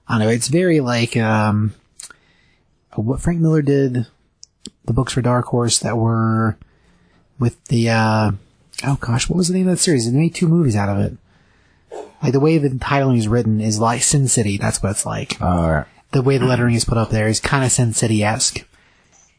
[0.07, 1.75] I don't know, it's very like, um,
[2.95, 4.07] what Frank Miller did,
[4.85, 6.57] the books for Dark Horse that were
[7.37, 8.31] with the, uh,
[8.85, 10.11] oh gosh, what was the name of that series?
[10.11, 11.15] They made two movies out of it.
[12.23, 14.57] Like the way the titling is written is like Sin City.
[14.57, 15.39] That's what it's like.
[15.39, 15.85] Alright.
[16.13, 18.65] The way the lettering is put up there is kind of Sin City esque.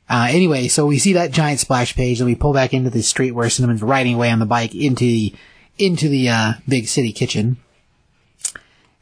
[0.09, 3.03] Uh, anyway, so we see that giant splash page, and we pull back into the
[3.03, 5.35] street where Cinnamon's riding away on the bike into the
[5.79, 7.57] into the uh, big city kitchen.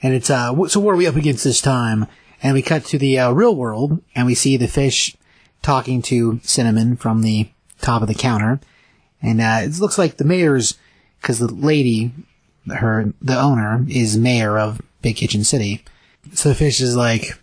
[0.02, 2.06] And it's uh, so what are we up against this time?
[2.42, 5.16] And we cut to the uh, real world, and we see the fish
[5.62, 7.48] talking to Cinnamon from the
[7.80, 8.60] top of the counter.
[9.20, 10.76] And uh, it looks like the mayor's,
[11.20, 12.12] because the lady
[12.68, 15.84] her the owner is mayor of Big Kitchen City.
[16.34, 17.38] So the fish is like,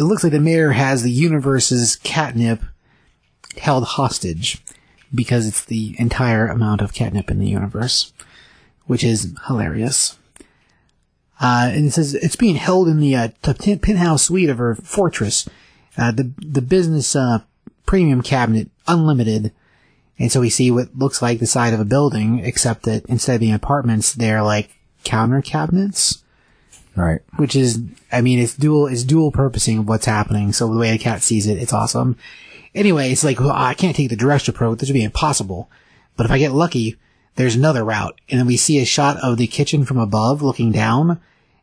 [0.00, 2.62] it looks like the mayor has the universe's catnip
[3.58, 4.64] held hostage
[5.14, 8.14] because it's the entire amount of catnip in the universe,
[8.86, 10.18] which is hilarious.
[11.38, 15.46] Uh, and it says it's being held in the uh, penthouse suite of her fortress,
[15.98, 17.40] uh, the the business uh,
[17.84, 19.52] premium cabinet, unlimited.
[20.18, 23.34] And so we see what looks like the side of a building, except that instead
[23.34, 26.24] of being apartments, they're like counter cabinets,
[26.96, 27.20] Right.
[27.36, 27.80] which is,
[28.12, 30.52] I mean, it's dual, it's dual purposing of what's happening.
[30.52, 32.16] So the way the cat sees it, it's awesome.
[32.74, 34.78] Anyway, it's like, well, I can't take the direct approach.
[34.78, 35.70] This would be impossible.
[36.16, 36.96] But if I get lucky,
[37.36, 38.20] there's another route.
[38.28, 41.20] And then we see a shot of the kitchen from above looking down.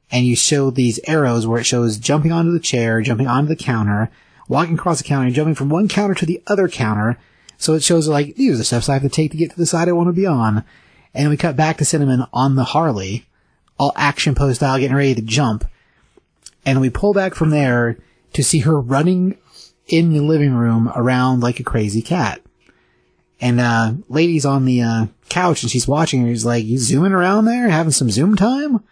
[0.09, 3.55] And you show these arrows where it shows jumping onto the chair, jumping onto the
[3.55, 4.09] counter,
[4.47, 7.17] walking across the counter, jumping from one counter to the other counter.
[7.57, 9.57] So it shows like, these are the steps I have to take to get to
[9.57, 10.63] the side I want to be on.
[11.13, 13.25] And we cut back to Cinnamon on the Harley,
[13.77, 15.65] all action post style, getting ready to jump.
[16.65, 17.97] And we pull back from there
[18.33, 19.37] to see her running
[19.87, 22.41] in the living room around like a crazy cat.
[23.39, 26.33] And, uh, lady's on the, uh, couch and she's watching her.
[26.33, 28.83] She's like, you zooming around there, having some zoom time?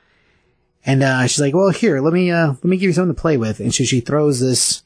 [0.86, 3.22] And, uh, she's like, well, here, let me, uh, let me give you something to
[3.22, 3.60] play with.
[3.60, 4.84] And so she throws this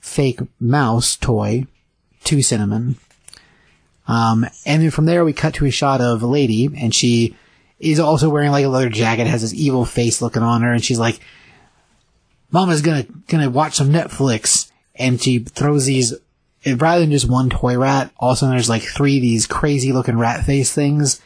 [0.00, 1.66] fake mouse toy
[2.24, 2.96] to Cinnamon.
[4.06, 7.36] Um, and then from there we cut to a shot of a lady and she
[7.78, 10.84] is also wearing like a leather jacket, has this evil face looking on her and
[10.84, 11.20] she's like,
[12.50, 14.70] Mama's gonna, gonna watch some Netflix.
[14.96, 16.14] And she throws these,
[16.66, 20.44] rather than just one toy rat, also there's like three of these crazy looking rat
[20.44, 21.20] face things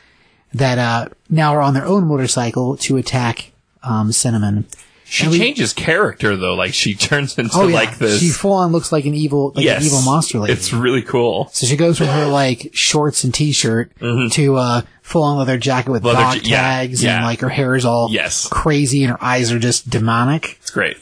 [0.55, 3.53] that, uh, now are on their own motorcycle to attack,
[3.83, 4.65] um, Cinnamon.
[5.05, 6.55] She we- changes character though.
[6.55, 8.21] Like she turns into Oh yeah, like this.
[8.21, 10.53] she full on looks like an evil, like yes, an evil monster lady.
[10.55, 11.49] It's really cool.
[11.53, 15.91] So she goes from her like shorts and t-shirt to uh full on leather jacket
[15.91, 16.05] with.
[16.05, 18.47] Leather dog ja- yeah, tags and like her hair is all Yes.
[18.49, 20.59] crazy and her eyes are just demonic.
[20.61, 20.97] It's great.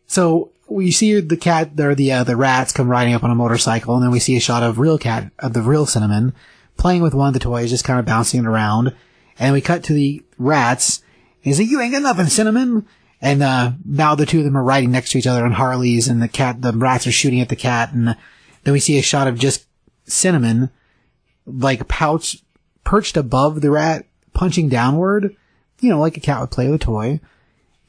[0.07, 3.35] So we see the cat or the uh, the rats come riding up on a
[3.35, 6.33] motorcycle and then we see a shot of real cat of the real cinnamon
[6.77, 8.93] playing with one of the toys just kind of bouncing it around
[9.39, 10.99] and we cut to the rats
[11.43, 12.85] and he's like you ain't got nothing cinnamon
[13.21, 16.07] and uh now the two of them are riding next to each other on harleys
[16.07, 18.15] and the cat the rats are shooting at the cat and
[18.63, 19.65] then we see a shot of just
[20.05, 20.69] cinnamon
[21.59, 22.37] like pouch
[22.83, 25.35] perched above the rat punching downward
[25.79, 27.19] you know like a cat would play with a toy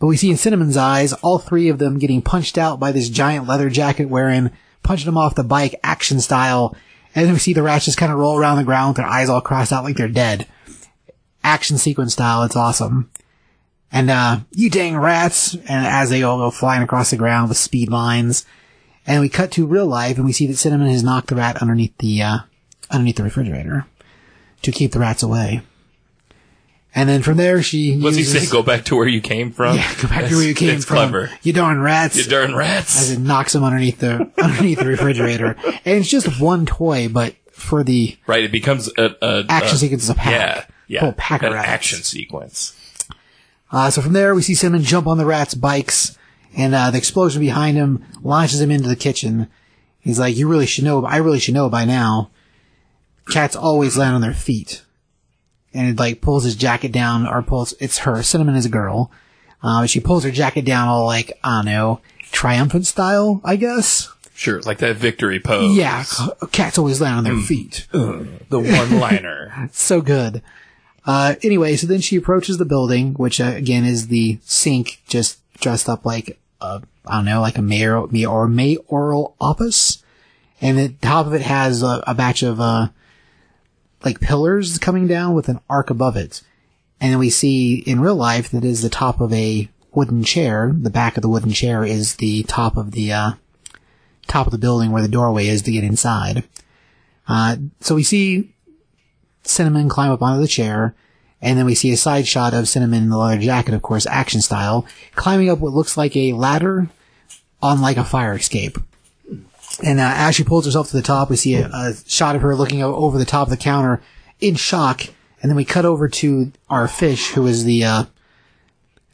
[0.03, 3.09] but we see in Cinnamon's eyes all three of them getting punched out by this
[3.09, 4.51] giant leather jacket wearing,
[4.83, 6.75] punching them off the bike action style.
[7.15, 9.07] And then we see the rats just kind of roll around the ground with their
[9.07, 10.49] eyes all crossed out like they're dead.
[11.45, 12.43] Action sequence style.
[12.43, 13.13] It's awesome.
[13.93, 15.55] And, uh, you dang rats.
[15.55, 18.45] And as they all go flying across the ground with speed lines.
[19.07, 21.63] And we cut to real life and we see that Cinnamon has knocked the rat
[21.63, 22.39] underneath the, uh,
[22.93, 23.87] underneath the refrigerator
[24.63, 25.63] to keep the rats away.
[26.95, 28.47] And then from there she What's he say?
[28.51, 29.77] Go back to where you came from.
[29.77, 30.97] yeah, go back to where you came from.
[30.97, 31.31] Clever.
[31.43, 32.17] You darn rats.
[32.17, 33.01] You darn rats.
[33.01, 37.35] As it knocks him underneath the underneath the refrigerator, and it's just one toy, but
[37.51, 38.45] for the Right.
[38.45, 40.65] It becomes a, a action a- sequence, a pack, Yeah.
[40.87, 41.01] Yeah.
[41.01, 41.67] whole pack of rats.
[41.69, 42.77] action sequence.
[43.71, 46.19] Uh, so from there, we see Cinnamon jump on the rats' bikes,
[46.55, 49.49] and uh, the explosion behind him launches him into the kitchen.
[49.99, 51.07] He's like, "You really should know.
[51.07, 52.31] I really should know by now.
[53.31, 54.83] Cats always land on their feet."
[55.75, 57.75] And it like pulls his jacket down, or pulls.
[57.81, 58.23] It's her.
[58.23, 59.11] Cinnamon is a girl.
[59.63, 62.01] Uh, she pulls her jacket down, all like I don't know,
[62.31, 64.13] triumphant style, I guess.
[64.35, 64.61] Sure.
[64.63, 65.77] Like that victory pose.
[65.77, 66.05] Yeah,
[66.51, 67.87] cats always land on their feet.
[67.93, 69.69] The one liner.
[69.73, 70.43] so good.
[71.05, 75.39] Uh, anyway, so then she approaches the building, which uh, again is the sink, just
[75.61, 80.03] dressed up like uh, I don't know, like a mayor, me or mayoral office,
[80.61, 82.89] and the top of it has a, a batch of uh,
[84.05, 86.43] like pillars coming down with an arc above it,
[87.01, 90.73] and then we see in real life that is the top of a wooden chair.
[90.75, 93.33] The back of the wooden chair is the top of the uh,
[94.27, 96.45] top of the building where the doorway is to get inside.
[97.29, 98.53] Uh, so we see
[99.45, 100.95] Cinnamon climb up onto the chair,
[101.41, 104.07] and then we see a side shot of Cinnamon in the leather jacket, of course,
[104.07, 106.89] action style, climbing up what looks like a ladder
[107.61, 108.79] on like a fire escape.
[109.83, 112.43] And uh, as she pulls herself to the top, we see a, a shot of
[112.43, 114.03] her looking over the top of the counter
[114.41, 115.03] in shock,
[115.41, 118.05] and then we cut over to our fish, who is the uh,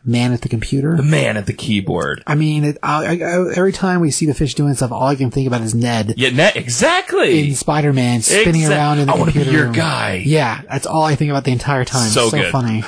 [0.05, 0.97] man at the computer.
[0.97, 2.22] The man at the keyboard.
[2.26, 5.14] I mean, it, I, I, every time we see the fish doing stuff, all I
[5.16, 7.48] can think about is Ned Yeah, net, exactly.
[7.51, 9.74] in Spider-Man spinning Exact- around in the I wanna be computer your room.
[9.74, 10.22] guy.
[10.24, 12.09] Yeah, that's all I think about the entire time.
[12.10, 12.85] So So, funny.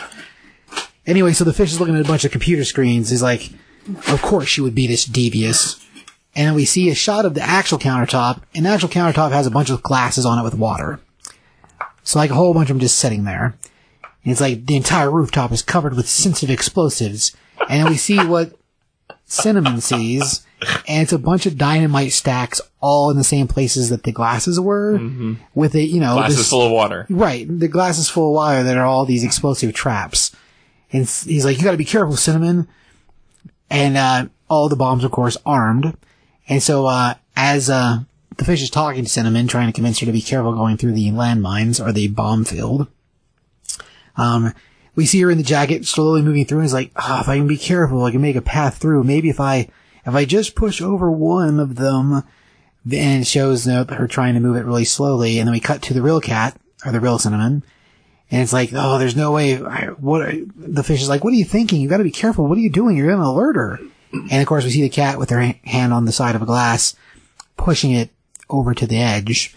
[1.06, 3.10] Anyway, so the fish is looking at a bunch of computer screens.
[3.10, 3.50] He's like,
[4.08, 5.84] of course she would be this devious.
[6.34, 9.46] And then we see a shot of the actual countertop, and the actual countertop has
[9.46, 11.00] a bunch of glasses on it with water.
[12.04, 13.56] So like a whole bunch of them just sitting there.
[14.24, 17.36] And it's like the entire rooftop is covered with sensitive explosives.
[17.68, 18.52] And then we see what
[19.26, 20.44] Cinnamon sees,
[20.88, 24.58] and it's a bunch of dynamite stacks all in the same places that the glasses
[24.58, 24.98] were,
[25.54, 27.06] with a, you know, Glasses this- full of water.
[27.10, 27.46] Right.
[27.48, 30.34] The glasses full of water that are all these explosive traps.
[30.92, 32.66] And he's like, you gotta be careful, Cinnamon.
[33.68, 35.96] And, uh, all the bombs, of course, armed.
[36.50, 38.00] And so, uh, as, uh,
[38.36, 40.92] the fish is talking to Cinnamon, trying to convince her to be careful going through
[40.92, 42.88] the landmines or the bomb field.
[44.16, 44.52] Um,
[44.94, 47.36] we see her in the jacket slowly moving through and is like, oh, if I
[47.36, 49.04] can be careful, I can make a path through.
[49.04, 49.68] Maybe if I,
[50.04, 52.24] if I just push over one of them,
[52.84, 55.38] then it shows uh, her trying to move it really slowly.
[55.38, 57.62] And then we cut to the real cat, or the real cinnamon.
[58.30, 59.62] And it's like, oh, there's no way.
[59.62, 61.22] I, what the fish is like?
[61.22, 61.80] What are you thinking?
[61.80, 62.46] You got to be careful.
[62.46, 62.96] What are you doing?
[62.96, 63.78] You're to alert her.
[64.12, 66.46] And of course, we see the cat with her hand on the side of a
[66.46, 66.96] glass,
[67.56, 68.10] pushing it
[68.48, 69.54] over to the edge.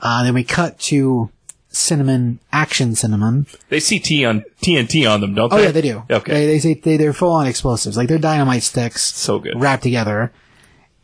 [0.00, 1.30] Uh, then we cut to
[1.68, 3.46] cinnamon, action cinnamon.
[3.68, 5.56] They see T on TNT on them, don't they?
[5.56, 6.02] Oh yeah, they do.
[6.10, 6.32] Okay.
[6.32, 7.96] They, they say they, they're full on explosives.
[7.96, 9.02] Like they're dynamite sticks.
[9.02, 9.60] So good.
[9.60, 10.32] Wrapped together.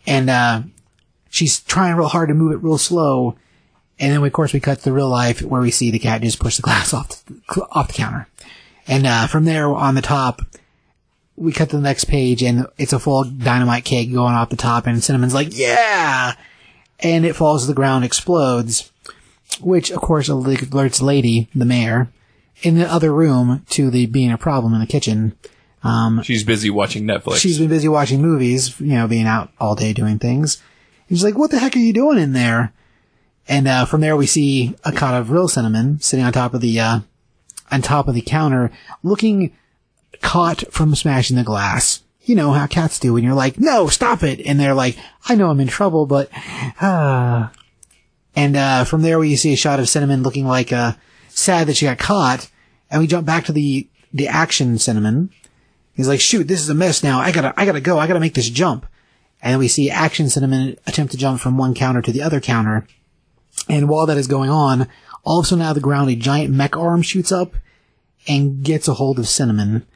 [0.06, 0.62] And, uh,
[1.28, 3.36] she's trying real hard to move it real slow.
[3.98, 6.22] And then of course we cut to the real life where we see the cat
[6.22, 8.28] just push the glass off the, off the counter.
[8.86, 10.42] And, uh, from there on the top,
[11.40, 14.56] we cut to the next page and it's a full dynamite cake going off the
[14.56, 16.34] top and Cinnamon's like, yeah!
[17.00, 18.92] And it falls to the ground, explodes,
[19.58, 22.12] which of course alerts Lady, the mayor,
[22.62, 25.34] in the other room to the being a problem in the kitchen.
[26.22, 27.36] She's busy watching Netflix.
[27.36, 30.62] She's been busy watching movies, you know, being out all day doing things.
[31.08, 32.74] And she's like, what the heck are you doing in there?
[33.48, 36.60] And, uh, from there we see a cot of real cinnamon sitting on top of
[36.60, 37.00] the, uh,
[37.70, 38.70] on top of the counter,
[39.02, 39.52] looking
[40.22, 42.02] caught from smashing the glass.
[42.22, 44.40] You know how cats do when you're like, no, stop it.
[44.46, 44.96] And they're like,
[45.28, 47.50] I know I'm in trouble, but, ah.
[48.36, 50.92] And, uh, from there we see a shot of Cinnamon looking like, uh,
[51.28, 52.50] sad that she got caught.
[52.90, 55.30] And we jump back to the, the action Cinnamon.
[55.94, 57.20] He's like, shoot, this is a mess now.
[57.20, 57.98] I gotta, I gotta go.
[57.98, 58.86] I gotta make this jump.
[59.42, 62.86] And we see action Cinnamon attempt to jump from one counter to the other counter.
[63.68, 64.88] And while that is going on,
[65.24, 67.54] all of a sudden out of the ground, a giant mech arm shoots up
[68.28, 69.86] and gets a hold of Cinnamon.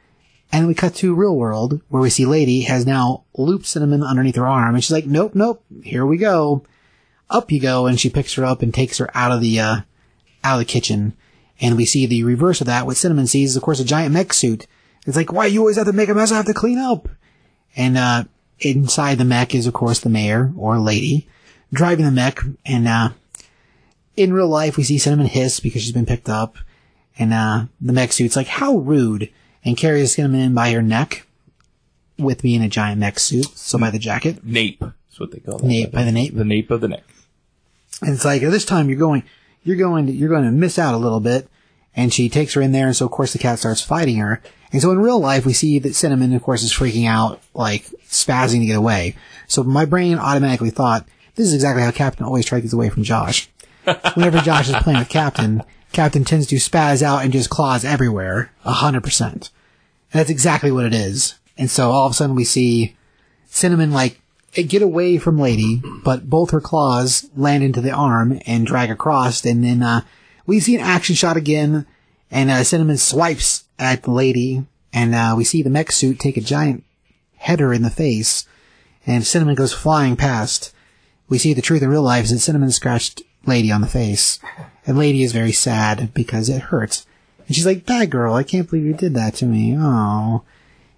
[0.55, 4.37] And we cut to real world where we see Lady has now looped Cinnamon underneath
[4.37, 6.63] her arm and she's like, nope, nope, here we go.
[7.29, 7.87] Up you go.
[7.87, 9.81] And she picks her up and takes her out of the, uh,
[10.45, 11.11] out of the kitchen.
[11.59, 12.85] And we see the reverse of that.
[12.85, 14.65] What Cinnamon sees is, of course, a giant mech suit.
[15.05, 16.31] It's like, why you always have to make a mess?
[16.31, 17.09] I have to clean up.
[17.75, 18.23] And, uh,
[18.59, 21.27] inside the mech is, of course, the mayor or lady
[21.73, 22.39] driving the mech.
[22.65, 23.09] And, uh,
[24.15, 26.55] in real life, we see Cinnamon hiss because she's been picked up.
[27.19, 29.29] And, uh, the mech suit's like, how rude.
[29.65, 31.25] And carrie carries Cinnamon in by her neck
[32.17, 33.57] with being a giant mech suit.
[33.57, 34.45] So by the jacket.
[34.45, 34.79] nape.
[34.79, 35.63] That's what they call it.
[35.63, 36.35] Nape, by the nape.
[36.35, 37.03] The nape of the neck.
[38.01, 39.23] And it's like, this time you're going,
[39.63, 41.49] you're going to, you're going to miss out a little bit.
[41.95, 42.87] And she takes her in there.
[42.87, 44.41] And so, of course, the cat starts fighting her.
[44.71, 47.85] And so in real life, we see that Cinnamon, of course, is freaking out, like
[48.09, 49.15] spazzing to get away.
[49.47, 52.89] So my brain automatically thought, this is exactly how Captain always tries to get away
[52.89, 53.49] from Josh.
[54.13, 55.63] Whenever Josh is playing with Captain,
[55.93, 59.49] Captain tends to spaz out and just claws everywhere, a hundred percent.
[60.11, 61.35] And that's exactly what it is.
[61.57, 62.95] And so all of a sudden we see
[63.47, 64.19] Cinnamon like
[64.53, 69.45] get away from Lady, but both her claws land into the arm and drag across.
[69.45, 70.01] And then, uh,
[70.45, 71.85] we see an action shot again
[72.31, 76.37] and, uh, Cinnamon swipes at the lady and, uh, we see the mech suit take
[76.37, 76.83] a giant
[77.37, 78.45] header in the face
[79.05, 80.73] and Cinnamon goes flying past.
[81.27, 84.39] We see the truth in real life is that Cinnamon scratched Lady on the face
[84.85, 87.05] and Lady is very sad because it hurts.
[87.47, 89.75] And she's like, bad girl, I can't believe you did that to me.
[89.77, 90.43] Oh.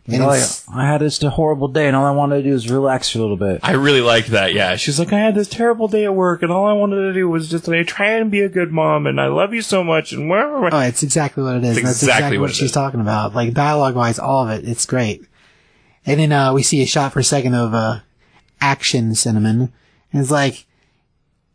[0.09, 2.71] And All I, had just a horrible day, and all I wanted to do was
[2.71, 3.59] relax for a little bit.
[3.61, 4.53] I really like that.
[4.53, 7.13] Yeah, she's like, I had this terrible day at work, and all I wanted to
[7.13, 9.83] do was just to try and be a good mom, and I love you so
[9.83, 10.73] much, and where?
[10.73, 11.75] Oh, it's exactly what it is.
[11.75, 12.71] It's That's exactly exactly, what what, she's is.
[12.71, 13.35] talking about.
[13.35, 14.65] Like dialogue wise, all of it.
[14.65, 15.25] It's great.
[16.05, 17.99] And then uh, we see a shot for a second of uh,
[18.61, 19.73] action cinnamon,
[20.13, 20.67] and it's like,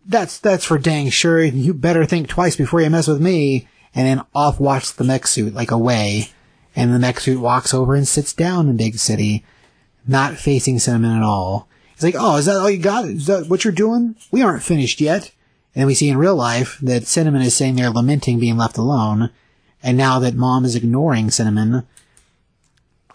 [0.05, 1.43] that's that's for dang sure.
[1.43, 3.67] You better think twice before you mess with me.
[3.95, 6.31] And then off walks the mech suit like away,
[6.75, 9.45] and the mech suit walks over and sits down in Big City,
[10.07, 11.69] not facing cinnamon at all.
[11.93, 13.05] It's like, oh, is that all you got?
[13.05, 14.17] Is that what you're doing?
[14.31, 15.31] We aren't finished yet.
[15.75, 19.31] And we see in real life that Cinnamon is sitting there lamenting being left alone.
[19.83, 21.87] And now that mom is ignoring Cinnamon,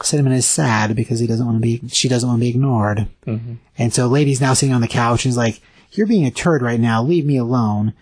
[0.02, 3.08] Cinnamon is sad because he doesn't want to be, she doesn't want to be ignored.
[3.26, 3.56] Mm-hmm.
[3.78, 6.62] And so Lady's now sitting on the couch and is like, you're being a turd
[6.62, 7.02] right now.
[7.02, 7.94] Leave me alone.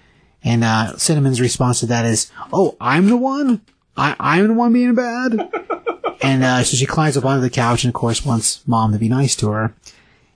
[0.45, 3.61] And, uh, Cinnamon's response to that is, oh, I'm the one?
[3.97, 5.33] I, I'm the one being bad?
[6.21, 8.99] and, uh, so she climbs up onto the couch and of course wants mom to
[8.99, 9.73] be nice to her.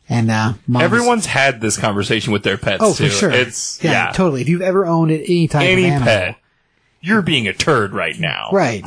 [0.09, 3.05] And, uh, mom's- Everyone's had this conversation with their pets Oh, too.
[3.05, 3.31] for sure.
[3.31, 4.41] It's yeah, yeah, totally.
[4.41, 6.35] If you've ever owned any type any of animal, pet.
[7.01, 8.49] You're being a turd right now.
[8.51, 8.83] right?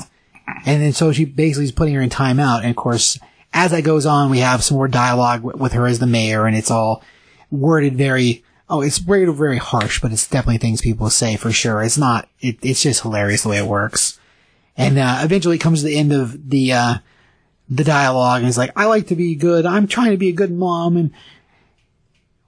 [0.67, 2.63] And then so she basically is putting her in timeout.
[2.63, 3.17] And of course,
[3.55, 6.47] as that goes on, we have some more dialogue w- with her as the mayor,
[6.47, 7.03] and it's all
[7.51, 8.43] worded very.
[8.73, 11.83] Oh, it's worded very harsh, but it's definitely things people say for sure.
[11.83, 12.27] It's not.
[12.41, 14.19] It, it's just hilarious the way it works.
[14.79, 16.95] And uh, eventually, it comes to the end of the uh,
[17.69, 19.67] the dialogue, and it's like, "I like to be good.
[19.67, 21.11] I'm trying to be a good mom." And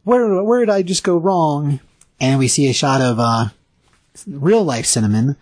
[0.05, 1.80] where where did I just go wrong?
[2.18, 3.48] And we see a shot of uh,
[4.26, 5.36] real life cinnamon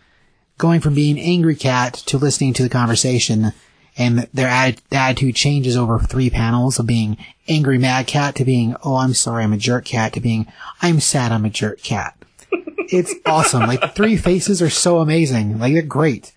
[0.59, 3.52] going from being angry cat to listening to the conversation,
[3.97, 7.16] and their atti- attitude changes over three panels of being
[7.48, 10.47] angry mad cat to being oh I'm sorry I'm a jerk cat to being
[10.81, 12.16] I'm sad I'm a jerk cat.
[12.89, 13.62] It's awesome.
[13.62, 15.59] Like the three faces are so amazing.
[15.59, 16.32] Like they're great.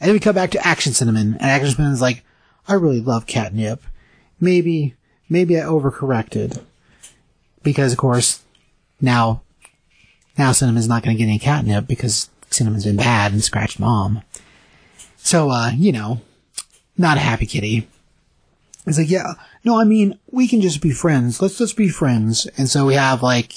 [0.00, 2.24] And then we come back to Action Cinnamon, and Action Cinnamon's like,
[2.66, 3.82] I really love catnip.
[4.40, 4.94] Maybe,
[5.28, 6.62] maybe I overcorrected.
[7.62, 8.42] Because of course,
[9.02, 9.42] now,
[10.38, 14.22] now Cinnamon's not gonna get any catnip because Cinnamon's been bad and scratched mom.
[15.18, 16.20] So, uh, you know,
[16.96, 17.88] not a happy kitty.
[18.86, 21.40] It's like, yeah, no, I mean, we can just be friends.
[21.40, 22.46] Let's just be friends.
[22.58, 23.52] And so we have like,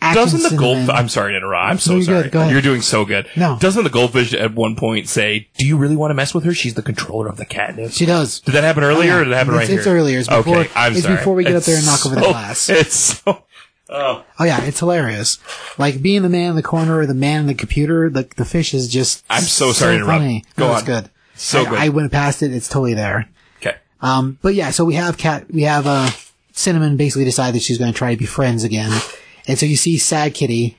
[0.00, 0.88] Doesn't the gold?
[0.88, 1.70] I'm sorry to interrupt.
[1.70, 2.22] I'm so No, sorry.
[2.22, 2.32] good.
[2.32, 2.48] Go.
[2.48, 3.28] You're doing so good.
[3.36, 3.58] No.
[3.60, 6.54] Doesn't the goldfish at one point say, "Do you really want to mess with her?
[6.54, 8.40] She's the controller of the catnip." She does.
[8.40, 9.94] Did that happen oh, earlier, or did it happen It's- right it's here?
[9.94, 10.18] earlier.
[10.20, 11.16] It's before- okay, I'm it's sorry.
[11.16, 12.70] before we get up there and knock over the glass.
[12.70, 13.44] It's so.
[13.90, 14.24] Oh.
[14.38, 15.38] oh yeah, it's hilarious.
[15.76, 18.46] Like being the man in the corner or the man in the computer, the the
[18.46, 19.22] fish is just.
[19.28, 20.20] I'm so sorry to interrupt.
[20.20, 20.44] funny.
[20.56, 20.86] Go no, it's on.
[20.86, 21.10] good.
[21.40, 21.78] So I, good.
[21.78, 22.52] I went past it.
[22.52, 23.28] It's totally there.
[23.58, 23.76] Okay.
[24.00, 26.10] Um, but yeah, so we have cat, we have, uh,
[26.52, 28.92] Cinnamon basically decide that she's going to try to be friends again.
[29.48, 30.76] And so you see Sad Kitty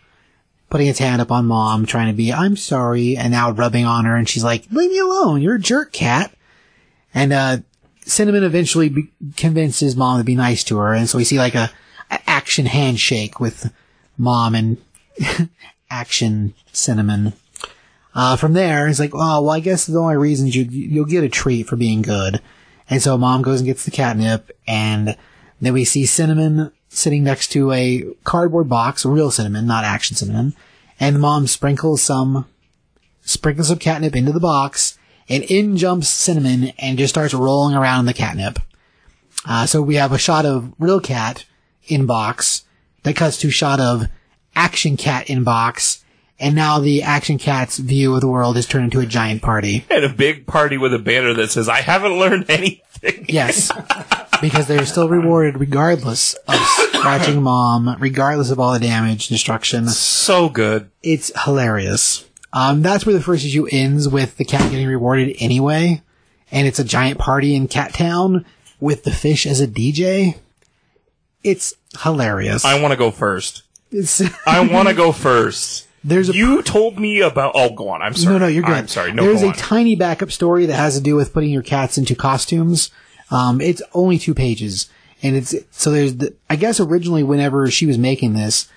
[0.70, 4.06] putting its hand up on mom, trying to be, I'm sorry, and now rubbing on
[4.06, 6.34] her, and she's like, leave me alone, you're a jerk cat.
[7.14, 7.58] And, uh,
[8.06, 11.56] Cinnamon eventually be- convinces mom to be nice to her, and so we see like
[11.56, 11.72] a,
[12.10, 13.72] a action handshake with
[14.18, 14.78] mom and
[15.90, 17.34] action Cinnamon.
[18.14, 21.24] Uh, from there, he's like, oh, well, I guess the only reason you, you'll get
[21.24, 22.42] a treat for being good.
[22.90, 25.16] And so mom goes and gets the catnip, and
[25.62, 30.54] then we see Cinnamon sitting next to a cardboard box, real cinnamon, not action cinnamon,
[31.00, 32.46] and mom sprinkles some,
[33.22, 38.02] sprinkles some catnip into the box, and in jumps Cinnamon and just starts rolling around
[38.02, 38.60] in the catnip.
[39.46, 41.46] Uh, so we have a shot of real cat
[41.88, 42.66] in box
[43.04, 44.08] that cuts to shot of
[44.54, 46.01] action cat in box,
[46.42, 49.86] and now the action cat's view of the world has turned into a giant party.
[49.90, 53.72] And a big party with a banner that says, "I haven't learned anything." Yes.
[54.42, 56.56] because they're still rewarded regardless of
[56.94, 59.88] scratching mom, regardless of all the damage, destruction.
[59.88, 60.90] So good.
[61.04, 62.28] It's hilarious.
[62.54, 66.02] Um, that's where the first issue ends with the cat getting rewarded anyway.
[66.52, 68.46] And it's a giant party in Cat Town
[68.80, 70.38] with the fish as a DJ.
[71.44, 72.66] It's hilarious.
[72.66, 73.64] I want to go first.
[74.46, 75.88] I want to go first.
[76.04, 77.52] There's a You told me about.
[77.56, 78.02] Oh, go on.
[78.02, 78.34] I'm sorry.
[78.34, 78.76] No, no, you're good.
[78.76, 79.12] I'm sorry.
[79.14, 79.54] No, There's a on.
[79.54, 82.90] tiny backup story that has to do with putting your cats into costumes.
[83.30, 84.90] Um, it's only two pages,
[85.22, 86.18] and it's so there's.
[86.18, 88.68] The, I guess originally, whenever she was making this,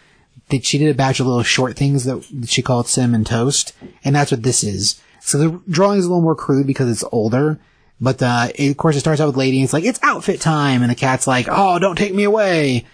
[0.51, 3.73] that she did a batch of little short things that she called cinnamon toast,
[4.05, 5.01] and that's what this is.
[5.21, 7.59] So the drawing is a little more crude because it's older.
[8.01, 10.41] But uh, it, of course, it starts out with Lady, and it's like it's outfit
[10.41, 12.85] time, and the cat's like, "Oh, don't take me away,"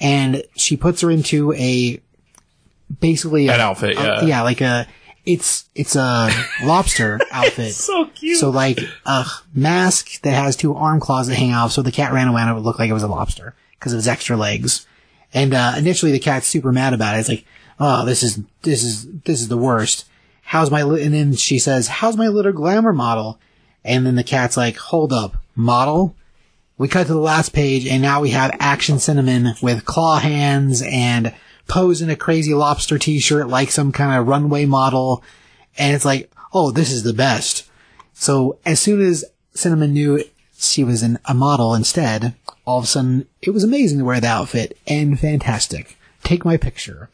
[0.00, 2.00] and she puts her into a
[3.00, 4.20] basically An a- outfit, a- yeah.
[4.22, 4.86] yeah, like a
[5.24, 6.30] it's it's a
[6.64, 7.72] lobster outfit.
[7.74, 8.38] so cute.
[8.38, 9.24] So like a
[9.54, 12.50] mask that has two arm claws that hang off, so the cat ran away and
[12.50, 14.86] it would look like it was a lobster because of its extra legs.
[15.34, 17.20] And uh, initially the cat's super mad about it.
[17.20, 17.44] It's like,
[17.80, 20.06] oh, this is this is this is the worst.
[20.42, 21.02] How's my li-?
[21.04, 23.38] and then she says, how's my little glamour model?
[23.84, 26.14] And then the cat's like, hold up, model.
[26.78, 30.82] We cut to the last page and now we have Action Cinnamon with claw hands
[30.82, 31.32] and
[31.68, 35.22] pose in a crazy lobster t-shirt like some kind of runway model.
[35.78, 37.68] And it's like, oh, this is the best.
[38.14, 39.24] So as soon as
[39.54, 40.22] Cinnamon knew
[40.58, 42.34] she was an, a model instead,
[42.64, 45.96] all of a sudden it was amazing to wear the outfit and fantastic.
[46.22, 47.10] Take my picture.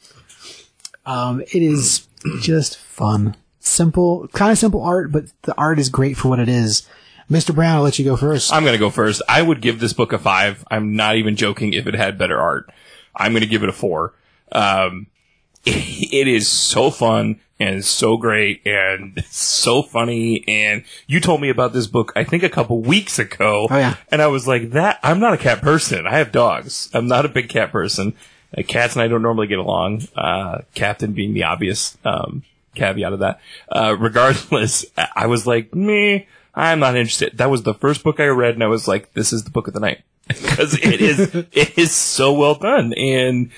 [1.07, 2.07] Um, it is
[2.41, 3.37] just fun.
[3.61, 6.87] Simple, kind of simple art, but the art is great for what it is.
[7.31, 7.55] Mr.
[7.55, 8.53] Brown, I'll let you go first.
[8.53, 9.20] I'm going to go first.
[9.29, 10.65] I would give this book a five.
[10.70, 12.70] I'm not even joking if it had better art.
[13.15, 14.15] I'm going to give it a four.
[14.53, 15.07] Um,
[15.65, 20.45] it is so fun and so great and so funny.
[20.47, 23.66] And you told me about this book, I think a couple weeks ago.
[23.70, 23.97] Oh, yeah.
[24.11, 26.07] And I was like, that, I'm not a cat person.
[26.07, 26.89] I have dogs.
[26.95, 28.15] I'm not a big cat person.
[28.57, 30.09] Uh, cats and I don't normally get along.
[30.16, 32.45] Uh, Captain being the obvious, um,
[32.75, 33.41] caveat of that.
[33.69, 37.37] Uh, regardless, I I was like, me, I'm not interested.
[37.37, 39.69] That was the first book I read and I was like, this is the book
[39.69, 40.03] of the night.
[40.29, 43.51] Cause it is, it is so well done and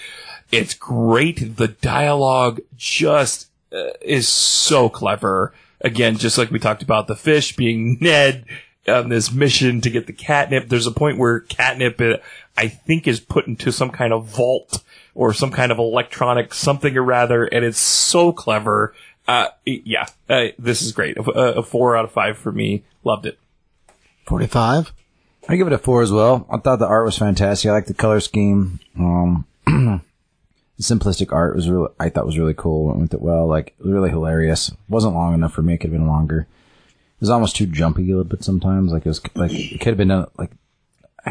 [0.50, 1.56] it's great.
[1.56, 5.52] The dialogue just uh, is so clever.
[5.80, 8.44] Again, just like we talked about the fish being Ned
[8.88, 10.68] on this mission to get the catnip.
[10.68, 12.16] There's a point where catnip, uh,
[12.56, 14.82] I think, is put into some kind of vault
[15.14, 18.94] or some kind of electronic something or rather, and it's so clever.
[19.28, 21.16] Uh, yeah, uh, this is great.
[21.16, 22.82] A, a four out of five for me.
[23.04, 23.38] Loved it.
[24.26, 24.92] 45.
[25.48, 26.46] I give it a four as well.
[26.50, 27.68] I thought the art was fantastic.
[27.68, 28.80] I like the color scheme.
[28.98, 29.46] Um,
[30.80, 32.86] simplistic art was really, I thought was really cool.
[32.86, 33.46] Went with it well.
[33.46, 34.72] Like, it was really hilarious.
[34.88, 35.74] Wasn't long enough for me.
[35.74, 36.46] It could have been longer.
[36.88, 38.92] It was almost too jumpy a little bit sometimes.
[38.92, 40.50] Like, it was, like, it could have been done, like,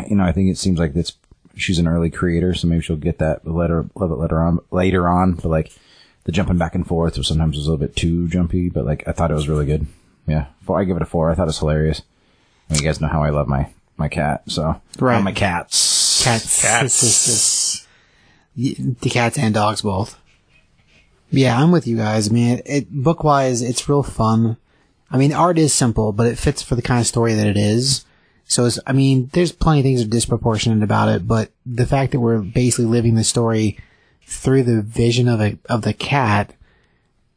[0.07, 1.13] you know, I think it seems like it's,
[1.55, 4.59] she's an early creator, so maybe she'll get that later, a little bit later on,
[4.71, 5.71] later on, but like,
[6.25, 9.07] the jumping back and forth was sometimes was a little bit too jumpy, but like,
[9.07, 9.87] I thought it was really good.
[10.27, 10.45] Yeah.
[10.61, 11.31] Four, I give it a four.
[11.31, 12.03] I thought it was hilarious.
[12.69, 14.79] And you guys know how I love my, my cat, so.
[14.99, 15.23] Right.
[15.23, 16.23] My cats.
[16.23, 16.61] Cats.
[16.61, 17.58] Cats.
[18.59, 20.17] The cats and dogs both.
[21.31, 22.29] Yeah, I'm with you guys.
[22.29, 24.57] I mean, it, book wise, it's real fun.
[25.11, 27.57] I mean, art is simple, but it fits for the kind of story that it
[27.57, 28.05] is.
[28.45, 32.11] So, I mean, there's plenty of things that are disproportionate about it, but the fact
[32.11, 33.77] that we're basically living the story
[34.25, 36.53] through the vision of a of the cat,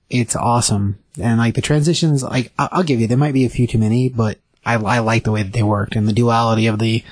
[0.09, 0.99] it's awesome.
[1.21, 4.09] And like the transitions, like I'll give you, there might be a few too many,
[4.09, 7.05] but I, I like the way that they worked and the duality of the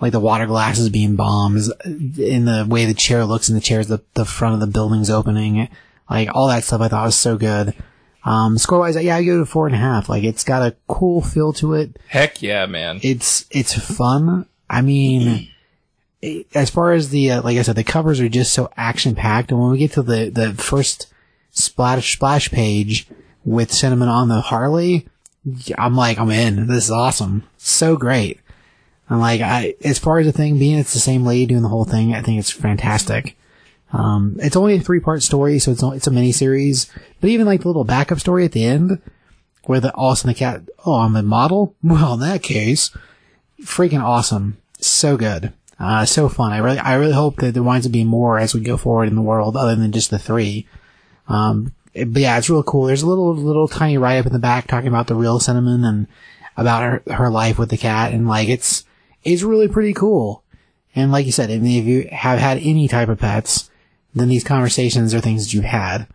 [0.00, 3.88] like the water glasses being bombs, in the way the chair looks and the chair's
[3.88, 5.68] the, the front of the building's opening,
[6.10, 7.74] like all that stuff I thought was so good.
[8.24, 10.08] Um, score wise, yeah, I give it a four and a half.
[10.08, 11.96] Like it's got a cool feel to it.
[12.08, 12.98] Heck yeah, man.
[13.02, 14.46] It's, it's fun.
[14.68, 15.48] I mean,
[16.20, 19.14] it- as far as the, uh, like I said, the covers are just so action
[19.14, 19.52] packed.
[19.52, 21.06] And when we get to the, the first
[21.52, 23.06] splash, splash page
[23.44, 25.06] with Cinnamon on the Harley,
[25.78, 26.66] I'm like, I'm in.
[26.66, 27.44] This is awesome.
[27.58, 28.40] So great.
[29.08, 31.68] And like, I, as far as the thing being, it's the same lady doing the
[31.68, 32.14] whole thing.
[32.14, 33.36] I think it's fantastic.
[33.92, 36.90] Um, it's only a three part story, so it's it's a mini series.
[37.20, 39.00] But even like the little backup story at the end,
[39.64, 41.74] where the all of a sudden the cat, oh, I'm a model.
[41.82, 42.90] Well, in that case,
[43.62, 44.58] freaking awesome.
[44.80, 45.52] So good.
[45.78, 46.52] Uh, so fun.
[46.52, 49.08] I really, I really hope that there winds up being more as we go forward
[49.08, 50.66] in the world, other than just the three.
[51.28, 52.86] Um, but yeah, it's real cool.
[52.86, 55.84] There's a little, little tiny write up in the back talking about the real cinnamon
[55.84, 56.06] and
[56.56, 58.12] about her, her life with the cat.
[58.12, 58.85] And like, it's,
[59.26, 60.42] it's really pretty cool.
[60.94, 63.70] And like you said, if you have had any type of pets,
[64.14, 66.06] then these conversations are things that you've had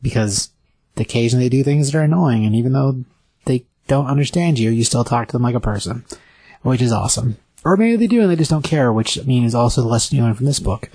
[0.00, 0.50] because
[0.96, 2.46] occasionally they do things that are annoying.
[2.46, 3.04] And even though
[3.46, 6.04] they don't understand you, you still talk to them like a person,
[6.62, 7.36] which is awesome.
[7.64, 9.88] Or maybe they do and they just don't care, which I mean is also the
[9.88, 10.88] lesson you learn from this book.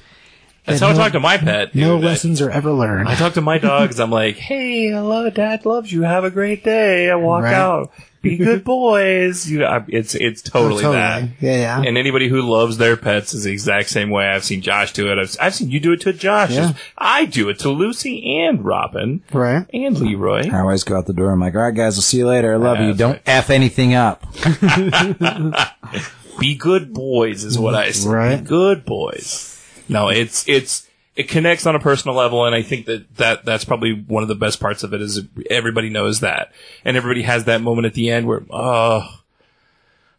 [0.66, 1.76] That's That how I talk to my pet.
[1.76, 2.06] No dude.
[2.06, 3.10] I- lessons are ever learned.
[3.10, 4.00] I talk to my dogs.
[4.00, 6.04] I'm like, hey, hello, dad loves you.
[6.04, 7.10] Have a great day.
[7.10, 7.54] I walk Right.
[7.54, 7.92] out.
[8.22, 9.50] Be good boys.
[9.52, 11.28] You, I, it's it's oh, totally, that.
[11.42, 11.82] Yeah, yeah.
[11.86, 14.26] And anybody who loves their pets is the exact same way.
[14.26, 15.20] I've seen Josh do it.
[15.20, 16.52] I've, I've seen you do it to Josh.
[16.52, 16.72] Yeah.
[16.98, 19.66] I do it to Lucy and Robin right.
[19.74, 20.50] and Leroy.
[20.50, 21.32] I always go out the door.
[21.32, 22.54] I'm like, all right, guys, I'll see you later.
[22.54, 22.94] I love Yeah, you.
[22.94, 23.22] Don't right.
[23.26, 24.26] f anything up.
[26.40, 28.10] Be good boys is what I say.
[28.10, 28.38] Right.
[28.38, 29.53] Be good boys.
[29.90, 33.66] No, it's it's it connects on a personal level, and I think that, that that's
[33.66, 36.52] probably one of the best parts of it is everybody knows that,
[36.84, 39.20] and everybody has that moment at the end where, oh,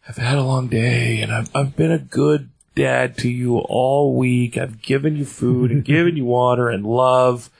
[0.09, 4.15] I've had a long day, and I've I've been a good dad to you all
[4.17, 4.57] week.
[4.57, 7.51] I've given you food and given you water and love.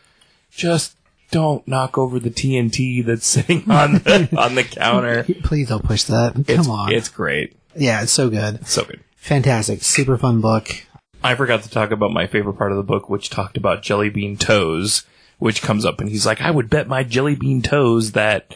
[0.51, 0.97] Just
[1.31, 5.25] don't knock over the TNT that's sitting on the on the counter.
[5.43, 6.35] Please don't push that.
[6.47, 6.93] It's, Come on.
[6.93, 8.65] it's great, yeah, it's so good.
[8.67, 9.01] so good.
[9.17, 9.83] Fantastic.
[9.83, 10.85] Super fun book.
[11.25, 14.11] I forgot to talk about my favorite part of the book, which talked about jelly
[14.11, 15.05] bean toes,
[15.39, 18.55] which comes up and he's like, I would bet my jelly bean toes that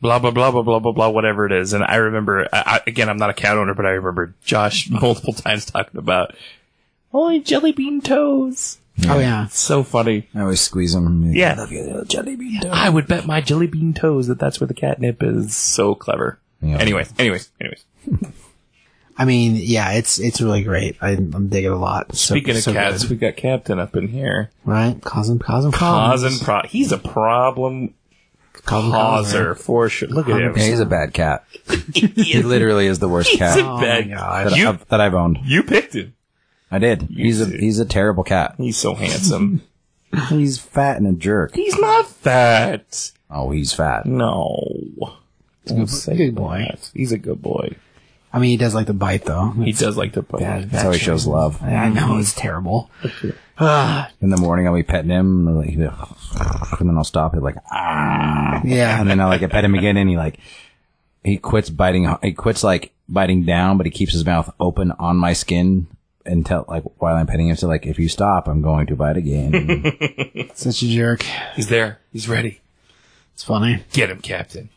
[0.00, 1.72] blah, blah, blah, blah, blah, blah, blah, whatever it is.
[1.72, 5.32] And I remember, I, again, I'm not a cat owner, but I remember Josh multiple
[5.32, 6.36] times talking about
[7.12, 8.78] only jelly bean toes.
[9.08, 9.48] Oh yeah.
[9.48, 10.28] So funny.
[10.36, 11.32] I always squeeze them.
[11.32, 11.54] Yeah.
[11.54, 12.60] I love you, little jelly bean.
[12.60, 12.72] toast.
[12.72, 15.56] I would bet my jelly bean toes that that's where the catnip is.
[15.56, 16.38] So clever.
[16.62, 16.78] Yeah.
[16.78, 17.84] Anyways, anyways, anyways.
[19.16, 20.96] I mean, yeah, it's it's really great.
[21.00, 22.14] I, I'm digging a lot.
[22.16, 23.10] So, Speaking of so cats, good.
[23.12, 24.50] we got Captain up in here.
[24.64, 25.00] right?
[25.02, 26.22] Causing causing problems.
[26.22, 27.94] Causing pro- he's a problem
[28.64, 30.08] Causing causer for sure.
[30.08, 30.56] Look at him.
[30.56, 31.44] Yeah, he's a bad cat.
[31.94, 35.00] he literally is the worst cat He's a Oh bad my that, You I've, that
[35.00, 35.38] I've owned.
[35.44, 36.14] you picked him.
[36.70, 37.02] I did.
[37.02, 38.54] He's a he's a terrible cat.
[38.58, 39.62] He's so handsome.
[40.28, 41.54] He's fat and a jerk.
[41.56, 43.10] he's not fat.
[43.28, 44.06] Oh, he's fat.
[44.06, 44.62] No.
[45.66, 46.58] Don't say good boy.
[46.70, 46.90] that.
[46.94, 47.74] He's a good boy.
[48.34, 49.50] I mean, he does like to bite though.
[49.50, 50.40] He does like to put.
[50.40, 51.62] Bad- That's how he shows love.
[51.62, 52.90] I know it's terrible.
[53.58, 56.16] Ah, In the morning, I'll be petting him, and, like, he'll
[56.80, 59.00] and then I'll stop it like ah, yeah.
[59.00, 60.40] and then I'll like I pet him again, and he like
[61.22, 62.12] he quits biting.
[62.22, 65.86] He quits like biting down, but he keeps his mouth open on my skin
[66.26, 67.56] until like while I'm petting him.
[67.56, 70.50] So like, if you stop, I'm going to bite again.
[70.54, 71.22] Such a jerk.
[71.54, 72.00] He's there.
[72.12, 72.60] He's ready.
[73.34, 73.84] It's funny.
[73.92, 74.70] Get him, Captain.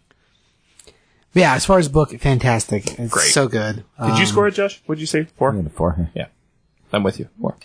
[1.37, 2.97] But yeah, as far as book, fantastic.
[2.97, 3.31] It's Great.
[3.31, 3.75] so good.
[3.75, 4.81] Did you um, score it, Josh?
[4.87, 5.25] What'd you say?
[5.35, 5.53] Four.
[5.53, 6.09] Yeah, Four.
[6.15, 6.25] Yeah,
[6.91, 7.29] I'm with you.
[7.39, 7.55] Four.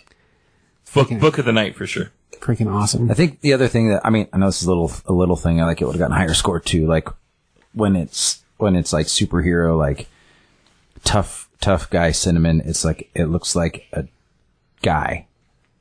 [0.93, 2.11] Book book of the night for sure.
[2.32, 3.11] Freaking awesome.
[3.11, 5.15] I think the other thing that I mean, I know this is a little a
[5.15, 5.59] little thing.
[5.59, 6.86] I like it would have gotten a higher score too.
[6.86, 7.09] Like
[7.73, 10.07] when it's when it's like superhero, like
[11.03, 14.05] tough tough guy cinnamon, it's like it looks like a
[14.82, 15.28] guy,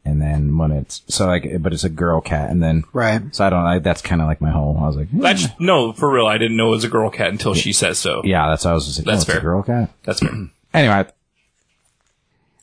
[0.04, 3.22] and then when it's so like, but it's a girl cat, and then Right.
[3.36, 3.66] So I don't.
[3.66, 4.78] I, that's kind of like my whole.
[4.82, 5.20] I was like, hmm.
[5.22, 6.26] That's no, for real.
[6.28, 8.22] I didn't know it was a girl cat until she says so.
[8.26, 9.00] yeah, that's what I was just.
[9.00, 9.42] Like, That's oh, it's a fair.
[9.42, 9.90] girl cat.
[10.04, 10.32] That's fair.
[10.74, 11.06] Anyway,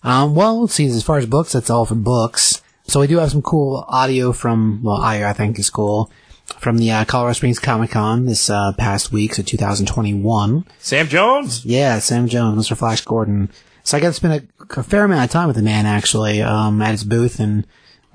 [0.03, 0.87] Um, well, let's see.
[0.87, 2.63] As far as books, that's all for books.
[2.87, 6.11] So we do have some cool audio from, well, audio I think is cool,
[6.59, 10.65] from the uh, Colorado Springs Comic Con this uh, past week, so 2021.
[10.79, 11.67] Sam Jones.
[11.67, 12.77] Yeah, Sam Jones, Mr.
[12.77, 13.51] Flash Gordon.
[13.89, 16.43] So I got to spend a, a fair amount of time with the man actually
[16.43, 17.67] um, at his booth and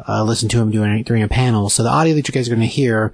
[0.08, 1.68] uh, listen to him doing during a panel.
[1.68, 3.12] So the audio that you guys are going to hear,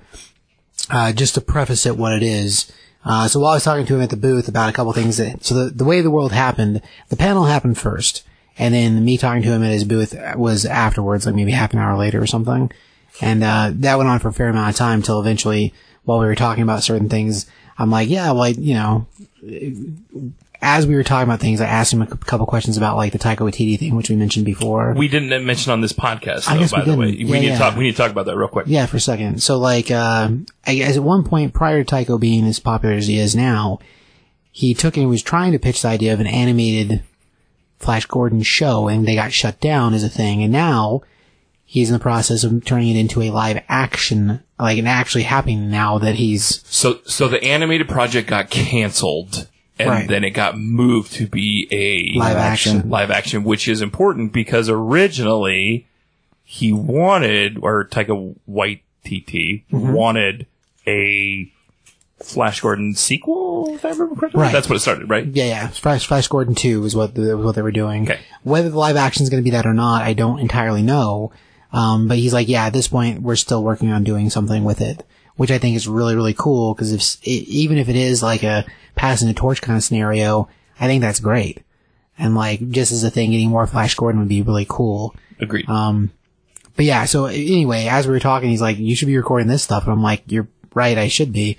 [0.90, 2.70] uh, just to preface it, what it is.
[3.06, 5.16] Uh, so while I was talking to him at the booth about a couple things
[5.16, 8.26] that, so the, the way the world happened, the panel happened first,
[8.58, 11.80] and then me talking to him at his booth was afterwards, like maybe half an
[11.80, 12.70] hour later or something.
[13.22, 15.74] And, uh, that went on for a fair amount of time till eventually,
[16.04, 17.46] while we were talking about certain things,
[17.78, 19.08] I'm like, yeah, well, I, you know,
[20.62, 23.20] as we were talking about things, I asked him a couple questions about like the
[23.20, 24.94] Taika Waititi thing, which we mentioned before.
[24.94, 27.06] We didn't mention on this podcast, I though, guess by we the way.
[27.12, 27.54] We Yeah, need yeah.
[27.54, 27.76] to talk.
[27.78, 28.66] We need to talk about that real quick.
[28.68, 29.42] Yeah, for a second.
[29.42, 30.30] So like, uh,
[30.68, 33.80] I guess at one point prior to Taika being as popular as he is now,
[34.52, 37.04] he took and was trying to pitch the idea of an animated
[37.78, 40.44] Flash Gordon show and they got shut down as a thing.
[40.44, 41.02] And now
[41.64, 45.70] he's in the process of turning it into a live action, like it actually happening
[45.72, 49.48] now that he's, So, so the animated project got canceled,
[49.80, 50.08] and Right.
[50.08, 52.90] then it got moved to be a Live action.
[52.90, 55.88] Live action, which is important because originally
[56.44, 59.94] he wanted, or Taika Waititi Mm-hmm.
[59.94, 60.46] wanted
[60.86, 61.52] a
[62.22, 63.74] Flash Gordon sequel.
[63.76, 64.52] If I remember correctly, Right.
[64.52, 65.26] that's what it started, right?
[65.26, 68.04] yeah, yeah, Flash, Flash Gordon 2 is what, the, was what they were doing.
[68.04, 68.20] Okay.
[68.44, 71.32] Whether the live action is going to be that or not, I don't entirely know.
[71.72, 74.82] Um, but he's like, yeah, at this point, we're still working on doing something with
[74.82, 75.06] it,
[75.40, 76.74] which I think is really, really cool.
[76.74, 80.50] Because if even if it is like a passing the torch kind of scenario,
[80.82, 81.64] I think that's great.
[82.18, 85.16] And like, just as a thing, getting more Flash Gordon would be really cool.
[85.40, 85.70] Agreed.
[85.70, 86.12] Um,
[86.76, 89.64] but yeah, so anyway, as we were talking, he's like, you should be recording this
[89.64, 89.84] stuff.
[89.84, 91.56] And I'm like, you're right, I should be.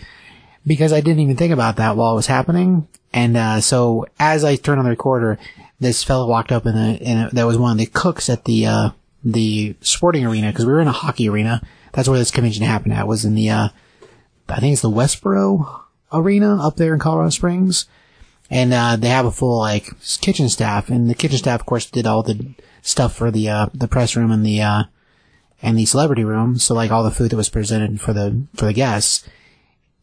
[0.66, 2.86] Because I didn't even think about that while it was happening.
[3.14, 5.38] And, uh, so as I turned on the recorder,
[5.78, 8.90] this fellow walked up and, and that was one of the cooks at the, uh,
[9.24, 11.62] the sporting arena, because we were in a hockey arena.
[11.92, 13.68] That's where this convention happened at, was in the, uh,
[14.48, 17.86] I think it's the Westboro arena up there in Colorado Springs.
[18.50, 19.88] And, uh, they have a full, like,
[20.20, 20.88] kitchen staff.
[20.88, 24.16] And the kitchen staff, of course, did all the stuff for the, uh, the press
[24.16, 24.84] room and the, uh,
[25.62, 26.58] and the celebrity room.
[26.58, 29.28] So, like, all the food that was presented for the, for the guests.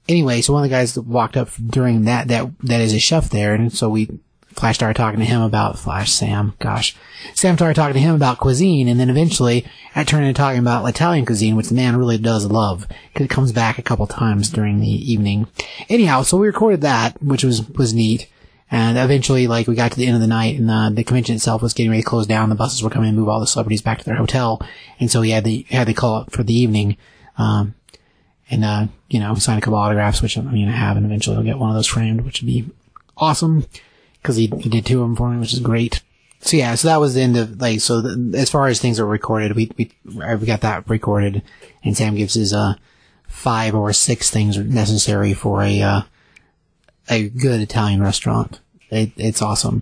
[0.07, 3.29] Anyway, so one of the guys walked up during that, that, that is a chef
[3.29, 3.53] there.
[3.53, 4.19] And so we,
[4.57, 6.53] Flash started talking to him about Flash Sam.
[6.59, 6.95] Gosh,
[7.33, 9.65] Sam started talking to him about cuisine, and then eventually
[9.95, 13.29] I turned into talking about Italian cuisine, which the man really does love because it
[13.29, 15.47] comes back a couple times during the evening.
[15.89, 18.27] Anyhow, so we recorded that, which was was neat.
[18.69, 21.35] And eventually, like, we got to the end of the night and, uh, the convention
[21.35, 22.49] itself was getting ready to close down.
[22.49, 24.61] The buses were coming to move all the celebrities back to their hotel.
[24.99, 26.97] And so he had the, had the call up for the evening.
[27.37, 27.75] Um,
[28.49, 31.37] and, uh, you know, sign a couple autographs, which I'm going to have, and eventually
[31.37, 32.65] I'll get one of those framed, which would be
[33.15, 33.65] awesome.
[34.27, 36.01] Cause he, he did two of them for me, which is great.
[36.41, 38.99] So yeah, so that was the end of, like, so the, as far as things
[38.99, 41.41] are recorded, we, we, we got that recorded,
[41.83, 42.75] and Sam gives his, uh,
[43.27, 46.01] five or six things necessary for a, uh,
[47.09, 48.59] a good Italian restaurant.
[48.89, 49.81] It, it's awesome.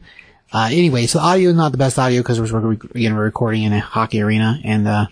[0.54, 3.64] Uh, anyway, so audio is not the best audio because we're, we're, again, we're recording
[3.64, 5.08] in a hockey arena and, uh,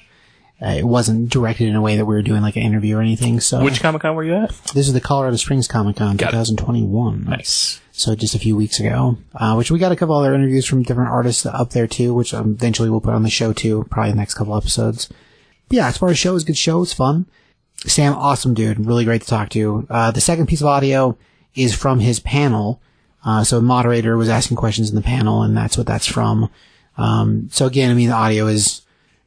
[0.62, 3.42] it wasn't directed in a way that we were doing like an interview or anything.
[3.42, 4.50] So Which Comic Con were you at?
[4.74, 6.32] this is the Colorado Springs Comic Con Got it.
[6.32, 7.26] 2021.
[7.26, 7.82] Nice.
[7.96, 10.82] So just a few weeks ago, uh, which we got a couple other interviews from
[10.82, 14.12] different artists up there too, which um, eventually we'll put on the show too, probably
[14.12, 15.10] the next couple episodes.
[15.70, 17.28] But yeah, as far as show is good show, it's fun.
[17.86, 19.86] Sam, awesome dude, really great to talk to.
[19.92, 21.16] Uh, the second piece of audio
[21.54, 22.82] is from his panel.
[23.24, 26.50] Uh, so the moderator was asking questions in the panel and that's what that's from.
[26.98, 28.82] Um, so again, I mean, the audio is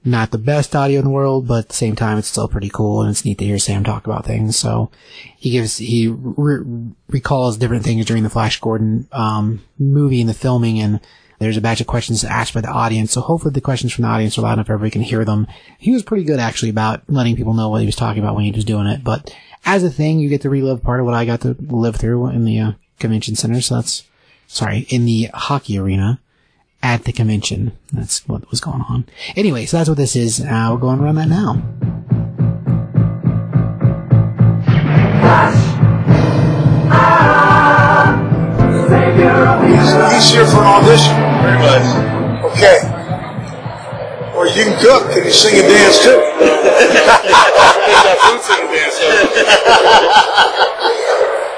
[0.07, 2.71] not the best audio in the world, but at the same time, it's still pretty
[2.71, 4.57] cool and it's neat to hear Sam talk about things.
[4.57, 4.91] So
[5.37, 10.35] he gives, he re- recalls different things during the Flash Gordon, um, movie and the
[10.35, 11.01] filming and
[11.39, 13.13] there's a batch of questions asked by the audience.
[13.13, 15.47] So hopefully the questions from the audience are loud enough everybody can hear them.
[15.79, 18.45] He was pretty good actually about letting people know what he was talking about when
[18.45, 19.05] he was doing it.
[19.05, 19.35] But
[19.65, 22.29] as a thing, you get to relive part of what I got to live through
[22.29, 23.61] in the uh, convention center.
[23.61, 24.05] So that's,
[24.47, 26.21] sorry, in the hockey arena
[26.87, 27.73] at the convention.
[27.93, 29.07] That's what was going on.
[29.35, 30.41] Anyway, so that's what this is.
[30.41, 31.55] Uh, we're going around that now.
[39.67, 41.11] He's, he's here for an audition.
[41.43, 41.87] Pretty much.
[42.55, 42.79] Okay.
[44.39, 45.11] Or you can cook.
[45.11, 46.23] Can you sing and dance too?
[48.07, 48.95] got food singing dance.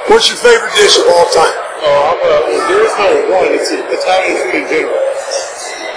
[0.09, 1.53] What's your favorite dish of all time?
[1.85, 3.53] Oh, I'm uh, this no, one.
[3.53, 5.08] It's Italian food in general.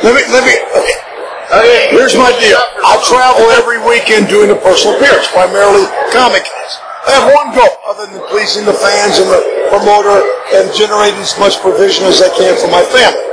[0.01, 0.97] Let me, let me, okay.
[1.93, 2.57] Here's my deal.
[2.81, 6.73] I travel every weekend doing a personal appearance, primarily comic cons.
[7.05, 10.25] I have one goal, other than pleasing the fans and the promoter
[10.57, 13.25] and generating as much provision as I can for my family.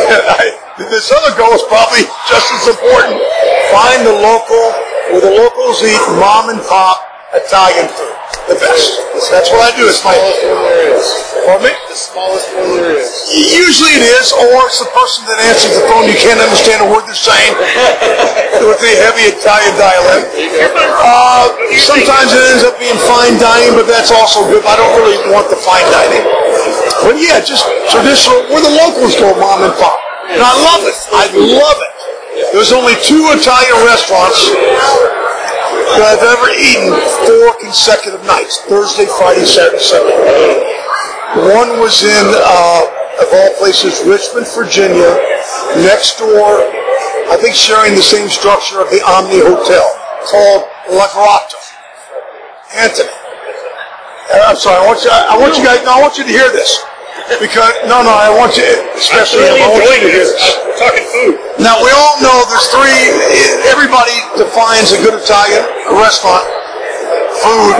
[0.40, 0.54] I,
[0.88, 3.20] this other goal is probably just as important.
[3.68, 4.64] Find the local,
[5.12, 8.14] where the locals eat mom and pop Italian food.
[8.46, 9.00] The best.
[9.32, 9.88] That's what I do.
[9.88, 11.06] It's my, Smallest one there is.
[11.48, 11.72] pardon me?
[11.88, 13.08] The smallest one there is.
[13.32, 16.06] Usually it is, or it's the person that answers the phone.
[16.06, 17.52] You can't understand a word they're saying
[18.68, 20.28] with a heavy Italian dialect.
[21.00, 21.50] Uh,
[21.80, 24.62] sometimes it ends up being fine dining, but that's also good.
[24.68, 26.22] I don't really want the fine dining.
[27.02, 29.98] But yeah, just traditional, where the locals go, mom and pop.
[30.30, 30.96] And I love it.
[31.10, 31.92] I love it.
[32.52, 34.52] There's only two Italian restaurants
[35.92, 36.90] that I've ever eaten
[37.28, 38.64] four consecutive nights.
[38.64, 40.16] Thursday, Friday, Saturday, Sunday.
[41.54, 42.82] One was in, uh,
[43.20, 45.10] of all places, Richmond, Virginia,
[45.84, 46.62] next door,
[47.30, 49.86] I think sharing the same structure of the Omni Hotel,
[50.30, 51.58] called La Grotto.
[52.74, 53.10] Anthony.
[54.32, 56.30] Uh, I'm sorry, I want you, I want you guys, no, I want you to
[56.30, 56.82] hear this.
[57.40, 58.68] Because, no, no, I want you,
[58.98, 60.36] especially him, I want you to hear this.
[60.66, 61.34] We're talking food.
[61.62, 63.00] Now we all know there's three.
[63.70, 65.64] Everybody defines a good Italian
[65.94, 66.44] restaurant
[67.40, 67.74] food.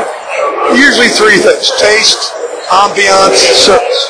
[0.78, 2.32] Usually three things: taste,
[2.70, 4.02] ambiance, service.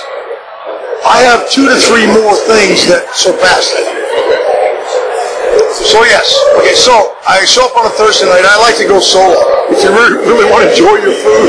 [1.02, 3.88] I have two to three more things that surpass that.
[5.84, 6.30] So yes,
[6.60, 6.76] okay.
[6.76, 8.44] So I show up on a Thursday night.
[8.46, 9.36] I like to go solo.
[9.72, 11.48] If you really, really want to enjoy your food,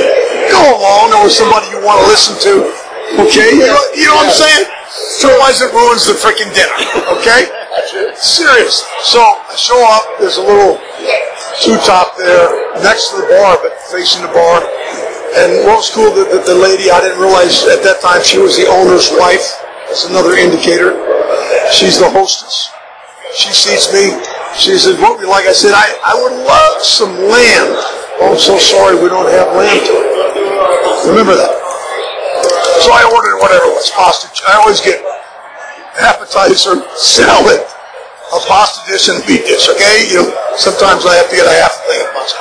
[0.49, 2.84] go alone or with somebody you want to listen to.
[3.13, 4.65] Okay, you know, you know what I'm saying?
[5.25, 6.73] Otherwise, it ruins the freaking dinner.
[7.21, 7.49] Okay.
[8.15, 8.85] Serious.
[9.03, 10.05] So I show up.
[10.19, 10.81] There's a little
[11.61, 12.49] two top there
[12.81, 14.61] next to the bar, but facing the bar.
[15.35, 18.39] And what was cool, the, the, the lady, I didn't realize at that time she
[18.39, 19.43] was the owner's wife.
[19.91, 20.95] That's another indicator.
[21.73, 22.71] She's the hostess.
[23.35, 24.15] She seats me.
[24.55, 25.45] She would you like?
[25.45, 27.75] I said, I, I would love some lamb.
[28.23, 31.11] Oh, I'm so sorry we don't have lamb tonight.
[31.11, 31.64] Remember that.
[32.83, 34.27] So I ordered whatever was, pasta.
[34.47, 34.99] I always get
[35.99, 37.63] appetizer, salad,
[38.35, 39.69] a pasta dish, and a meat dish.
[39.71, 40.29] Okay, you know,
[40.59, 42.39] sometimes I have to get a half a thing of pasta.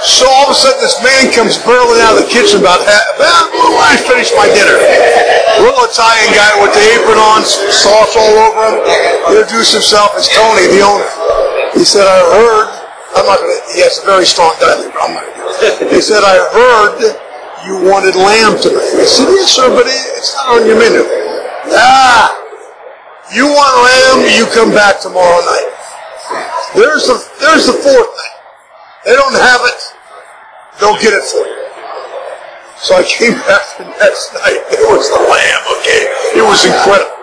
[0.00, 3.52] So all of a sudden, this man comes barreling out of the kitchen about about
[3.52, 4.80] when I finished my dinner.
[5.60, 9.36] Little Italian guy with the apron on, sauce all over him.
[9.36, 11.10] Introduced himself as Tony, the owner.
[11.76, 12.68] He said, "I heard."
[13.12, 13.60] I'm not gonna.
[13.76, 14.94] He has a very strong dialect.
[14.96, 15.92] but I'm not gonna.
[15.92, 16.96] He said, "I heard
[17.66, 21.04] you wanted lamb tonight." I said, "Yes, sir, but it- it's not on your menu."
[21.72, 22.36] Ah,
[23.32, 24.26] you want lamb?
[24.36, 25.68] You come back tomorrow night.
[26.74, 28.34] There's the there's the fourth thing.
[29.04, 29.80] They don't have it.
[30.78, 31.56] They'll get it for you.
[32.80, 34.60] So I came back the next night.
[34.70, 35.62] There was the lamb.
[35.78, 36.00] Okay,
[36.36, 37.16] it was incredible.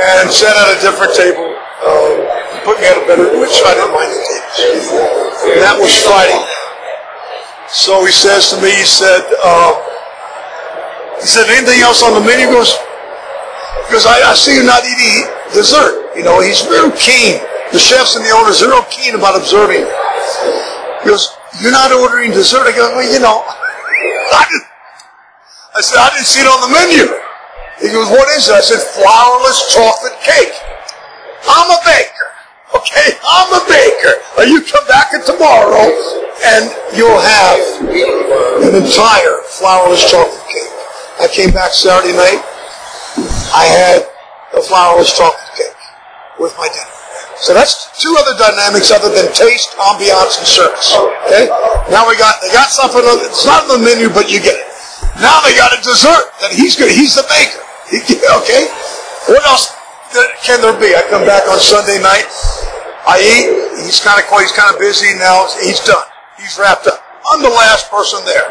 [0.00, 1.44] And sat at a different table.
[1.84, 2.28] Um,
[2.64, 4.20] put me at a better, which I didn't mind the
[4.56, 4.88] tables.
[5.44, 6.40] And that was Friday.
[7.70, 9.70] So he says to me, he said, uh,
[11.22, 12.46] he said, anything else on the menu?
[12.46, 12.74] He goes,
[13.86, 16.10] because I, I see you're not eating dessert.
[16.18, 17.38] You know, he's real keen.
[17.70, 19.86] The chefs and the owners are real keen about observing.
[19.86, 21.30] He goes,
[21.62, 22.66] you're not ordering dessert?
[22.66, 24.66] I go, well, you know, I, didn't,
[25.74, 27.06] I said, I didn't see it on the menu.
[27.78, 28.58] He goes, what is it?
[28.58, 30.58] I said, flourless chocolate cake.
[31.46, 32.19] I'm a baker.
[32.80, 34.14] Okay, I'm a baker.
[34.48, 35.84] You come back tomorrow
[36.48, 37.60] and you'll have
[38.64, 40.72] an entire flourless chocolate cake.
[41.20, 42.40] I came back Saturday night.
[43.52, 44.08] I had
[44.56, 45.76] a flourless chocolate cake
[46.40, 46.88] with my dinner.
[47.36, 50.92] So that's two other dynamics other than taste, ambiance, and service.
[51.28, 51.48] Okay?
[51.92, 53.00] Now we got they got something.
[53.04, 54.68] on- It's not on the menu, but you get it.
[55.20, 56.88] Now they got a dessert that he's good.
[56.92, 57.60] He's the baker.
[58.40, 58.68] Okay?
[59.28, 59.68] What else
[60.44, 60.94] can there be?
[60.96, 62.24] I come back on Sunday night.
[63.06, 63.48] I eat.
[63.84, 65.48] He's kind of he's kind of busy now.
[65.62, 66.04] He's done.
[66.38, 67.00] He's wrapped up.
[67.30, 68.48] I'm the last person there.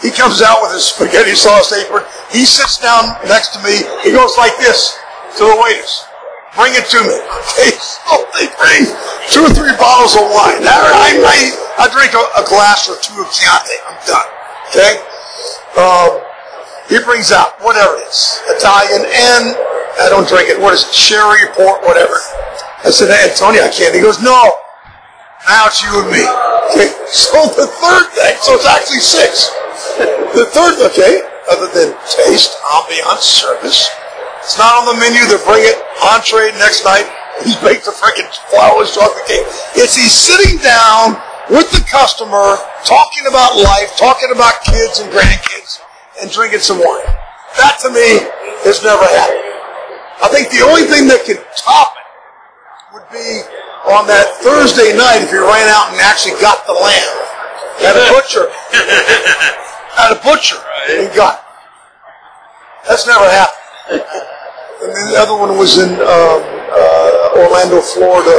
[0.00, 2.04] He comes out with his spaghetti sauce apron.
[2.32, 3.84] He sits down next to me.
[4.00, 4.96] He goes like this
[5.36, 6.08] to the waiters.
[6.56, 7.14] Bring it to me.
[7.14, 8.88] Okay, so they bring
[9.28, 10.64] two or three bottles of wine.
[10.64, 11.36] Now, I, I,
[11.84, 13.76] I drink a, a glass or two of Chianti.
[13.86, 14.28] I'm done.
[14.72, 14.98] Okay?
[15.78, 16.24] Um,
[16.88, 19.54] he brings out whatever it is, Italian, and
[20.02, 20.58] I don't drink it.
[20.58, 20.90] What is it?
[20.90, 22.18] Sherry, port, whatever.
[22.80, 23.94] I said, hey, Tony, I can't.
[23.94, 24.40] He goes, no.
[25.48, 26.24] Now it's you and me.
[26.72, 26.96] Okay.
[27.10, 29.50] So the third thing, so it's actually six.
[30.30, 33.90] The third, okay, other than taste, ambiance, service,
[34.38, 35.18] it's not on the menu.
[35.26, 35.74] They bring it
[36.06, 37.10] entree next night.
[37.44, 39.42] He's baked a freaking flourless chocolate cake.
[39.74, 41.18] It's he's sitting down
[41.50, 45.80] with the customer, talking about life, talking about kids and grandkids,
[46.22, 47.10] and drinking some wine.
[47.58, 48.22] That to me
[48.62, 49.50] has never happened.
[50.22, 52.06] I think the only thing that could top it
[52.92, 53.46] would be
[53.86, 57.14] on that Thursday night if you ran out and actually got the lamb
[57.86, 58.50] at a butcher.
[59.94, 60.58] at a butcher
[60.90, 61.38] and got.
[61.38, 61.44] it.
[62.90, 64.02] That's never happened.
[64.82, 68.34] And then the other one was in um, uh, Orlando, Florida,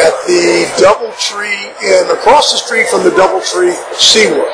[0.00, 4.48] at the DoubleTree in across the street from the Double DoubleTree SeaWorld.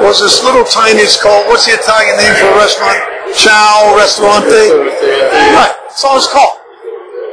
[0.00, 1.04] Was this little tiny?
[1.04, 2.96] It's called what's the Italian name for a restaurant?
[3.36, 4.72] Ciao Restaurante.
[4.72, 5.74] Right.
[5.84, 6.57] That's all it's called.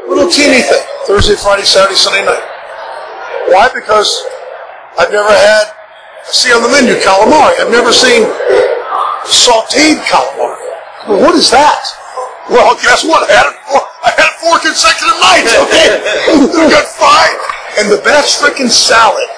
[0.07, 0.86] Little teeny thing.
[1.10, 2.45] Thursday, Friday, Saturday, Sunday night.
[3.49, 3.69] Why?
[3.73, 4.10] Because
[4.98, 5.65] I've never had.
[6.26, 7.57] I see on the menu calamari.
[7.61, 8.26] I've never seen
[9.26, 10.61] sautéed calamari.
[11.10, 11.86] Well, what is that?
[12.49, 13.30] Well, guess what?
[13.30, 15.53] I had it four, I had it four consecutive nights.
[15.65, 17.38] Okay, good fine.
[17.77, 19.30] And the best freaking salad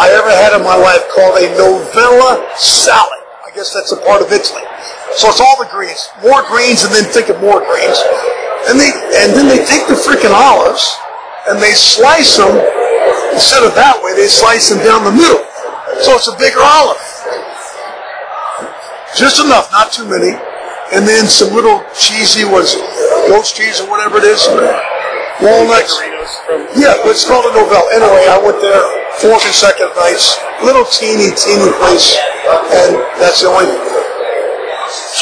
[0.00, 3.20] I ever had in my life called a novella salad.
[3.44, 4.62] I guess that's a part of Italy.
[5.16, 7.96] So it's all the greens, more greens, and then think of more greens.
[8.70, 8.88] And they
[9.20, 10.96] and then they take the freaking olives
[11.48, 12.56] and they slice them
[13.36, 14.16] instead of that way.
[14.16, 15.44] They slice them down the middle,
[16.00, 17.00] so it's a bigger olive.
[19.14, 20.34] Just enough, not too many.
[20.92, 22.74] And then some little cheesy was
[23.28, 24.42] goat's cheese or whatever it is.
[25.42, 26.00] Walnuts.
[26.78, 27.84] Yeah, but it's called a Novell.
[27.94, 28.82] Anyway, I went there
[29.18, 30.38] four consecutive nights.
[30.62, 32.16] Little teeny, teeny place.
[32.74, 33.68] And that's the only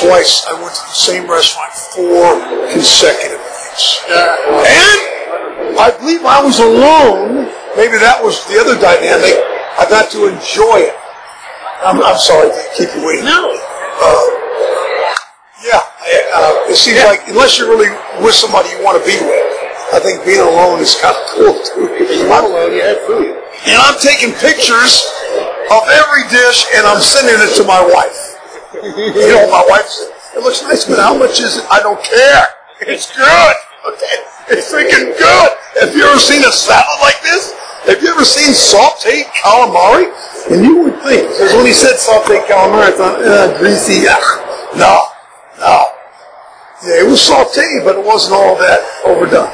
[0.01, 2.41] twice I went to the same restaurant four
[2.73, 4.05] consecutive nights.
[4.09, 7.49] And I believe I was alone.
[7.77, 9.37] Maybe that was the other dynamic.
[9.81, 10.97] I got to enjoy it.
[11.83, 13.25] I'm, I'm sorry to keep you waiting.
[13.25, 13.51] No.
[13.51, 14.25] Uh,
[15.65, 15.83] yeah,
[16.35, 17.91] uh, it seems like unless you're really
[18.23, 19.47] with somebody you want to be with,
[19.93, 21.89] I think being alone is kind of cool too.
[22.03, 23.37] You're not alone, you have food.
[23.67, 25.07] And I'm taking pictures
[25.71, 28.32] of every dish and I'm sending it to my wife.
[28.75, 31.65] You know, my wife said, it looks nice, but how much is it?
[31.71, 32.47] I don't care.
[32.81, 33.57] It's good.
[33.85, 34.17] Okay.
[34.49, 35.51] It's freaking good.
[35.81, 37.53] Have you ever seen a salad like this?
[37.85, 40.09] Have you ever seen sauteed calamari?
[40.51, 44.09] And you would think, because when he said sauteed calamari, I thought, uh, greasy.
[44.09, 44.79] Ugh.
[44.79, 45.07] No,
[45.59, 45.85] no.
[46.83, 49.53] Yeah, it was sauteed, but it wasn't all that overdone.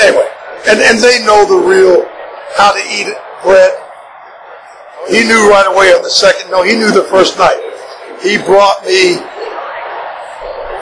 [0.00, 0.28] Anyway,
[0.68, 2.06] and, and they know the real
[2.56, 3.72] how to eat it, bread.
[5.08, 7.58] He knew right away on the second, no, he knew the first night.
[8.22, 9.16] He brought me,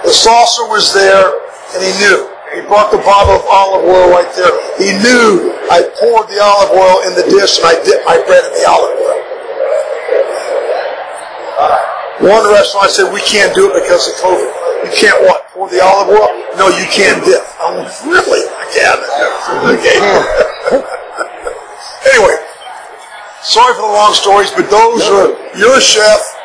[0.02, 1.30] the saucer was there,
[1.74, 2.26] and he knew.
[2.54, 4.50] He brought the bottle of olive oil right there.
[4.80, 8.42] He knew I poured the olive oil in the dish and I dipped my bread
[8.48, 9.20] in the olive oil.
[12.18, 14.50] One restaurant said, we can't do it because of COVID.
[14.88, 15.46] You can't what?
[15.54, 16.34] Pour the olive oil?
[16.56, 17.44] No, you can't dip.
[17.62, 18.42] I'm like, really?
[18.48, 18.98] I can.
[19.48, 19.96] Okay.
[22.12, 22.36] anyway,
[23.42, 26.37] sorry for the long stories, but those are, you're chef.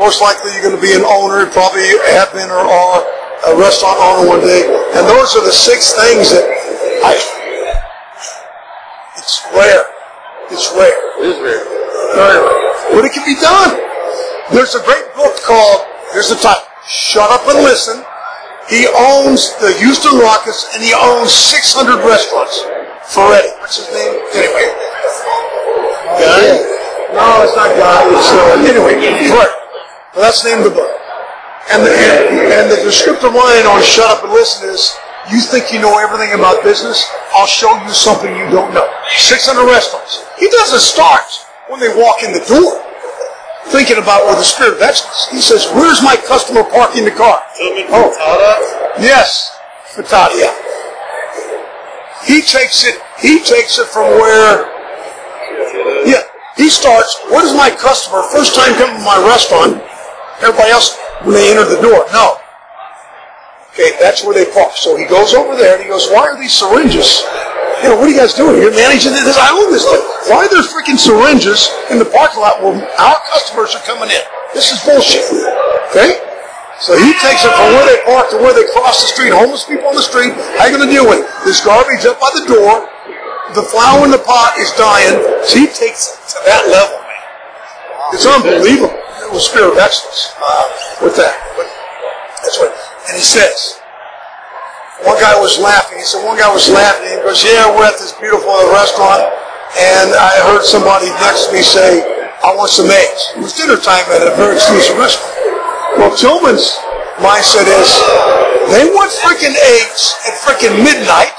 [0.00, 1.84] Most likely you're going to be an owner, probably
[2.16, 4.64] have been or are a restaurant owner one day.
[4.96, 6.40] And those are the six things that
[7.04, 7.20] I,
[9.20, 9.84] it's rare.
[10.48, 10.96] It's rare.
[11.20, 11.68] It is rare.
[12.16, 12.96] Very rare.
[12.96, 13.76] But it can be done.
[14.56, 15.84] There's a great book called,
[16.16, 18.00] here's the title, Shut Up and Listen.
[18.72, 22.64] He owns the Houston Rockets and he owns 600 restaurants.
[23.12, 23.52] Ferretti.
[23.60, 24.16] What's his name?
[24.32, 24.64] Anyway.
[26.16, 26.56] Guy?
[27.12, 28.00] No, it's not Guy.
[28.16, 28.96] It's, uh, anyway,
[29.28, 29.59] Ferretti.
[30.14, 30.90] Well, that's the name of the book.
[31.70, 34.98] And the, and, and the descriptive line on Shut Up and Listen is,
[35.30, 37.06] you think you know everything about business?
[37.30, 38.90] I'll show you something you don't know.
[39.14, 40.26] 600 restaurants.
[40.38, 41.30] He doesn't start
[41.68, 42.82] when they walk in the door
[43.70, 45.28] thinking about with the spirit of excellence.
[45.30, 47.38] He says, where's my customer parking the car?
[47.94, 48.10] Oh,
[48.98, 49.56] yes,
[49.94, 50.50] Fertitta, yeah.
[52.26, 54.66] He takes it, he takes it from where,
[56.04, 56.26] yeah,
[56.56, 59.80] he starts, what is my customer, first time coming to my restaurant,
[60.42, 62.40] everybody else, when they enter the door, no.
[63.72, 64.74] Okay, that's where they park.
[64.74, 67.22] So he goes over there and he goes, why are these syringes?
[67.80, 68.60] You know, what are you guys doing?
[68.60, 69.40] You're managing this.
[69.40, 70.02] I own this thing.
[70.28, 74.20] Why are there freaking syringes in the parking lot where our customers are coming in?
[74.52, 75.24] This is bullshit.
[75.88, 76.20] Okay?
[76.84, 79.32] So he takes it from where they park to where they cross the street.
[79.32, 80.36] Homeless people on the street.
[80.60, 81.26] How you going to deal with it?
[81.44, 82.84] There's garbage up by the door.
[83.56, 85.16] The flower in the pot is dying.
[85.48, 87.24] So he takes it to that level, man.
[88.12, 88.99] It's unbelievable.
[89.30, 90.66] Was spirit of excellence uh,
[91.06, 91.38] with that.
[91.54, 91.70] But
[92.42, 92.74] that's what.
[93.06, 93.78] And he says,
[95.06, 96.02] one guy was laughing.
[96.02, 97.14] He said, one guy was laughing.
[97.14, 99.22] He goes, yeah, we're at this beautiful restaurant,
[99.78, 102.02] and I heard somebody next to me say,
[102.42, 103.38] I want some eggs.
[103.38, 105.30] It was dinner time at a very exclusive restaurant.
[105.94, 106.74] Well, Tilman's
[107.22, 107.88] mindset is,
[108.74, 111.38] they want freaking eggs at freaking midnight.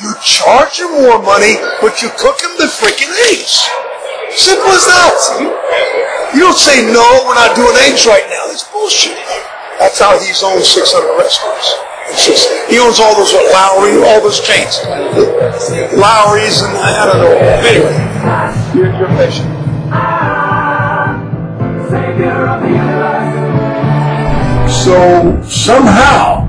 [0.00, 3.60] You charge them more money, but you cook them the freaking eggs.
[4.32, 5.67] Simple as that.
[6.34, 8.46] You don't say, no, we're not doing eggs right now.
[8.48, 9.16] That's bullshit.
[9.78, 11.74] That's how he's owned 600 restaurants.
[12.10, 14.80] It's just, he owns all those what, Lowry, all those chains,
[15.96, 17.32] Lowry's, and I don't know.
[17.64, 17.96] Anyway,
[18.76, 19.48] you're, you're patient.
[24.68, 26.48] So somehow,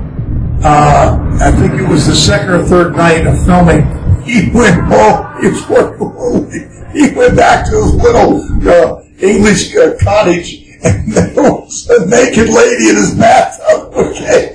[0.62, 3.84] uh, I think it was the second or third night of filming,
[4.24, 5.26] he went home.
[5.40, 6.52] He, was,
[6.92, 12.48] he went back to his little uh, English uh, cottage, and there was a naked
[12.48, 13.92] lady in his bathtub.
[13.94, 14.54] Okay,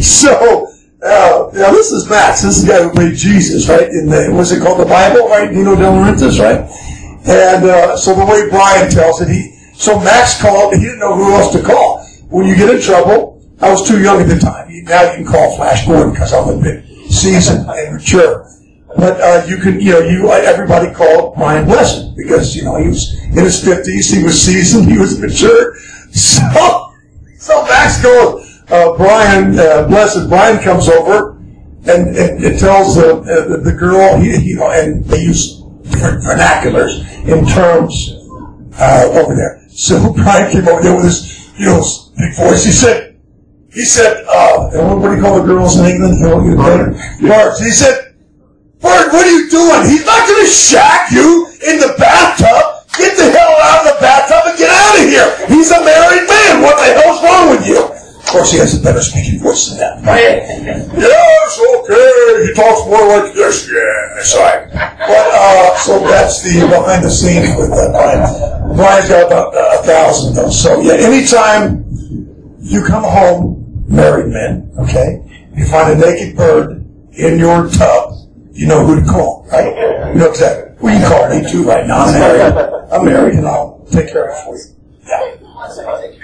[0.00, 0.68] so.
[1.02, 2.42] Uh, now this is Max.
[2.42, 3.86] This is the guy who played Jesus, right?
[3.86, 5.48] In the what's it called, the Bible, right?
[5.48, 6.68] Dino De Laurentiis, right?
[7.28, 10.74] And uh, so the way Brian tells it, he so Max called.
[10.74, 12.04] He didn't know who else to call.
[12.28, 14.68] When you get in trouble, I was too young at the time.
[14.84, 18.48] Now you can call Flash Gordon because I'm a bit seasoned and mature.
[18.96, 22.88] But uh, you can, you know, you everybody called Brian Blessing because you know he
[22.88, 24.10] was in his fifties.
[24.10, 24.90] He was seasoned.
[24.90, 25.76] He was mature.
[26.12, 26.92] So,
[27.36, 28.62] so Max goes.
[28.70, 30.28] Uh, Brian uh, Blessed.
[30.28, 31.36] Brian comes over
[31.88, 36.22] and, and it tells the uh, the girl, he, you know, and they use different
[36.24, 38.10] vernaculars in terms
[38.78, 39.62] uh, over there.
[39.68, 41.82] So Brian came over there with his, you know,
[42.18, 42.64] big voice.
[42.64, 43.18] He said,
[43.72, 46.18] he said, uh, and what do you call the girls in England?
[46.18, 46.40] You know,
[47.20, 47.54] you know.
[47.58, 48.05] He said,
[48.80, 49.88] Bird, what are you doing?
[49.88, 52.84] He's not going to shack you in the bathtub.
[52.98, 55.28] Get the hell out of the bathtub and get out of here.
[55.48, 56.62] He's a married man.
[56.62, 57.80] What the hell's wrong with you?
[58.26, 60.02] Of course, he has a better speaking voice than that.
[60.04, 60.42] Right?
[60.98, 62.48] yes, okay.
[62.48, 63.70] He talks more like this.
[63.70, 64.66] Yes, I.
[65.06, 68.76] But uh, so that's the behind the scenes with uh, Brian.
[68.76, 70.50] Brian's got about uh, a thousand though.
[70.50, 71.86] So yeah, anytime
[72.60, 75.22] you come home, married men, okay,
[75.54, 78.15] you find a naked bird in your tub,
[78.56, 80.12] you know who to call, right?
[80.14, 80.74] You know exactly.
[80.78, 82.04] Who you call me too right now.
[82.04, 82.54] I'm married.
[82.90, 84.64] I'm married, and I'll take care of it for you.
[85.06, 85.36] Yeah.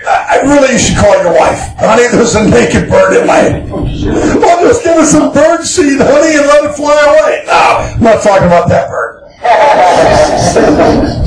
[0.04, 1.58] I really, you should call your wife.
[1.76, 3.64] Honey, there's a naked bird in my.
[3.70, 7.44] Well, just give us some bird seed, honey, and let it fly away.
[7.46, 9.22] No, I'm not talking about that bird.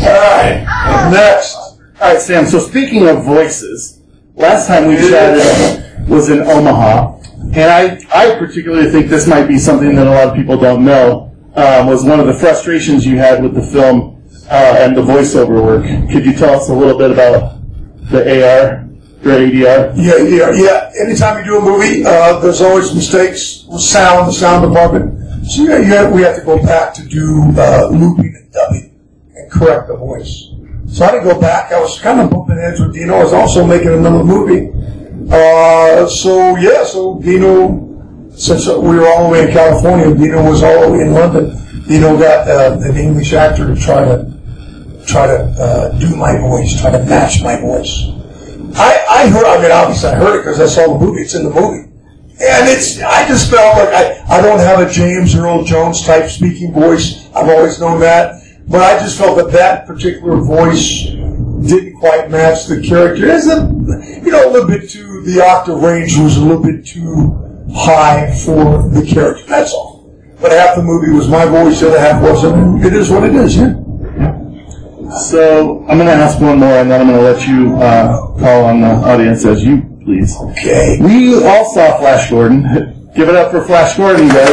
[0.05, 1.55] All right, next.
[1.55, 2.45] All right, Sam.
[2.45, 4.01] So speaking of voices,
[4.35, 7.14] last time we chatted was in Omaha,
[7.55, 10.83] and I, I particularly think this might be something that a lot of people don't
[10.83, 11.31] know.
[11.55, 15.63] Um, was one of the frustrations you had with the film uh, and the voiceover
[15.63, 15.83] work.
[16.11, 17.59] Could you tell us a little bit about
[18.09, 18.83] the AR
[19.23, 19.93] or ADR?
[19.95, 20.91] Yeah, yeah, yeah.
[21.01, 25.47] Anytime you do a movie, uh, there's always mistakes with sound, the sound department.
[25.47, 28.99] So yeah, have, we have to go back to do uh, looping and dubbing
[29.33, 30.49] and correct the voice.
[30.87, 31.71] So I had to go back.
[31.71, 33.15] I was kind of bumping heads with Dino.
[33.15, 34.71] I was also making another movie.
[35.29, 40.61] Uh, so yeah, so Dino, since we were all the way in California, Dino was
[40.63, 41.57] all the way in London.
[41.87, 44.31] Dino got uh, an English actor to try to
[45.07, 48.09] try to uh, do my voice, try to match my voice.
[48.75, 51.21] I, I heard, I mean, obviously I heard it because I saw the movie.
[51.21, 51.91] It's in the movie.
[52.41, 56.29] And it's, I just felt like I, I don't have a James Earl Jones type
[56.29, 57.29] speaking voice.
[57.33, 58.41] I've always known that.
[58.67, 61.05] But I just felt that that particular voice
[61.61, 63.27] didn't quite match the character.
[63.27, 63.67] It's a,
[64.23, 68.35] you know, a little bit too, the octave range was a little bit too high
[68.45, 69.45] for the character.
[69.45, 69.95] That's all.
[70.41, 72.85] But half the movie was my voice, the other half wasn't.
[72.85, 73.73] It is what it is, yeah.
[75.29, 78.17] So I'm going to ask one more, and then I'm going to let you uh,
[78.39, 80.35] call on the audience as you please.
[80.39, 80.97] Okay.
[81.01, 82.63] We all saw Flash Gordon.
[83.15, 84.49] Give it up for Flash Gordon, guys.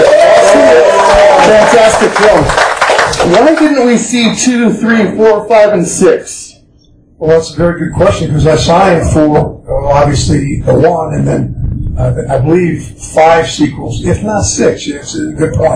[1.46, 2.44] Fantastic film.
[3.32, 6.51] Why didn't we see two, three, four, five, and six?
[7.22, 11.24] Well, that's a very good question because I signed for uh, obviously the one and
[11.24, 12.82] then uh, I believe
[13.14, 14.88] five sequels, if not six.
[14.88, 15.70] It's a good point.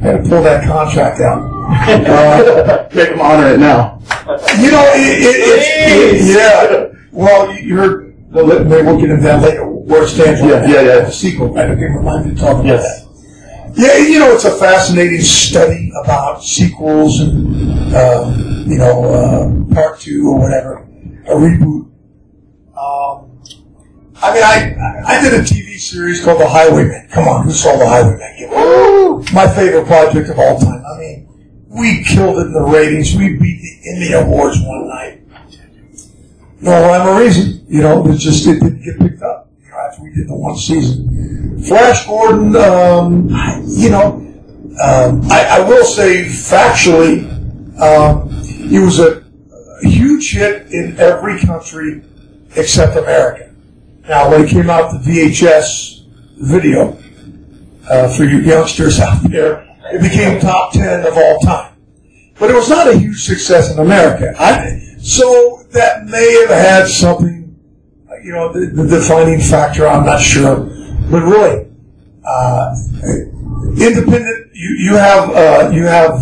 [0.00, 1.56] had to pull that contract out.
[1.68, 4.00] Uh, Make them honor it now.
[4.58, 6.98] you know, it, it, it, yeah.
[7.12, 8.30] Well, you're, heard.
[8.30, 9.66] The, maybe we'll get into that later.
[9.68, 10.40] Where it stands.
[10.40, 11.00] Yeah, yeah, yeah.
[11.04, 11.58] The sequel.
[11.58, 13.02] I didn't remind me to talk about Yes.
[13.02, 13.07] that.
[13.74, 20.00] Yeah, you know, it's a fascinating study about sequels and, um, you know, uh, part
[20.00, 20.78] two or whatever,
[21.26, 21.88] a reboot.
[22.76, 23.40] Um,
[24.20, 27.08] I mean, I, I did a TV series called The Highwayman.
[27.10, 29.32] Come on, who saw The Highwayman?
[29.32, 30.82] My favorite project of all time.
[30.84, 31.28] I mean,
[31.68, 33.14] we killed it in the ratings.
[33.14, 35.22] We beat the Emmy Awards one night.
[36.60, 37.64] No rhyme or reason.
[37.68, 39.50] You know, it just it didn't get picked up.
[39.62, 41.06] You know, after we did the one season.
[41.66, 43.28] Flash Gordon, um,
[43.66, 44.24] you know,
[44.82, 47.26] um, I, I will say factually,
[47.80, 49.24] um, he was a,
[49.82, 52.02] a huge hit in every country
[52.54, 53.52] except America.
[54.08, 56.04] Now, when it came out the VHS
[56.38, 56.96] video
[57.90, 61.74] uh, for you youngsters out there, it became top ten of all time.
[62.38, 64.32] But it was not a huge success in America.
[64.38, 67.56] I, so that may have had something,
[68.22, 70.70] you know, the, the defining factor, I'm not sure.
[71.10, 71.66] But really,
[72.24, 72.76] uh,
[73.80, 76.12] independent, you, you have, uh, you have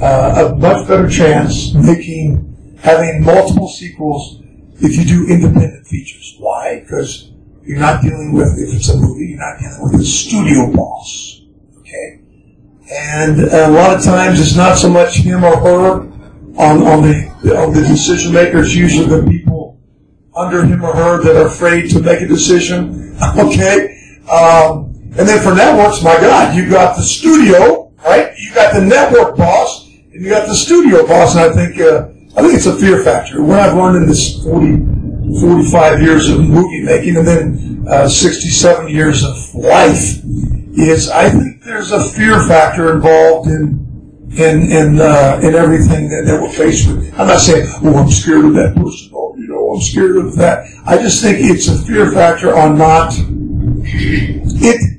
[0.00, 4.42] uh, a much better chance making, having multiple sequels
[4.80, 6.36] if you do independent features.
[6.38, 6.80] Why?
[6.80, 7.32] Because
[7.64, 11.42] you're not dealing with, if it's a movie, you're not dealing with a studio boss.
[11.80, 12.20] Okay?
[12.90, 16.00] And a lot of times it's not so much him or her
[16.56, 19.78] on, on the on the decision makers, usually the people
[20.34, 23.04] under him or her that are afraid to make a decision.
[23.36, 23.97] Okay?
[24.30, 28.32] Um, and then for networks, my God, you got the studio, right?
[28.36, 32.08] You got the network boss, and you got the studio boss, and I think uh,
[32.36, 33.42] I think it's a fear factor.
[33.42, 38.88] What I've learned in this 40, 45 years of movie making, and then uh, 67
[38.88, 40.20] years of life,
[40.76, 43.88] is I think there's a fear factor involved in
[44.36, 47.12] in in uh, in everything that, that we're faced with.
[47.18, 50.36] I'm not saying, oh, I'm scared of that person, or you know, I'm scared of
[50.36, 50.66] that.
[50.86, 53.14] I just think it's a fear factor on not
[53.84, 54.98] it.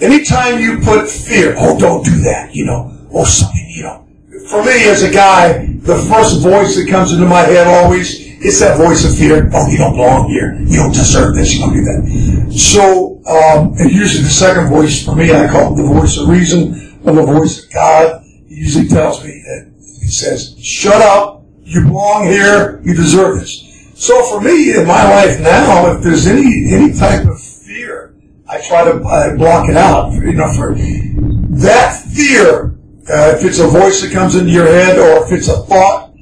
[0.00, 4.06] Anytime you put fear, oh, don't do that, you know, or something, you know.
[4.50, 8.60] For me, as a guy, the first voice that comes into my head always is
[8.60, 9.50] that voice of fear.
[9.54, 10.54] Oh, you don't belong here.
[10.60, 11.54] You don't deserve this.
[11.54, 12.52] You don't do that.
[12.52, 16.28] So, um, and usually the second voice for me, I call it the voice of
[16.28, 18.22] reason or the voice of God.
[18.48, 21.44] He usually tells me that he says, "Shut up.
[21.64, 22.80] You belong here.
[22.84, 23.62] You deserve this."
[23.94, 27.40] So for me in my life now, if there's any any type of
[28.48, 30.12] I try to uh, block it out.
[30.12, 32.78] You know, for that fear,
[33.08, 36.12] uh, if it's a voice that comes into your head or if it's a thought,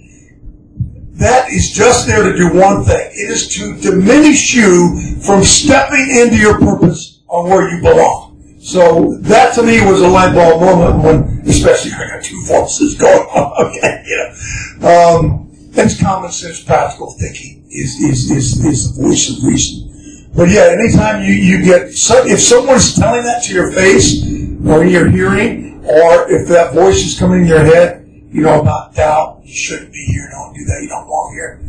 [1.15, 3.11] that is just there to do one thing.
[3.13, 8.59] It is to diminish you from stepping into your purpose on where you belong.
[8.61, 12.95] So that to me was a light bulb moment when, especially I got two voices
[12.95, 13.45] going on.
[13.65, 14.17] Okay, you
[14.81, 19.84] know, um, that's common sense, practical thinking is is is, is the voice of reason.
[20.37, 24.25] But yeah, anytime you you get so, if someone's telling that to your face
[24.67, 28.61] or in your hearing, or if that voice is coming in your head, you know
[28.61, 31.61] about doubt, you shouldn't be here, don't do that, you don't belong here.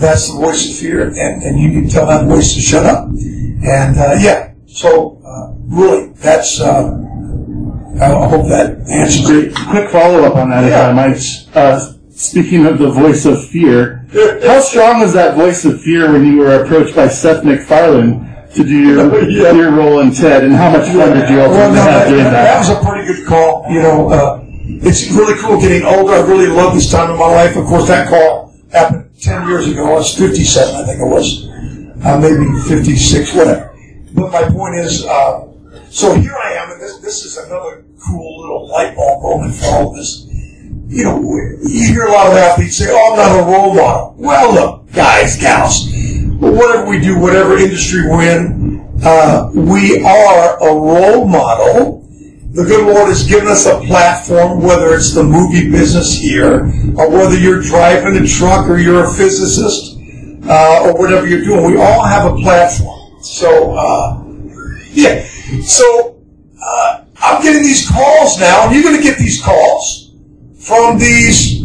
[0.00, 3.08] That's the voice of fear, and, and you can tell that voice to shut up.
[3.08, 6.60] And uh, yeah, so uh, really, that's.
[6.60, 6.96] Uh,
[8.00, 9.54] I hope that answers Great.
[9.54, 11.99] Quick follow up on that, if I might.
[12.20, 14.04] Speaking of the voice of fear,
[14.44, 18.62] how strong was that voice of fear when you were approached by Seth MacFarlane to
[18.62, 19.52] do your, Yeah.
[19.52, 22.24] your role in Ted, and how much fun did you Well, no, have that, doing
[22.24, 22.58] that that?
[22.58, 23.64] was a pretty good call.
[23.70, 24.44] You know, uh,
[24.84, 26.12] it's really cool getting older.
[26.12, 27.56] I really love this time in my life.
[27.56, 29.86] Of course, that call happened 10 years ago.
[29.88, 31.48] I was 57, I think it was.
[32.04, 33.74] Uh, maybe 56, whatever.
[34.12, 35.46] But my point is, uh,
[35.88, 39.64] so here I am, and this, this is another cool little light bulb moment for
[39.68, 40.26] all of this.
[40.90, 41.20] You know,
[41.62, 44.16] you hear a lot of athletes say, oh, I'm not a role model.
[44.18, 45.88] Well, look, guys, gals,
[46.40, 52.00] whatever we do, whatever industry we're in, uh, we are a role model.
[52.54, 56.64] The good Lord has given us a platform, whether it's the movie business here,
[56.98, 59.96] or whether you're driving a truck or you're a physicist,
[60.48, 61.70] uh, or whatever you're doing.
[61.70, 63.22] We all have a platform.
[63.22, 64.24] So, uh,
[64.90, 65.22] yeah.
[65.62, 66.20] So,
[66.60, 70.09] uh, I'm getting these calls now, and you're going to get these calls
[70.60, 71.64] from these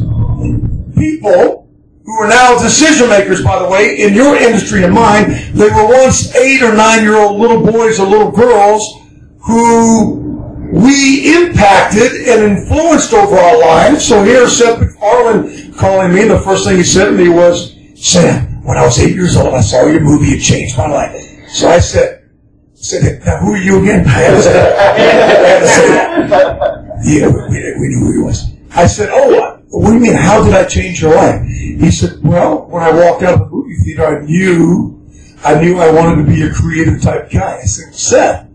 [0.95, 1.65] people
[2.05, 5.31] who are now decision makers, by the way, in your industry and mine.
[5.53, 9.01] They were once eight or nine year old little boys or little girls
[9.39, 10.23] who
[10.72, 14.07] we impacted and influenced over our lives.
[14.07, 16.23] So here's Seth calling me.
[16.26, 19.53] The first thing he said to me was, Sam, when I was eight years old,
[19.53, 20.27] I saw your movie.
[20.38, 21.15] It changed my life.
[21.49, 22.30] So I said,
[22.76, 24.05] said, now who are you again?
[24.07, 27.19] I had to say, I had to say.
[27.19, 28.55] Yeah, we, we knew who he was.
[28.76, 30.15] I said, oh, what do you mean?
[30.15, 31.41] How did I change your life?
[31.47, 35.02] He said, well, when I walked out of the movie theater, I knew,
[35.43, 37.60] I knew I wanted to be a creative type guy.
[37.61, 38.49] I said, Seth,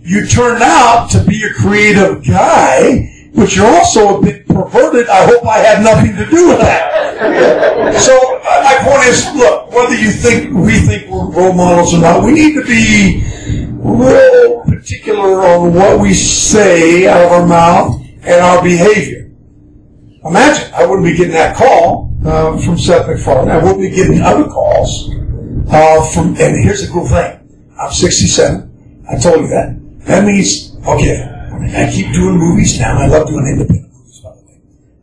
[0.00, 5.08] you turned out to be a creative guy, but you're also a bit perverted.
[5.08, 7.96] I hope I had nothing to do with that.
[8.00, 12.00] so uh, my point is, look, whether you think we think we're role models or
[12.00, 13.22] not, we need to be
[13.78, 19.21] real particular on what we say out of our mouth and our behavior.
[20.24, 23.50] Imagine, I wouldn't be getting that call uh, from Seth MacFarlane.
[23.50, 25.10] I wouldn't be getting other calls
[25.68, 26.36] uh, from.
[26.38, 27.42] And here's the cool thing:
[27.78, 29.04] I'm 67.
[29.10, 29.76] I told you that.
[30.06, 31.28] That means okay.
[31.74, 32.98] I keep doing movies now.
[32.98, 34.60] I love doing independent movies, by the way.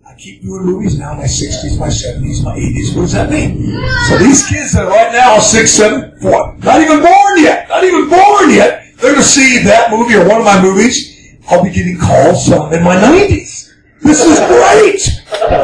[0.08, 2.96] I keep doing movies now my 60s, my 70s, my 80s.
[2.96, 3.76] What does that mean?
[4.08, 7.68] So these kids that are right now are six, seven, four, not even born yet,
[7.70, 11.38] not even born yet, they're going to see that movie or one of my movies.
[11.50, 13.59] I'll be getting calls um, in my 90s.
[14.10, 15.06] This is great.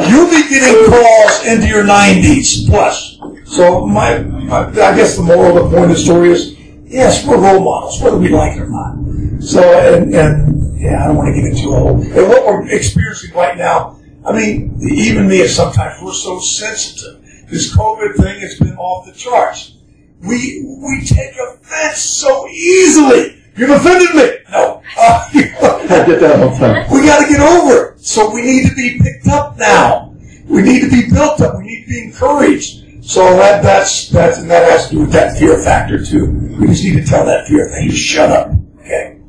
[0.07, 3.17] You'll be getting calls into your 90s plus.
[3.43, 7.25] So my, my, I guess the moral of the point of the story is, yes,
[7.25, 9.41] we're role models, whether we like it or not.
[9.41, 13.33] So, and, and yeah, I don't want to get into whole, and what we're experiencing
[13.33, 17.23] right now, I mean, even me, sometimes we're so sensitive.
[17.49, 19.75] This COVID thing has been off the charts.
[20.21, 23.41] We, we take offense so easily.
[23.57, 24.37] You've offended me.
[24.51, 24.83] No.
[24.95, 26.91] Uh, I get that all the time.
[26.91, 27.94] we got to get over it.
[28.05, 30.15] So we need to be picked up now.
[30.45, 31.57] We need to be built up.
[31.57, 33.03] We need to be encouraged.
[33.03, 36.31] So that that's that's and that has to do with that fear factor too.
[36.59, 38.51] We just need to tell that fear thing to shut up.
[38.79, 39.19] Okay.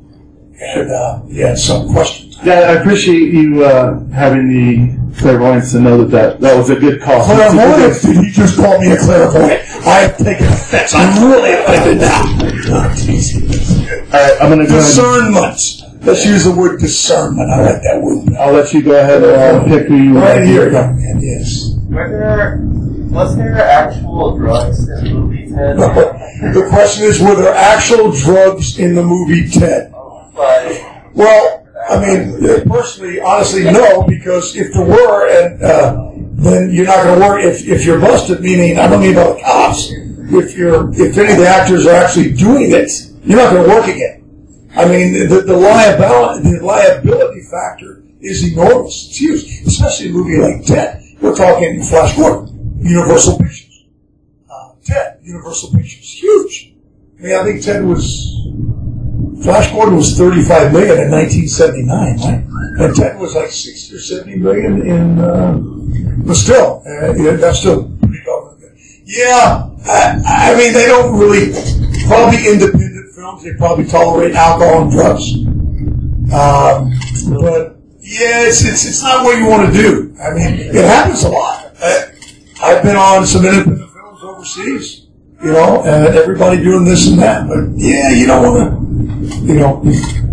[0.61, 2.37] And uh, yeah, some questions.
[2.43, 6.75] Yeah, I appreciate you uh, having the clairvoyance to know that that, that was a
[6.75, 7.25] good call.
[7.25, 7.99] Clairvoyant?
[8.01, 9.61] Did you just call me a clairvoyant?
[9.87, 10.93] I have taken offense.
[10.93, 12.21] I'm really offended now.
[12.69, 12.93] Oh.
[14.13, 14.77] All right, I'm going to go.
[14.77, 15.86] Discernment.
[16.07, 17.51] Let's use the word discernment.
[17.51, 18.33] I like that word.
[18.35, 20.25] I'll let you go ahead and uh, pick who you want.
[20.25, 21.19] Right here, young man.
[21.21, 21.75] Yes.
[21.89, 22.59] Were there,
[23.11, 25.77] was there actual drugs in the movie Ted?
[26.53, 29.91] The question is, were there actual drugs in the movie Ted?
[29.91, 32.39] Like, Well, I mean,
[32.69, 36.11] personally, honestly, no, because if there were, and uh,
[36.41, 37.43] then you're not going to work.
[37.43, 39.91] If, if you're busted, meaning I don't mean about the cops.
[39.91, 42.91] If you're, if any of the actors are actually doing it,
[43.25, 44.23] you're not going to work again.
[44.77, 49.07] I mean, the, the liability, the liability factor is enormous.
[49.07, 51.03] It's huge, especially a movie like Ted.
[51.19, 53.85] We're talking Flash Gordon, Universal Pictures.
[54.47, 56.73] Uh, Ted, Universal Pictures, huge.
[57.17, 58.37] I mean, I think Ted was
[59.41, 62.85] Flash Gordon was 35 million in 1979, right?
[62.85, 65.57] And Ted was like 60 or 70 million in, uh,
[66.23, 68.77] but still, uh, yeah, that's still pretty doggone good.
[69.05, 71.53] Yeah, I, I mean, they don't really,
[72.07, 72.86] probably independent
[73.17, 75.33] films, they probably tolerate alcohol and drugs.
[76.29, 76.93] Um,
[77.33, 80.15] but yeah, it's, it's, it's not what you want to do.
[80.21, 81.73] I mean, it happens a lot.
[81.81, 82.05] Uh,
[82.61, 85.07] I've been on some independent films overseas,
[85.43, 89.55] you know, and everybody doing this and that, but yeah, you don't want to, you
[89.55, 89.81] know,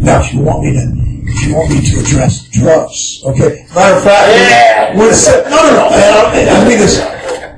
[0.01, 0.85] now if you want me to,
[1.27, 3.65] if you want me to address drugs, okay.
[3.75, 7.01] Matter of fact, when Seth, no, no, no, I, I mean this,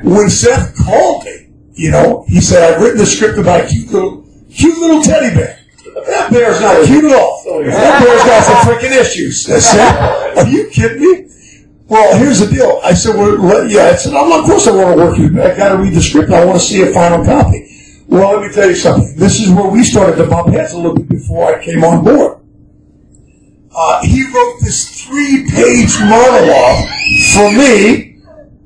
[0.05, 3.91] when Seth called me, you know, he said I've written a script about a cute
[3.91, 4.26] little,
[4.57, 5.61] cute little teddy bear.
[6.07, 7.43] That bear's not cute at all.
[7.45, 9.49] That bear's got some freaking issues.
[9.49, 11.31] Are you kidding me?
[11.89, 12.81] Well, here's the deal.
[12.83, 13.85] I said, well, yeah.
[13.85, 15.43] I said, I'm of course I want to work with you.
[15.43, 16.33] I got to read the script.
[16.33, 17.65] I want to see a final copy.
[18.09, 19.17] Well, let me tell you something.
[19.17, 22.05] This is where we started to bump heads a little bit before I came on
[22.05, 22.41] board.
[23.75, 26.89] Uh, he wrote this three-page monologue
[27.35, 28.19] for me,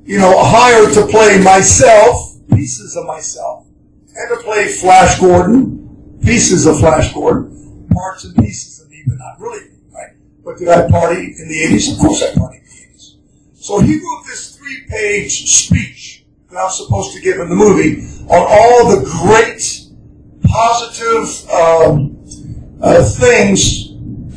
[0.05, 3.67] you know, hired to play myself, pieces of myself,
[4.15, 5.80] and to play Flash Gordon,
[6.23, 10.15] pieces of Flash Gordon, parts and pieces of me, but not really, right?
[10.45, 11.93] But did I party in the 80s?
[11.93, 13.17] Of course I party in the 80s.
[13.55, 18.03] So he wrote this three-page speech that I was supposed to give in the movie
[18.29, 19.87] on all the great,
[20.45, 22.17] positive um,
[22.83, 23.91] uh, things,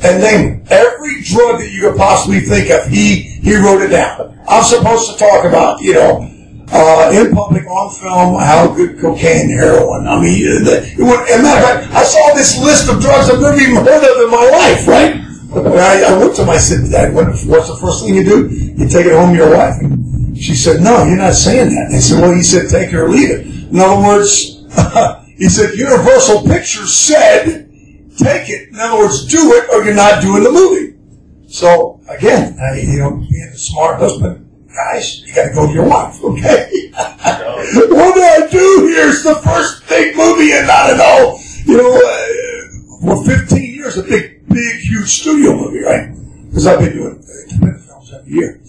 [0.04, 4.38] and name every drug that you could possibly think of, he he wrote it down.
[4.48, 6.30] I'm supposed to talk about, you know,
[6.72, 10.06] uh, in public, on film, how good cocaine, heroin.
[10.06, 12.88] I mean, uh, the, it would, as a matter of fact, I saw this list
[12.88, 15.24] of drugs I've never even heard of in my life, right?
[15.54, 18.48] And I, I went to my sister, Dad, what, what's the first thing you do?
[18.48, 19.74] You take it home to your wife.
[19.80, 21.92] And she said, no, you're not saying that.
[21.94, 23.46] I said, well, he said, take it or leave it.
[23.46, 24.64] In other words,
[25.36, 27.70] he said, Universal Pictures said,
[28.16, 28.70] take it.
[28.70, 30.96] In other words, do it or you're not doing the movie.
[31.46, 35.88] So, again, I, you know, being a smart husband, guys, you gotta go to your
[35.88, 36.90] wife, okay?
[36.94, 39.08] what do I do here?
[39.08, 43.96] It's the first big movie and I don't know, you know, uh, for 15 years,
[43.96, 46.10] a big, big, huge studio movie, right?
[46.48, 48.60] Because I've been doing independent films every year.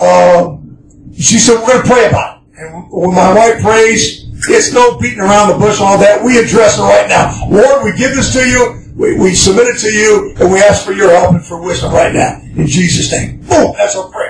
[0.00, 0.78] Um,
[1.14, 2.60] she said, we're to pray about it.
[2.60, 6.22] And when my wife prays, it's no beating around the bush all that.
[6.24, 7.48] We address it right now.
[7.48, 8.76] Lord, we give this to you.
[8.96, 11.92] We, we submit it to you, and we ask for your help and for wisdom
[11.92, 12.40] right now.
[12.56, 13.38] In Jesus' name.
[13.40, 14.29] Boom, that's our prayer.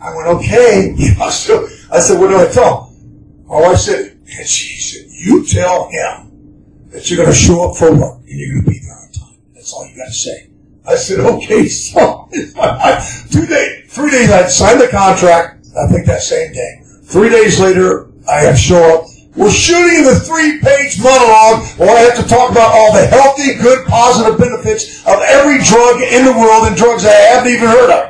[0.00, 0.94] I went, okay.
[1.20, 3.44] I said, what do I tell him?
[3.46, 7.94] Wife said, and she said, you tell him that you're going to show up for
[7.94, 9.38] work and you're going to be there on time.
[9.54, 10.50] That's all you got to say.
[10.86, 12.28] I said, okay, so
[13.30, 15.66] two days, three days, I signed the contract.
[15.76, 16.82] I think that same day.
[17.04, 19.06] Three days later, I have show up.
[19.36, 23.86] We're shooting the three-page monologue where I have to talk about all the healthy, good,
[23.86, 28.07] positive benefits of every drug in the world and drugs I haven't even heard of.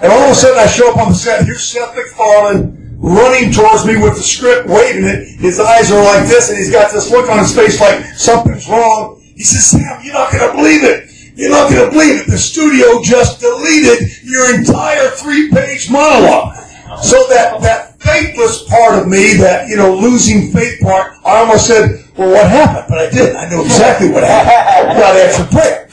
[0.00, 1.44] And all of a sudden, I show up on the set.
[1.44, 5.26] Here's Seth MacFarlane running towards me with the script, waving it.
[5.40, 8.68] His eyes are like this, and he's got this look on his face like something's
[8.68, 9.20] wrong.
[9.34, 11.10] He says, Sam, you're not going to believe it.
[11.34, 12.26] You're not going to believe it.
[12.26, 16.56] The studio just deleted your entire three-page monologue.
[17.02, 21.66] So that, that faithless part of me, that, you know, losing faith part, I almost
[21.66, 22.86] said, well, what happened?
[22.88, 23.36] But I didn't.
[23.36, 24.98] I knew exactly what happened.
[24.98, 25.87] God answered prayer.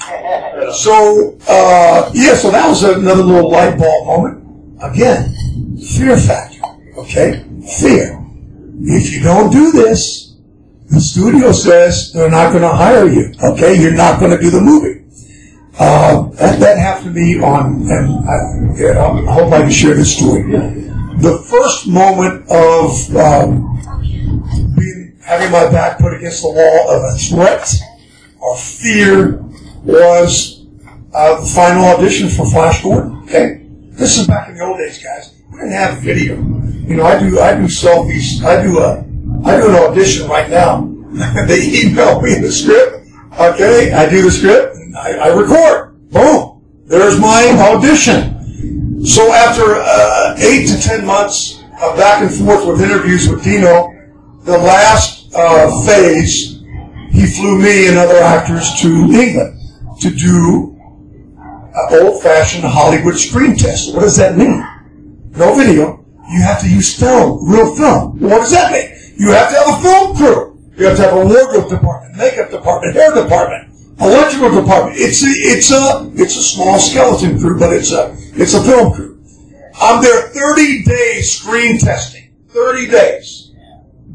[0.74, 4.82] So, uh, yeah, so that was another little light bulb moment.
[4.82, 5.34] Again,
[5.78, 6.62] fear factor.
[6.98, 7.44] Okay?
[7.80, 8.22] Fear.
[8.82, 10.36] If you don't do this,
[10.88, 13.34] the studio says they're not going to hire you.
[13.44, 13.80] Okay?
[13.80, 15.06] You're not going to do the movie.
[15.78, 19.94] Uh, that, that happened to me on, and I, yeah, I hope I can share
[19.94, 20.44] this story.
[21.18, 23.76] The first moment of um,
[24.78, 27.74] being, having my back put against the wall of a threat
[28.40, 29.44] or fear
[29.84, 30.55] was
[31.16, 33.24] uh, the final audition for Flash Gordon.
[33.24, 33.62] Okay,
[33.92, 35.34] this is back in the old days, guys.
[35.50, 36.36] We didn't have video.
[36.36, 38.44] You know, I do I do selfies.
[38.44, 39.00] I do a
[39.48, 40.92] I do an audition right now.
[41.48, 43.08] they email me the script.
[43.40, 44.76] Okay, I do the script.
[44.98, 46.12] I, I record.
[46.12, 46.62] Boom.
[46.86, 49.04] There's my audition.
[49.06, 53.92] So after uh, eight to ten months of back and forth with interviews with Dino,
[54.44, 56.62] the last uh, phase,
[57.12, 59.62] he flew me and other actors to England
[60.02, 60.75] to do uh,
[61.92, 63.94] old-fashioned Hollywood screen test.
[63.94, 64.66] What does that mean?
[65.32, 66.06] No video.
[66.32, 68.20] You have to use film, real film.
[68.20, 68.92] What does that mean?
[69.18, 70.60] You have to have a film crew.
[70.78, 74.98] You have to have a wardrobe department, makeup department, hair department, electrical department.
[75.00, 78.94] It's a, it's a, it's a small skeleton crew, but it's a, it's a film
[78.94, 79.24] crew.
[79.80, 82.34] I'm there 30 days screen testing.
[82.50, 83.52] 30 days.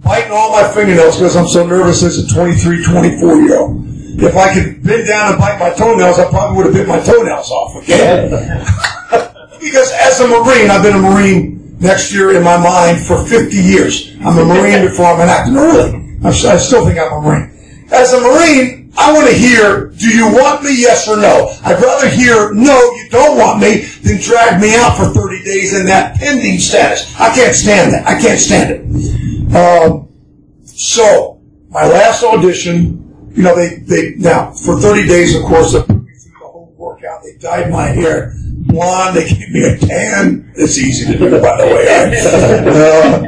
[0.03, 3.90] Biting all my fingernails because I'm so nervous as a 23, 24 year old.
[4.19, 7.01] If I could bend down and bite my toenails, I probably would have bit my
[7.01, 8.29] toenails off, okay?
[9.61, 13.57] because as a Marine, I've been a Marine next year in my mind for 50
[13.57, 14.15] years.
[14.25, 15.53] I'm a Marine before I'm an actor.
[15.53, 16.19] No, really.
[16.25, 17.51] I still think I'm a Marine.
[17.93, 21.55] As a Marine, I want to hear, do you want me, yes or no?
[21.65, 25.79] I'd rather hear, no, you don't want me, than drag me out for 30 days
[25.79, 27.15] in that pending status.
[27.19, 28.07] I can't stand that.
[28.07, 29.57] I can't stand it.
[29.57, 30.09] Um,
[30.65, 33.00] so, my last audition,
[33.33, 36.47] you know, they, they, now, for 30 days, of course, they put me through the
[36.47, 37.23] whole workout.
[37.23, 38.35] They dyed my hair
[38.71, 39.17] blonde.
[39.17, 40.53] They gave me a tan.
[40.57, 41.87] It's easy to do, by the way.
[41.87, 42.67] right?
[42.67, 43.21] Uh,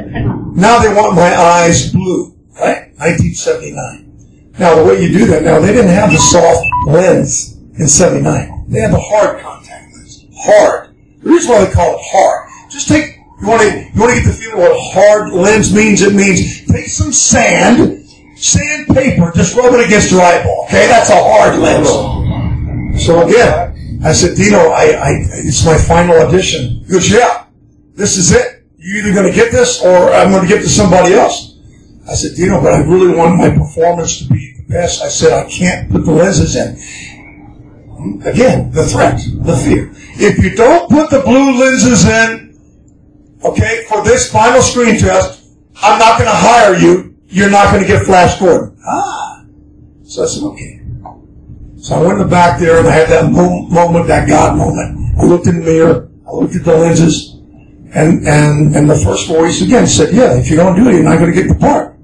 [0.55, 2.91] now they want my eyes blue, right?
[2.97, 4.53] 1979.
[4.59, 8.65] Now, the way you do that, now, they didn't have the soft lens in 79.
[8.67, 10.25] They had the hard contact lens.
[10.37, 10.95] Hard.
[11.21, 14.21] The reason why they call it hard, just take, you want to, you want to
[14.21, 16.01] get the feeling what hard lens means?
[16.01, 18.02] It means take some sand,
[18.43, 20.65] sandpaper, just rub it against your eyeball.
[20.65, 21.87] Okay, that's a hard lens.
[23.03, 26.83] So again, I said, Dino, I, I, it's my final audition.
[26.85, 27.45] He goes, yeah,
[27.95, 28.65] this is it.
[28.77, 31.57] You're either going to get this or I'm going to give it to somebody else.
[32.09, 35.01] I said, Dino, but I really want my performance to be the best.
[35.01, 36.75] I said, I can't put the lenses in.
[38.27, 39.89] Again, the threat, the fear.
[40.19, 42.59] If you don't put the blue lenses in,
[43.41, 45.45] okay, for this final screen test,
[45.81, 47.12] I'm not going to hire you.
[47.33, 48.77] You're not going to get Flash Gordon.
[48.85, 49.43] Ah.
[50.03, 50.81] So I said, okay.
[51.77, 54.55] So I went in the back there and I had that mo- moment, that God
[54.55, 55.17] moment.
[55.17, 56.11] I looked in the mirror.
[56.27, 57.33] I looked at the lenses.
[57.95, 61.03] And, and, and the first voice again said, yeah, if you don't do it, you're
[61.03, 61.95] not going to get the part.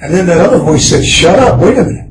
[0.00, 2.10] And then that other voice said, shut up, wait a minute.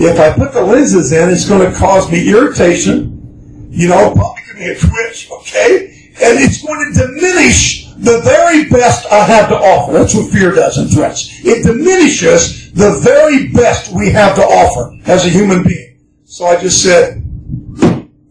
[0.00, 4.42] If I put the lenses in, it's going to cause me irritation, you know, probably
[4.46, 6.10] give me a twitch, okay?
[6.22, 9.92] And it's going to diminish the very best I have to offer.
[9.92, 11.28] That's what fear does and threats.
[11.44, 15.98] It diminishes the very best we have to offer as a human being.
[16.24, 17.22] So I just said,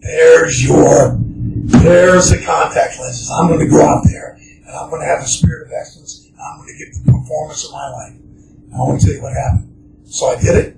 [0.02, 3.30] there's your, there's the contact lenses.
[3.30, 6.26] I'm going to go out there and I'm going to have the spirit of excellence.
[6.26, 8.14] And I'm going to get the performance of my life.
[8.16, 10.02] And I want to tell you what happened.
[10.06, 10.78] So I did it.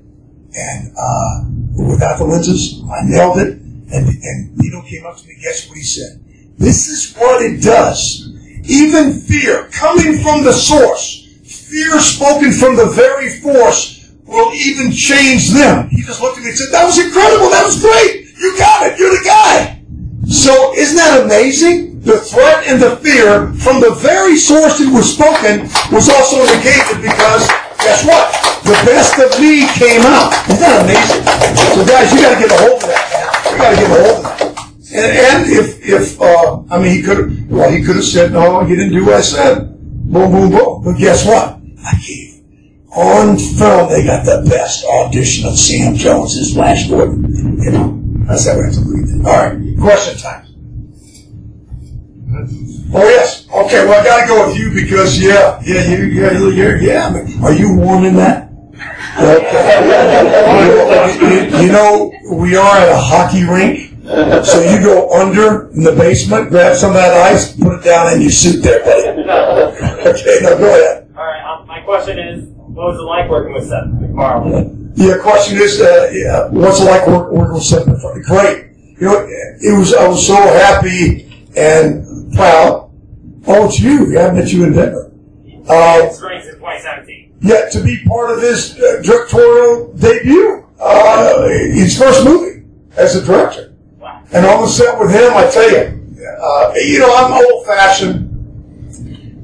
[0.53, 3.53] And, uh, without the lenses, I nailed it.
[3.93, 5.38] And, and Dino came up to me.
[5.41, 6.22] Guess what he said?
[6.57, 8.30] This is what it does.
[8.65, 15.51] Even fear coming from the source, fear spoken from the very force will even change
[15.51, 15.89] them.
[15.89, 17.49] He just looked at me and said, that was incredible.
[17.49, 18.27] That was great.
[18.39, 18.99] You got it.
[18.99, 19.83] You're the guy.
[20.27, 22.01] So isn't that amazing?
[22.01, 27.03] The threat and the fear from the very source that was spoken was also negated
[27.03, 27.45] because
[27.83, 28.31] guess what?
[28.63, 30.31] The best of me came out.
[30.49, 31.21] Isn't that amazing?
[31.75, 33.51] So guys, you got to get a hold of that, man.
[33.51, 34.51] You got to get a hold of that.
[34.93, 38.76] And, if if uh, I mean he could well he could have said no he
[38.76, 39.72] didn't do what I said.
[40.11, 40.84] Boom boom boom.
[40.84, 41.59] But guess what?
[41.84, 42.43] I gave
[42.93, 47.23] on film they got the best audition of Sam Jones's Flash Gordon
[47.61, 47.97] you know
[48.27, 49.26] that's how we have to believe it.
[49.26, 49.80] All right.
[49.80, 50.47] Question time.
[52.93, 53.47] Oh yes.
[53.49, 57.09] Okay well I got to go with you because yeah yeah you yeah you yeah
[57.13, 58.49] mean, are you warm in that?
[59.18, 59.61] Okay.
[61.65, 63.90] you know we are at a hockey rink
[64.43, 68.13] so you go under in the basement, grab some of that ice, put it down
[68.13, 69.07] in your suit there, buddy.
[70.01, 71.07] Okay, now go ahead.
[71.15, 71.43] All right.
[71.59, 74.93] Um, my question is, what was it like working with Seth MacFarlane?
[74.95, 78.23] Yeah, question is, uh, yeah, what's it like work, working with Seth MacFarlane?
[78.23, 78.65] Great.
[78.99, 82.91] You know, it was, I was so happy and proud.
[83.47, 84.11] Oh, it's you.
[84.11, 85.11] Yeah, I met you in Denver.
[85.67, 87.35] Uh, Spring since 2017.
[87.41, 92.65] yeah, to be part of his uh, directorial debut, uh, his first movie
[92.97, 93.70] as a director.
[94.33, 96.01] And on the set with him, I tell you,
[96.41, 98.29] uh, you know, I'm old fashioned.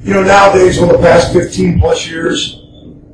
[0.04, 2.62] You know, nowadays, over the past 15 plus years,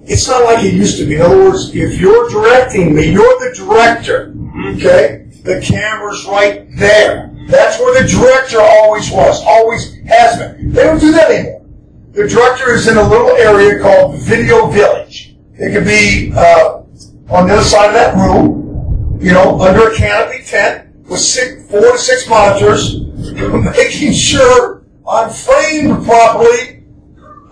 [0.03, 1.15] it's not like it used to be.
[1.15, 4.35] In other words, if you're directing me, you're the director,
[4.75, 5.25] okay?
[5.41, 7.35] The camera's right there.
[7.47, 10.71] That's where the director always was, always has been.
[10.71, 11.65] They don't do that anymore.
[12.11, 15.35] The director is in a little area called Video Village.
[15.55, 16.83] It could be uh,
[17.29, 21.69] on the other side of that room, you know, under a canopy tent with six,
[21.69, 22.99] four to six monitors,
[23.77, 26.84] making sure I'm framed properly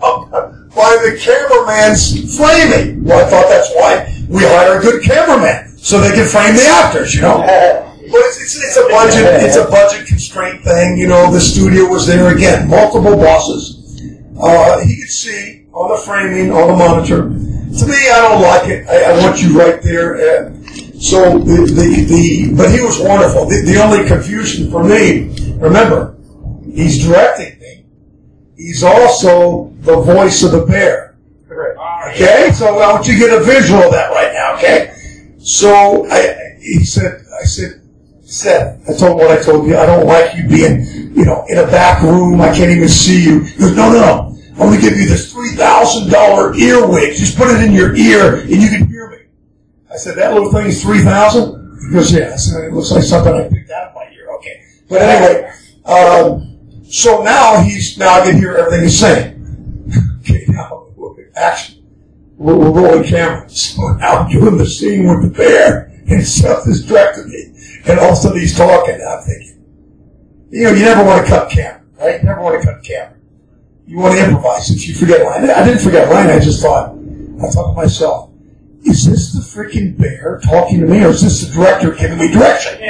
[0.00, 3.04] by the cameraman's framing.
[3.04, 6.66] Well, I thought that's why we hire a good cameraman so they can frame the
[6.66, 7.78] actors, you know.
[8.02, 11.32] But it's, it's, it's a budget it's a budget constraint thing, you know.
[11.32, 14.02] The studio was there again, multiple bosses.
[14.38, 17.22] Uh, he could see on the framing on the monitor.
[17.22, 18.86] To me, I don't like it.
[18.86, 20.16] I, I want you right there.
[20.16, 20.50] Uh,
[21.02, 23.46] so the, the the but he was wonderful.
[23.46, 26.16] The, the only confusion for me, remember,
[26.72, 27.84] he's directing me.
[28.56, 31.16] He's also the voice of the bear.
[32.10, 34.54] Okay, so I want you to get a visual of that right now.
[34.56, 34.94] Okay,
[35.38, 37.82] so I, he said, I said,
[38.22, 39.76] Seth, I told him what I told you.
[39.76, 42.40] I don't like you being, you know, in a back room.
[42.40, 43.40] I can't even see you.
[43.40, 44.38] He goes, no, no, no.
[44.52, 47.16] I'm going to give you this three thousand dollar earwig.
[47.16, 49.01] Just put it in your ear and you can hear.
[49.92, 51.78] I said, that little thing is three thousand.
[51.88, 52.32] He goes, yeah.
[52.32, 54.28] I said, it looks like something I picked out of my ear.
[54.36, 55.52] Okay, but anyway,
[55.84, 59.38] um, so now he's now I can hear everything he's saying.
[60.22, 60.82] Okay, now
[61.36, 61.84] action.
[62.36, 63.74] We're, we're rolling cameras.
[63.76, 67.54] So now I'm doing the scene with the bear, and directing me,
[67.86, 68.94] and all of a sudden he's talking.
[68.94, 69.64] And I'm thinking,
[70.50, 72.20] you know, you never want to cut camera, right?
[72.20, 73.18] You never want to cut camera.
[73.86, 74.70] You want to improvise.
[74.70, 76.30] If you forget line, I didn't forget line.
[76.30, 78.31] I just thought, I thought to myself,
[78.84, 82.32] is this the freaking bear talking to me, or is this the director giving me
[82.32, 82.78] direction?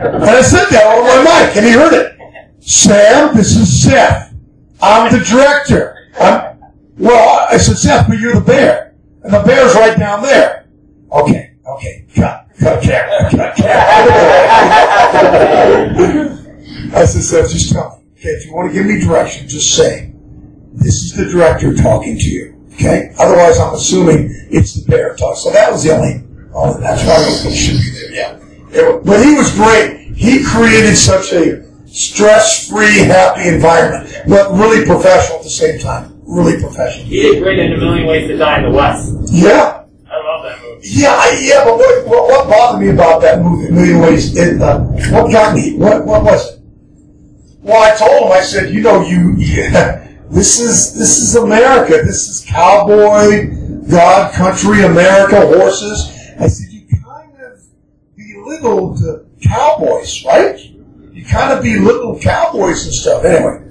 [0.00, 2.18] And I said that over my mic, and he heard it.
[2.60, 4.34] Sam, this is Seth.
[4.80, 6.08] I'm the director.
[6.18, 6.58] I'm,
[6.96, 8.94] well, I said, Seth, but you're the bear.
[9.22, 10.68] And the bear's right down there.
[11.12, 13.80] Okay, okay, cut, cut camera, cut camera.
[16.94, 18.12] I said, Seth, just tell me.
[18.20, 20.12] Okay, if you want to give me direction, just say,
[20.72, 22.49] this is the director talking to you.
[22.80, 23.12] Okay?
[23.18, 25.36] Otherwise, I'm assuming it's the bear talk.
[25.36, 26.24] So that was the only,
[26.54, 28.38] oh, that's why it should be there, yeah.
[28.72, 29.98] It- but he was great.
[30.16, 36.16] He created such a stress-free, happy environment, but really professional at the same time.
[36.24, 37.06] Really professional.
[37.06, 39.12] He did great in A Million Ways to Die in the West.
[39.32, 39.84] Yeah.
[40.10, 40.80] I love that movie.
[40.82, 44.36] Yeah, I, yeah, but what, what, what bothered me about that movie, A Million Ways,
[44.36, 46.60] it, uh, what got me, what, what was it?
[47.62, 51.92] Well, I told him, I said, you know, you, yeah, this is, this is America.
[52.04, 53.50] This is cowboy,
[53.90, 56.08] God, country, America, horses.
[56.38, 57.60] I said, you kind of
[58.16, 60.58] belittled uh, cowboys, right?
[61.12, 63.24] You kind of belittled cowboys and stuff.
[63.24, 63.62] Anyway,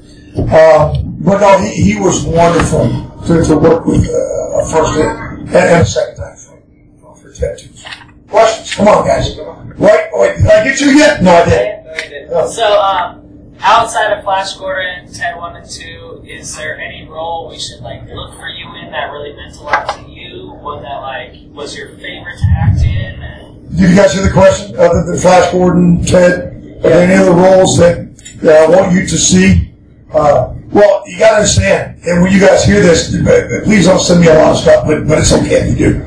[0.52, 2.88] uh, but no, he, he was wonderful
[3.26, 7.86] to, to work with uh, a first and, and a second time for, for tattoos.
[8.28, 8.76] Questions?
[8.76, 9.38] Come on, guys.
[9.78, 10.08] Right?
[10.14, 11.24] Wait, did I get you yet?
[11.24, 12.30] No, I didn't.
[12.32, 12.48] Oh.
[12.52, 13.29] So, um,
[13.62, 18.08] outside of Flash Gordon, Ted 1 and 2, is there any role we should, like,
[18.10, 20.52] look for you in that really meant a lot to you?
[20.52, 23.22] One that, like, was your favorite to act in?
[23.22, 24.76] And Did you guys hear the question?
[24.78, 29.02] Other than Flash Gordon, Ted, are there any other roles that, that I want you
[29.02, 29.74] to see?
[30.12, 34.00] Uh, well, you got to understand, and when you guys hear this, uh, please don't
[34.00, 36.04] send me a lot of stuff, but, but it's okay if you do.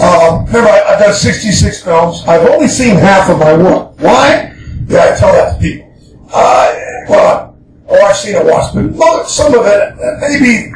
[0.00, 2.22] Um, remember, I, I've done 66 films.
[2.28, 3.98] I've only seen half of my work.
[3.98, 4.54] Why?
[4.86, 5.87] Yeah, I tell that to people.
[6.32, 6.74] Uh,
[7.08, 10.72] well, oh, I've seen it once, but some of it, uh, maybe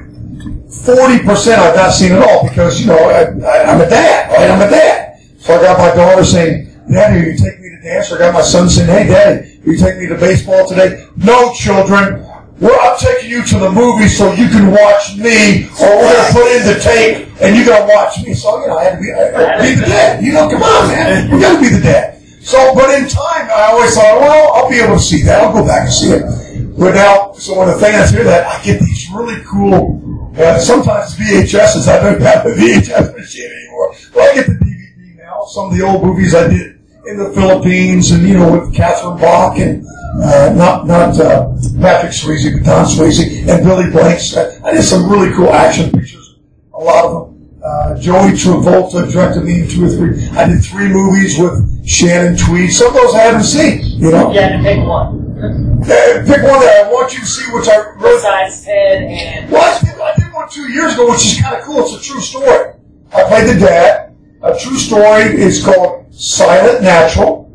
[0.72, 4.50] 40% I've not seen at all because, you know, I, I, I'm a dad, right?
[4.50, 5.20] I'm a dad.
[5.38, 8.10] So I got my daughter saying, Daddy, you take me to dance?
[8.10, 11.06] Or I got my son saying, hey, Daddy, you take me to baseball today?
[11.16, 12.26] No, children.
[12.58, 16.26] Well, I'm taking you to the movie so you can watch me, or we're going
[16.26, 18.34] to put in the tape and you're going to watch me.
[18.34, 20.22] So, you know, I had to be, I to be the dad.
[20.22, 21.30] You know, come on, man.
[21.30, 22.21] We got to be the dad.
[22.42, 25.42] So, but in time, I always thought, well, I'll be able to see that.
[25.42, 26.76] I'll go back and see it.
[26.76, 31.14] But now, so when the fans hear that, I get these really cool, uh, sometimes
[31.14, 31.86] VHSs.
[31.86, 33.94] I don't have a VHS machine anymore.
[34.14, 35.44] Well, I get the DVD now.
[35.46, 39.18] Some of the old movies I did in the Philippines and, you know, with Catherine
[39.18, 39.86] Bach and,
[40.20, 41.48] uh, not, not, uh,
[41.80, 44.36] Patrick Swayze, but Don Swayze and Billy Blanks.
[44.36, 46.38] I I did some really cool action pictures,
[46.74, 47.31] a lot of them.
[47.64, 50.26] Uh, Joey Travolta directed me in two or three.
[50.30, 52.72] I did three movies with Shannon Tweed.
[52.72, 54.32] Some of those I haven't seen, you know.
[54.32, 55.20] Had to pick one.
[55.38, 59.50] Uh, pick one that I want you to see, which I really Besides Ted and
[59.50, 61.84] well, I did, I did one two years ago, which is kind of cool.
[61.84, 62.74] It's a true story.
[63.12, 64.16] I played the dad.
[64.42, 67.48] A true story is called Silent Natural.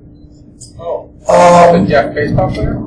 [0.80, 1.10] Oh.
[1.28, 2.82] Um, The Jeff baseball player?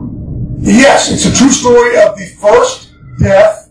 [0.58, 3.68] yes, it's a true story of the first deaf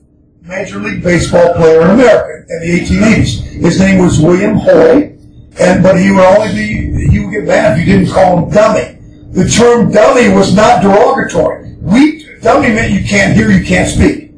[0.49, 3.41] Major League Baseball player in America in the 1880s.
[3.61, 5.15] His name was William Hoy,
[5.59, 8.49] and but he would only be he would get mad if you didn't call him
[8.49, 8.97] dummy.
[9.31, 11.75] The term dummy was not derogatory.
[11.81, 14.31] We dummy meant you can't hear, you can't speak.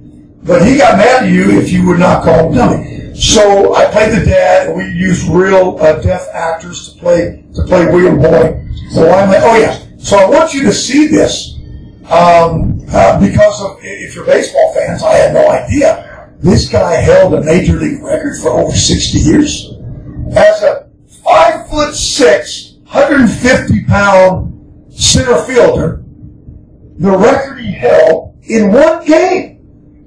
[0.44, 3.16] But he got mad at you if you would not call him dummy.
[3.16, 7.64] So I played the dad, and we used real uh, deaf actors to play to
[7.64, 8.68] play William Hoy.
[8.90, 9.80] So I'm like, oh yeah.
[9.98, 11.58] So I want you to see this
[12.12, 16.30] um, Uh, because of if you're baseball fans, I had no idea.
[16.40, 19.72] This guy held a major league record for over 60 years
[20.36, 20.90] as a
[21.24, 26.04] five foot six, 150 pound center fielder.
[26.98, 29.58] The record he held in one game.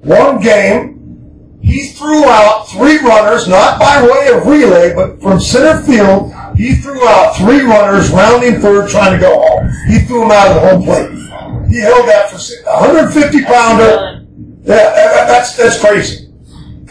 [0.01, 5.81] One game, he threw out three runners, not by way of relay, but from center
[5.81, 6.31] field.
[6.55, 9.71] He threw out three runners, rounding third, trying to go home.
[9.87, 11.14] He threw them out of the home plate.
[11.75, 14.23] He held that for 150 pounder.
[14.63, 16.29] Yeah, that- that's that's crazy.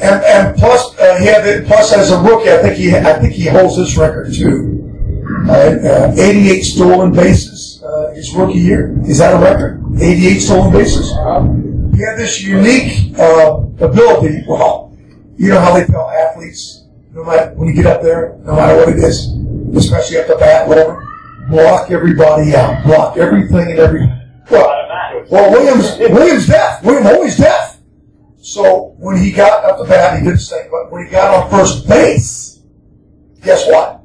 [0.01, 3.33] And and plus uh, he had plus as a rookie, I think he I think
[3.33, 4.83] he holds this record too.
[5.49, 8.95] Uh, uh, 88 stolen bases uh, his rookie year.
[9.07, 9.83] Is that a record?
[9.99, 11.09] 88 stolen bases.
[11.97, 14.45] He had this unique uh, ability.
[14.47, 14.95] Well,
[15.39, 16.85] you know how they tell athletes,
[17.15, 19.29] no matter when you get up there, no matter what it is,
[19.77, 21.09] especially at the bat, whatever,
[21.49, 24.11] block everybody out, block everything and every.
[24.51, 26.83] Well, well, Williams Williams deaf.
[26.85, 27.79] William always deaf.
[28.39, 30.69] So when he got up the bat, he didn't stay.
[30.71, 32.61] But when he got on first base,
[33.43, 34.03] guess what?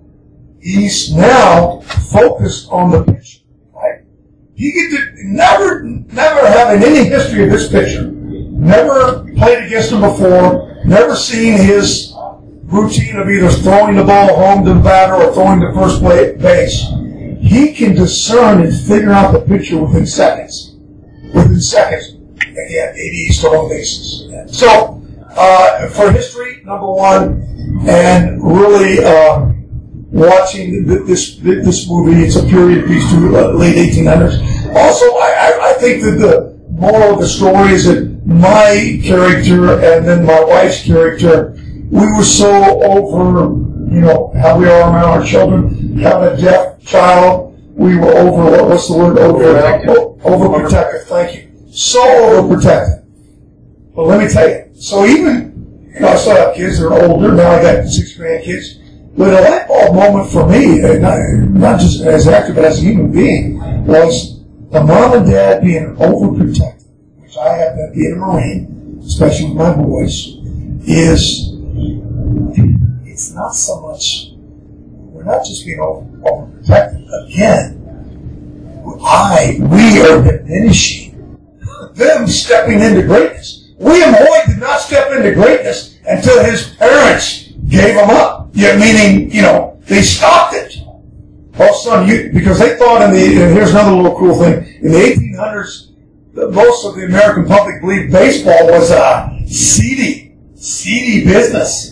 [0.61, 3.39] He's now focused on the pitcher.
[3.73, 4.01] Right?
[4.55, 8.11] He get to never, never having any history of this pitcher.
[8.11, 10.81] Never played against him before.
[10.85, 12.13] Never seen his
[12.63, 16.85] routine of either throwing the ball home to the batter or throwing to first base.
[17.49, 20.75] He can discern and figure out the picture within seconds.
[21.33, 22.13] Within seconds.
[22.37, 24.55] Again, 88 stolen bases.
[24.55, 25.01] So,
[25.35, 27.41] uh, for history, number one,
[27.89, 29.51] and really uh,
[30.11, 34.75] watching this this movie, it's a period piece to uh, late 1800s.
[34.75, 40.07] Also, I, I, think that the moral of the story is that my character and
[40.07, 41.57] then my wife's character,
[41.89, 42.51] we were so
[42.83, 43.55] over,
[43.91, 48.51] you know, how we are around our children, having a deaf child, we were over,
[48.51, 49.43] what, what's the word, over,
[50.23, 51.71] overprotective, thank you.
[51.71, 53.05] So overprotective.
[53.95, 57.03] But let me tell you, so even, you know, I still have kids that are
[57.03, 58.79] older, now I got six grandkids,
[59.17, 62.65] but a light bulb moment for me, uh, not, not just as an actor, but
[62.65, 64.39] as a human being, was
[64.71, 69.57] the mom and dad being overprotective, which I have been being a Marine, especially with
[69.57, 70.35] my boys,
[70.87, 71.49] is
[73.05, 74.28] it's not so much,
[75.29, 77.27] not just being over, overprotective.
[77.27, 77.75] Again,
[79.01, 81.37] I, we are diminishing
[81.93, 83.71] them stepping into greatness.
[83.77, 88.49] William Hoy did not step into greatness until his parents gave him up.
[88.53, 90.77] Yeah, meaning, you know, they stopped it.
[91.57, 94.65] Well, son, you, because they thought in the, and here's another little cool thing.
[94.81, 95.91] In the 1800s,
[96.53, 101.88] most of the American public believed baseball was a seedy, seedy business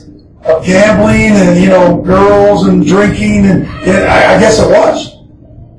[0.48, 5.18] of gambling and, you know, girls and drinking, and, I, I guess it was.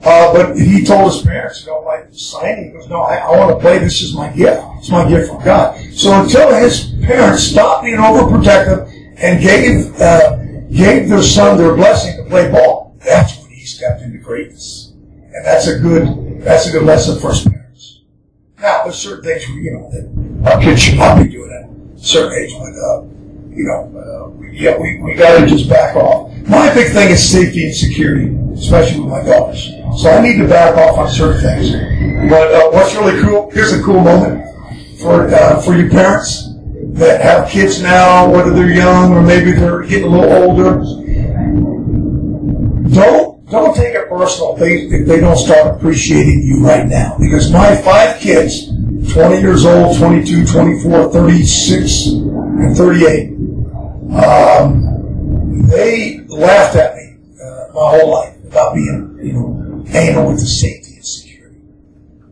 [0.05, 3.37] Uh, but he told his parents, you know, like signing, he goes, no, I, I
[3.37, 3.79] want to play.
[3.79, 4.63] This is my gift.
[4.79, 5.77] It's my gift from God.
[5.93, 8.89] So until his parents stopped being overprotective
[9.19, 10.37] and gave uh,
[10.71, 14.93] gave their son their blessing to play ball, that's when he stepped into greatness.
[14.93, 18.03] And that's a good that's a good lesson for his parents.
[18.61, 22.03] Now, there's certain things you know that our kids should not be doing at a
[22.03, 23.03] certain age, but uh,
[23.59, 26.33] you know, uh, yeah, we, we got to just back off.
[26.47, 29.67] My big thing is safety and security, especially with my daughters.
[30.01, 31.73] So I need to back off on certain things.
[32.31, 33.51] But uh, what's really cool?
[33.51, 34.47] Here's a cool moment
[35.01, 36.49] for uh, for you parents
[36.93, 40.79] that have kids now, whether they're young or maybe they're getting a little older.
[42.95, 47.17] Don't don't take it personal if they, if they don't start appreciating you right now.
[47.19, 48.69] Because my five kids,
[49.13, 53.38] 20 years old, 22, 24, 36, and 38, um,
[55.69, 60.47] they laughed at me uh, my whole life about being, you know, anal with the
[60.47, 61.59] safety and security.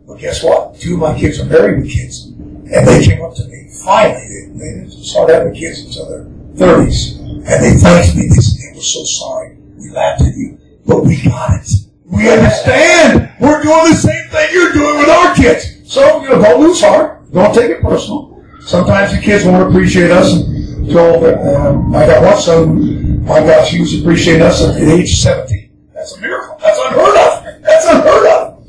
[0.06, 0.78] But guess what?
[0.80, 2.26] Two of my kids are married with kids.
[2.26, 3.68] and they came up to me.
[3.84, 6.24] Finally, they, they didn't start having kids until their
[6.56, 8.22] thirties, and they thanked me.
[8.28, 9.56] They said they were so sorry.
[9.76, 11.70] We laughed at you, but we got it.
[12.06, 13.30] We understand.
[13.40, 15.92] We're doing the same thing you're doing with our kids.
[15.92, 17.30] So you know, don't lose heart.
[17.32, 18.44] Don't take it personal.
[18.60, 20.42] Sometimes the kids won't appreciate us
[20.86, 23.24] until um, I got one son.
[23.24, 25.70] My gosh, he was appreciating us at age of 17.
[25.92, 26.56] That's a miracle.
[26.60, 27.44] That's unheard of.
[27.62, 28.64] That's unheard of.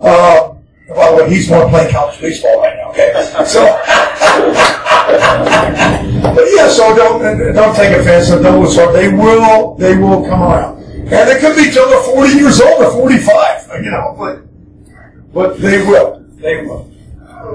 [0.00, 0.54] Uh,
[0.94, 2.90] by the way, he's more playing college baseball right now.
[2.90, 3.12] Okay,
[3.46, 3.62] so.
[6.34, 7.22] but yeah, so don't
[7.54, 8.76] don't take offense don't lose.
[8.76, 12.82] They will they will come around, and it could be till they're 40 years old
[12.82, 13.84] or 45.
[13.84, 14.42] You know, but
[15.32, 16.24] but they will.
[16.36, 16.89] They will.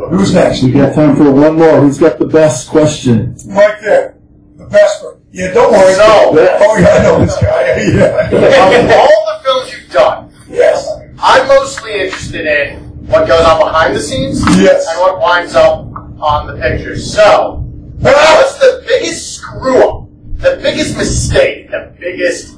[0.09, 0.63] Who's next?
[0.63, 1.81] We got time for one more.
[1.81, 3.35] Who's got the best question?
[3.47, 4.17] Right there.
[4.57, 5.21] The best one.
[5.31, 5.93] Yeah, don't worry.
[5.97, 6.31] No.
[6.61, 7.81] Oh, yeah, I know this guy.
[7.81, 8.83] Yeah.
[8.83, 10.87] Of all the films you've done, Yes.
[11.19, 14.85] I'm mostly interested in what goes on behind the scenes Yes.
[14.89, 15.79] and what winds up
[16.19, 17.11] on the pictures.
[17.13, 17.61] So,
[17.99, 22.57] what's the biggest screw up, the biggest mistake, the biggest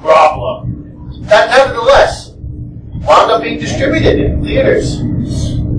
[0.00, 5.00] problem that nevertheless wound up being distributed in theaters?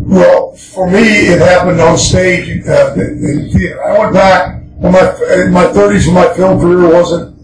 [0.09, 3.83] Well, for me, it happened on stage uh, in in theater.
[3.83, 5.05] I went back in my
[5.45, 7.37] in my 30s when my film career wasn't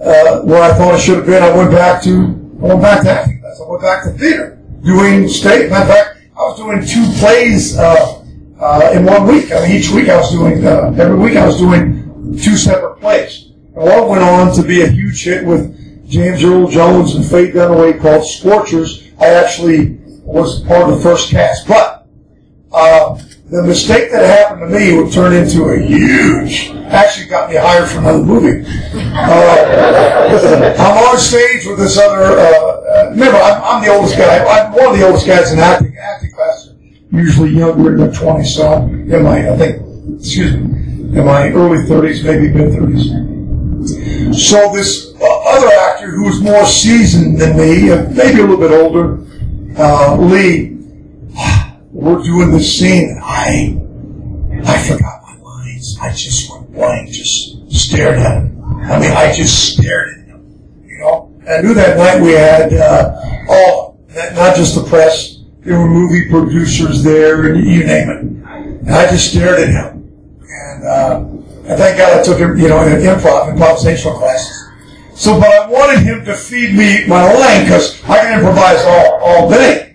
[0.00, 1.42] uh, where I thought it should have been.
[1.42, 2.12] I went back to
[2.62, 3.60] I went back to acting class.
[3.60, 5.64] I went back to theater, doing stage.
[5.64, 8.24] Of fact, I was doing two plays uh,
[8.60, 9.50] uh, in one week.
[9.50, 13.00] I mean, each week I was doing uh, every week I was doing two separate
[13.00, 13.50] plays.
[13.74, 17.50] And one went on to be a huge hit with James Earl Jones and Faye
[17.50, 19.02] Dunaway called Scorchers.
[19.18, 21.93] I actually was part of the first cast, but
[23.50, 27.88] the mistake that happened to me would turn into a huge, actually got me hired
[27.88, 28.66] for another movie.
[28.96, 34.44] Uh, I'm on stage with this other, uh, uh, remember, I'm, I'm the oldest guy,
[34.44, 36.70] I'm one of the oldest guys in acting, acting class,
[37.12, 41.50] usually younger in their 20s, so I'm in my, I think, excuse me, in my
[41.50, 44.34] early 30s, maybe mid 30s.
[44.34, 48.56] So this uh, other actor who was more seasoned than me, uh, maybe a little
[48.56, 49.24] bit older,
[49.78, 50.73] uh, Lee,
[52.04, 53.80] we're doing the scene, and I,
[54.70, 55.96] I forgot my lines.
[56.00, 58.62] I just went blank, just stared at him.
[58.82, 60.84] I mean, I just stared at him.
[60.84, 63.98] You know, and I knew that night we had uh, all,
[64.34, 65.38] not just the press.
[65.60, 68.18] There were movie producers there, and you name it.
[68.18, 71.20] And I just stared at him, and uh,
[71.66, 74.60] and thank God I took him, you know, in improv, improvisational classes.
[75.14, 79.20] So, but I wanted him to feed me my line because I can improvise all,
[79.22, 79.93] all day.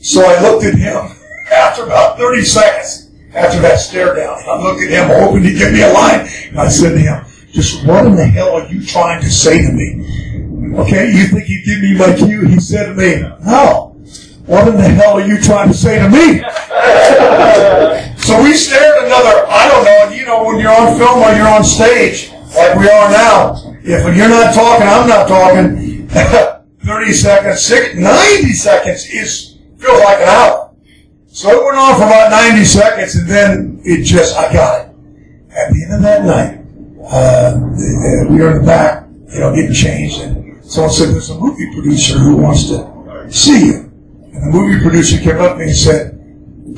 [0.00, 1.16] So I looked at him
[1.52, 4.38] after about 30 seconds after that stare down.
[4.48, 6.26] I looked at him hoping to give me a line.
[6.48, 9.58] And I said to him, just what in the hell are you trying to say
[9.58, 10.76] to me?
[10.78, 12.46] Okay, you think he'd give me my cue?
[12.46, 13.88] He said to me, no.
[14.46, 16.40] What in the hell are you trying to say to me?
[18.16, 21.48] so we stared another, I don't know, you know when you're on film or you're
[21.48, 26.08] on stage, like we are now, if you're not talking, I'm not talking,
[26.86, 29.49] 30 seconds, six, 90 seconds is
[29.80, 30.74] feels like an hour.
[31.28, 34.86] So it went on for about 90 seconds, and then it just, I got it.
[35.50, 36.60] At the end of that night,
[37.08, 37.58] uh,
[38.28, 41.72] we were in the back, you know, getting changed, and someone said, there's a movie
[41.72, 43.90] producer who wants to see you.
[44.32, 46.16] And the movie producer came up to me and said,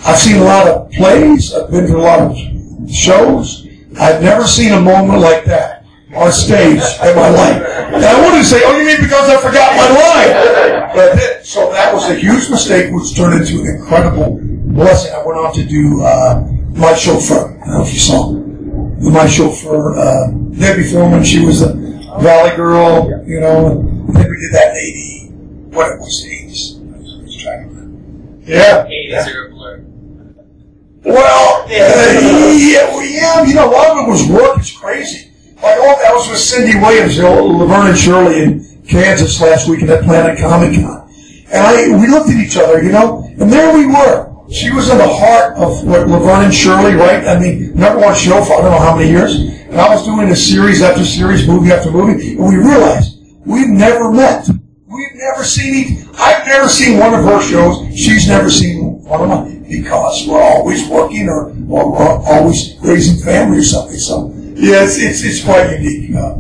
[0.05, 3.67] I've seen a lot of plays, I've been to a lot of shows,
[4.01, 5.82] I've never seen a moment like that
[6.15, 7.63] on stage in my life.
[7.93, 10.91] And I wanted to say, oh, you mean because I forgot my line?
[10.95, 15.13] But so that was a huge mistake, which turned into an incredible blessing.
[15.15, 17.59] I went on to do uh, My Chauffeur.
[17.61, 19.99] I don't know if you saw My Chauffeur.
[19.99, 21.73] Uh, Debbie Foreman, she was a
[22.21, 23.81] Valley girl, you know.
[23.81, 26.83] And then we did that in 80, what it was, 80s.
[28.45, 28.87] Yeah.
[28.87, 29.85] Eighties are a blur.
[31.05, 34.59] Well, yeah, well, yeah, you know, a lot of it was work.
[34.59, 35.32] It's crazy.
[35.63, 39.69] Like, oh, that was with Cindy Williams, you know, Laverne and Shirley in Kansas last
[39.69, 41.09] week at Planet Comic Con.
[41.53, 44.33] And I, we looked at each other, you know, and there we were.
[44.51, 47.27] She was in the heart of what Laverne and Shirley, right?
[47.27, 49.37] I mean, number one show for I don't know how many years.
[49.37, 53.69] And I was doing a series after series, movie after movie, and we realized we've
[53.69, 54.49] never met.
[54.49, 57.97] We've never seen each, I've never seen one of her shows.
[57.97, 63.25] She's never seen one of mine because we're always working or, or, or always raising
[63.25, 63.97] family or something.
[63.97, 64.32] So,
[64.63, 66.15] yeah, it's, it's, it's quite unique.
[66.15, 66.37] Uh,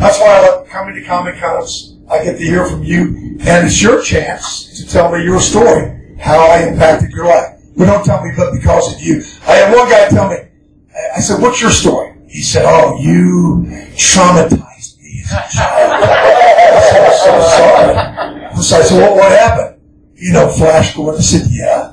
[0.00, 1.98] that's why I love coming to Comic Cons.
[2.10, 6.16] I get to hear from you, and it's your chance to tell me your story,
[6.18, 7.60] how I impacted your life.
[7.76, 9.22] But don't tell me, but because of you.
[9.46, 10.36] I had one guy tell me,
[11.14, 12.16] I said, what's your story?
[12.26, 15.92] He said, oh, you traumatized me as a child.
[16.02, 18.62] I said, I'm so sorry.
[18.62, 19.82] So I said, what, what happened?
[20.14, 21.20] You know, Flash Gordon.
[21.20, 21.92] I said, yeah.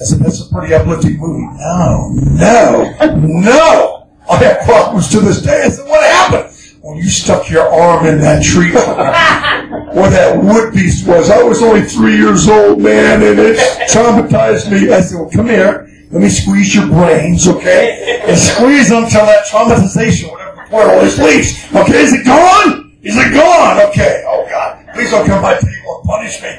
[0.00, 1.46] I said, that's a pretty uplifting movie.
[1.58, 3.89] No, no, no.
[4.30, 5.62] I have problems to this day.
[5.64, 6.56] I said, what happened?
[6.82, 8.72] When you stuck your arm in that tree
[9.94, 11.28] where that wood beast was.
[11.28, 13.58] I was only three years old, man, and it
[13.90, 14.92] traumatized me.
[14.92, 15.88] I said, well, come here.
[16.10, 18.22] Let me squeeze your brains, okay?
[18.26, 21.66] And squeeze them till that traumatization, whatever the point always leaves.
[21.74, 22.96] Okay, is it gone?
[23.02, 23.88] Is it gone?
[23.90, 24.24] Okay.
[24.26, 24.86] Oh, God.
[24.94, 26.50] Please don't come to my table and punish me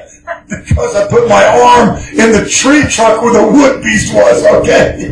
[0.50, 5.12] because I put my arm in the tree trunk where the wood beast was, okay?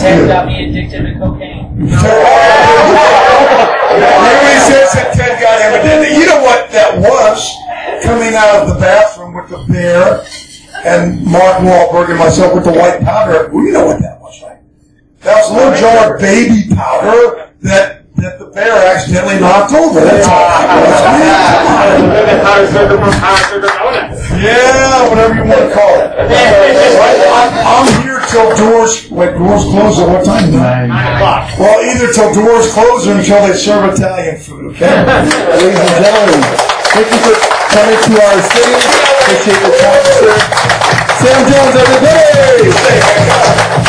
[0.00, 1.59] Ted got me addicted to cocaine.
[4.66, 5.60] Says that Ted got.
[6.10, 7.56] You know what that was?
[8.04, 10.24] Coming out of the bathroom with the bear
[10.84, 13.48] and Mark Wahlberg and myself with the white powder.
[13.52, 14.58] Well, you know what that was, right?
[15.20, 20.00] That was a little jar of baby powder that, that the bear accidentally knocked over.
[20.00, 21.00] That's all that was.
[24.40, 26.10] Yeah, whatever you want to call it.
[26.16, 30.50] I'm, I'm here till doors, wait, doors close at what time?
[30.52, 31.50] Nine o'clock.
[31.58, 34.88] Well, either till doors close or until they serve Italian food, okay?
[35.60, 36.40] Ladies and gentlemen,
[36.94, 37.34] thank you for
[37.72, 38.74] coming to our city.
[39.20, 40.32] Appreciate your time, sir.
[41.20, 42.72] Sam Jones, everybody!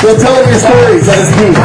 [0.04, 1.56] You're telling your stories at his feet.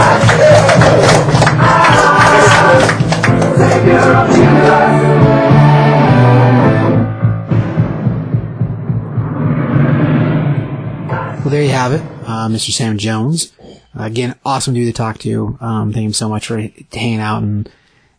[11.46, 12.72] Well, there you have it, uh, Mr.
[12.72, 13.52] Sam Jones.
[13.94, 15.56] Again, awesome dude to talk to.
[15.60, 16.58] Um, thank him so much for
[16.92, 17.70] hanging out and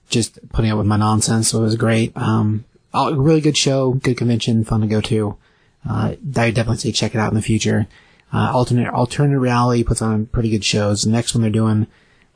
[0.09, 1.50] just putting up with my nonsense.
[1.50, 2.16] So it was great.
[2.16, 5.35] Um, really good show, good convention, fun to go to.
[5.85, 7.88] Uh, I definitely say check it out in the future.
[8.34, 11.03] Uh, alternate, alternate reality puts on pretty good shows.
[11.03, 11.88] The next one they're doing,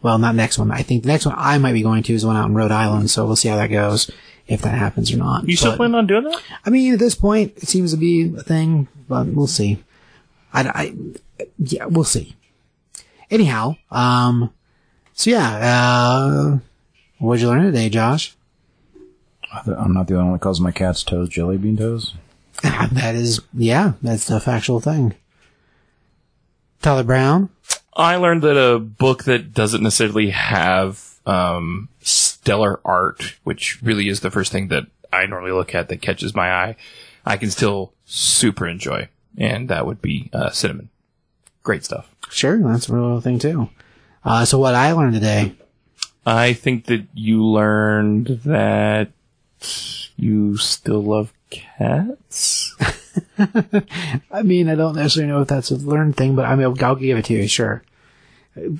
[0.01, 0.71] well, not next one.
[0.71, 2.55] I think the next one I might be going to is the one out in
[2.55, 3.09] Rhode Island.
[3.11, 4.09] So we'll see how that goes,
[4.47, 5.47] if that happens or not.
[5.47, 6.41] You still But- planning on doing that?
[6.65, 9.83] I mean, at this point, it seems to be a thing, but we'll see.
[10.53, 10.93] I, I
[11.57, 12.35] yeah, we'll see.
[13.29, 14.51] Anyhow, um,
[15.13, 16.57] so yeah, uh,
[17.19, 18.35] what did you learn today, Josh?
[19.53, 22.13] I'm not the only one that calls my cat's toes jelly bean toes.
[22.63, 25.13] that is, yeah, that's a factual thing.
[26.81, 27.49] Tyler Brown?
[27.95, 34.21] I learned that a book that doesn't necessarily have um, stellar art, which really is
[34.21, 36.75] the first thing that I normally look at that catches my eye,
[37.25, 40.89] I can still super enjoy, and that would be uh, Cinnamon.
[41.63, 42.09] Great stuff.
[42.29, 43.69] Sure, that's a real thing too.
[44.23, 45.55] Uh, so what I learned today,
[46.25, 49.09] I think that you learned that
[50.15, 52.75] you still love cats.
[54.31, 56.85] I mean, I don't necessarily know if that's a learned thing, but I mean, I'll,
[56.85, 57.83] I'll give it to you, sure.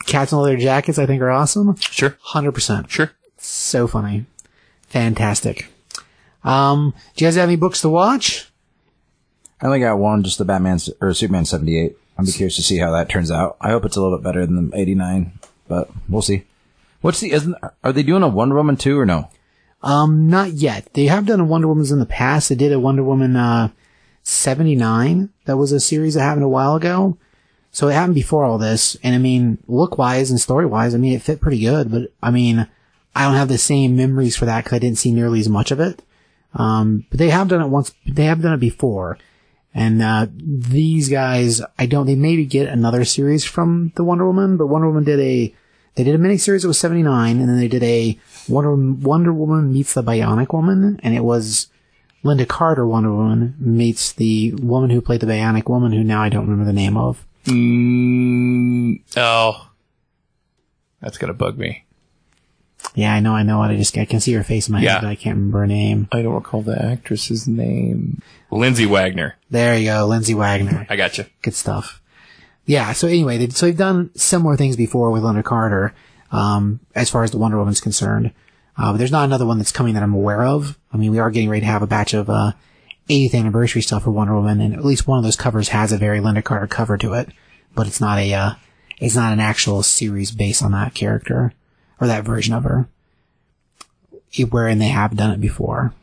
[0.06, 1.76] Cats in leather jackets, I think are awesome.
[1.78, 2.18] Sure.
[2.34, 2.90] 100%.
[2.90, 3.12] Sure.
[3.38, 4.26] So funny.
[4.88, 5.68] Fantastic.
[6.44, 8.52] Um, do you guys have any books to watch?
[9.62, 11.96] I only got one, just the Batman or Superman 78.
[12.18, 13.58] I'm be curious to see how that turns out.
[13.62, 15.34] I hope it's a little bit better than the 89,
[15.68, 16.44] but we'll see.
[17.02, 19.30] What's the, isn't, are they doing a Wonder Woman 2 or no?
[19.84, 20.94] Um, not yet.
[20.94, 22.50] They have done a Wonder Woman's in the past.
[22.50, 23.70] They did a Wonder Woman, uh,
[24.24, 25.30] 79.
[25.46, 27.18] That was a series that happened a while ago.
[27.72, 28.96] So it happened before all this.
[29.04, 32.12] And I mean, look wise and story wise, I mean, it fit pretty good, but
[32.22, 32.68] I mean,
[33.16, 35.72] I don't have the same memories for that because I didn't see nearly as much
[35.72, 36.02] of it.
[36.54, 39.18] Um, but they have done it once, they have done it before.
[39.74, 44.58] And, uh, these guys, I don't, they maybe get another series from the Wonder Woman,
[44.58, 45.56] but Wonder Woman did a,
[45.96, 49.72] they did a miniseries that was 79, and then they did a Wonder, Wonder Woman
[49.74, 51.68] meets the Bionic Woman, and it was
[52.24, 56.30] Lynda Carter Wonder Woman meets the woman who played the Bionic Woman, who now I
[56.30, 57.26] don't remember the name of.
[57.46, 59.70] Mm, oh,
[61.02, 61.86] that's gonna bug me.
[62.96, 63.68] Yeah, I know, I know it.
[63.68, 64.94] I just, I can see her face in my Yeah.
[64.94, 66.08] head, but I can't remember her name.
[66.12, 68.22] I don't recall the actress's name.
[68.50, 69.38] Lindsay Wagner.
[69.52, 70.86] There you go, Lindsay Wagner.
[70.90, 71.26] I got you.
[71.42, 72.02] Good stuff.
[72.66, 75.94] Yeah, so anyway, they, so they've done similar things before with Lynda Carter,
[76.32, 78.32] um, as far as the Wonder Woman's concerned.
[78.78, 80.78] Uh, there's not another one that's coming that I'm aware of.
[80.94, 82.54] I mean, we are getting ready to have a batch of, uh,
[83.10, 85.98] 80th anniversary stuff for Wonder Woman, and at least one of those covers has a
[85.98, 87.30] very Lynda Carter cover to it,
[87.76, 88.54] but it's not a, uh,
[89.00, 91.54] it's not an actual series based on that character,
[92.00, 92.88] or that version of her.
[94.50, 95.94] Wherein they have done it before.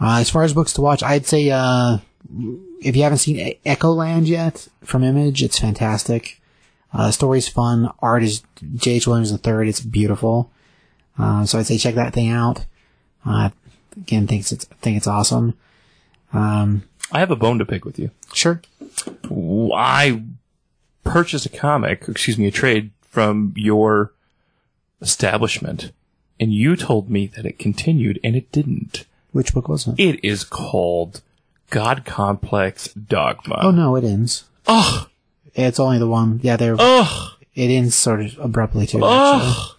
[0.00, 1.98] Uh, as far as books to watch, I'd say, uh,
[2.82, 6.39] if you haven't seen E- Echo Land yet from Image, it's fantastic.
[6.92, 7.90] Uh, the story's fun.
[8.00, 8.42] Art is
[8.76, 9.06] J.H.
[9.06, 9.68] Williams III.
[9.68, 10.50] It's beautiful.
[11.18, 12.64] Uh, so I'd say check that thing out.
[13.24, 13.50] Uh,
[13.96, 15.56] again, thinks it's, think it's awesome.
[16.32, 18.10] Um, I have a bone to pick with you.
[18.32, 18.62] sure.
[19.74, 20.22] I
[21.04, 24.12] purchased a comic, excuse me, a trade from your
[25.00, 25.92] establishment,
[26.38, 29.06] and you told me that it continued, and it didn't.
[29.32, 29.94] Which book was it?
[29.98, 31.22] It is called
[31.70, 33.60] God Complex Dogma.
[33.62, 34.44] Oh no, it ends.
[34.66, 35.06] Oh,
[35.66, 36.40] It's only the one.
[36.42, 36.76] Yeah, they're.
[36.78, 37.32] Ugh.
[37.54, 39.04] It ends sort of abruptly too.
[39.04, 39.76] Actually.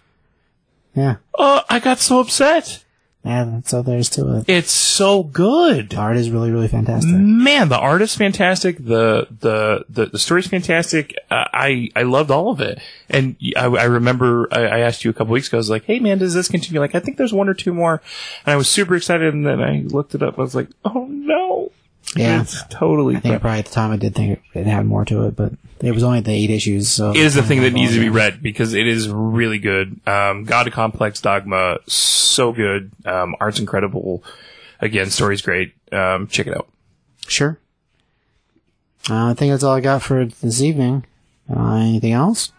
[0.94, 1.16] Yeah.
[1.36, 2.84] Oh, I got so upset.
[3.24, 3.60] Yeah.
[3.64, 4.48] So there's to it.
[4.48, 5.90] It's so good.
[5.90, 7.12] The art is really, really fantastic.
[7.12, 8.78] Man, the art is fantastic.
[8.78, 11.14] The the the, the story's fantastic.
[11.30, 12.80] Uh, I I loved all of it.
[13.08, 15.56] And I, I remember I, I asked you a couple weeks ago.
[15.56, 17.72] I was like, "Hey, man, does this continue?" Like, I think there's one or two
[17.72, 18.02] more.
[18.44, 19.32] And I was super excited.
[19.32, 20.36] And then I looked it up.
[20.38, 21.70] I was like, "Oh no!"
[22.16, 22.42] Yeah.
[22.42, 23.16] it's totally.
[23.16, 25.36] I think probably at the time I did think it, it had more to it,
[25.36, 26.90] but it was only the eight issues.
[26.90, 30.00] So it is the thing that needs to be read because it is really good.
[30.06, 32.90] Um, God Complex Dogma, so good.
[33.04, 34.22] Um, art's incredible.
[34.80, 35.74] Again, story's great.
[35.90, 36.68] Um, check it out.
[37.28, 37.58] Sure.
[39.08, 41.04] Uh, I think that's all I got for this evening.
[41.48, 42.52] Uh, anything else?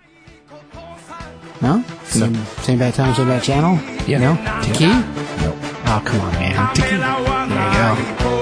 [1.61, 1.83] No?
[2.03, 3.75] Same, same bad time, same bad channel?
[4.05, 4.17] Yeah.
[4.19, 4.63] No?
[4.63, 4.85] Tiki?
[4.87, 5.57] No.
[5.85, 6.75] Oh, come on, man.
[6.75, 6.89] Tiki.
[6.89, 8.32] There you go.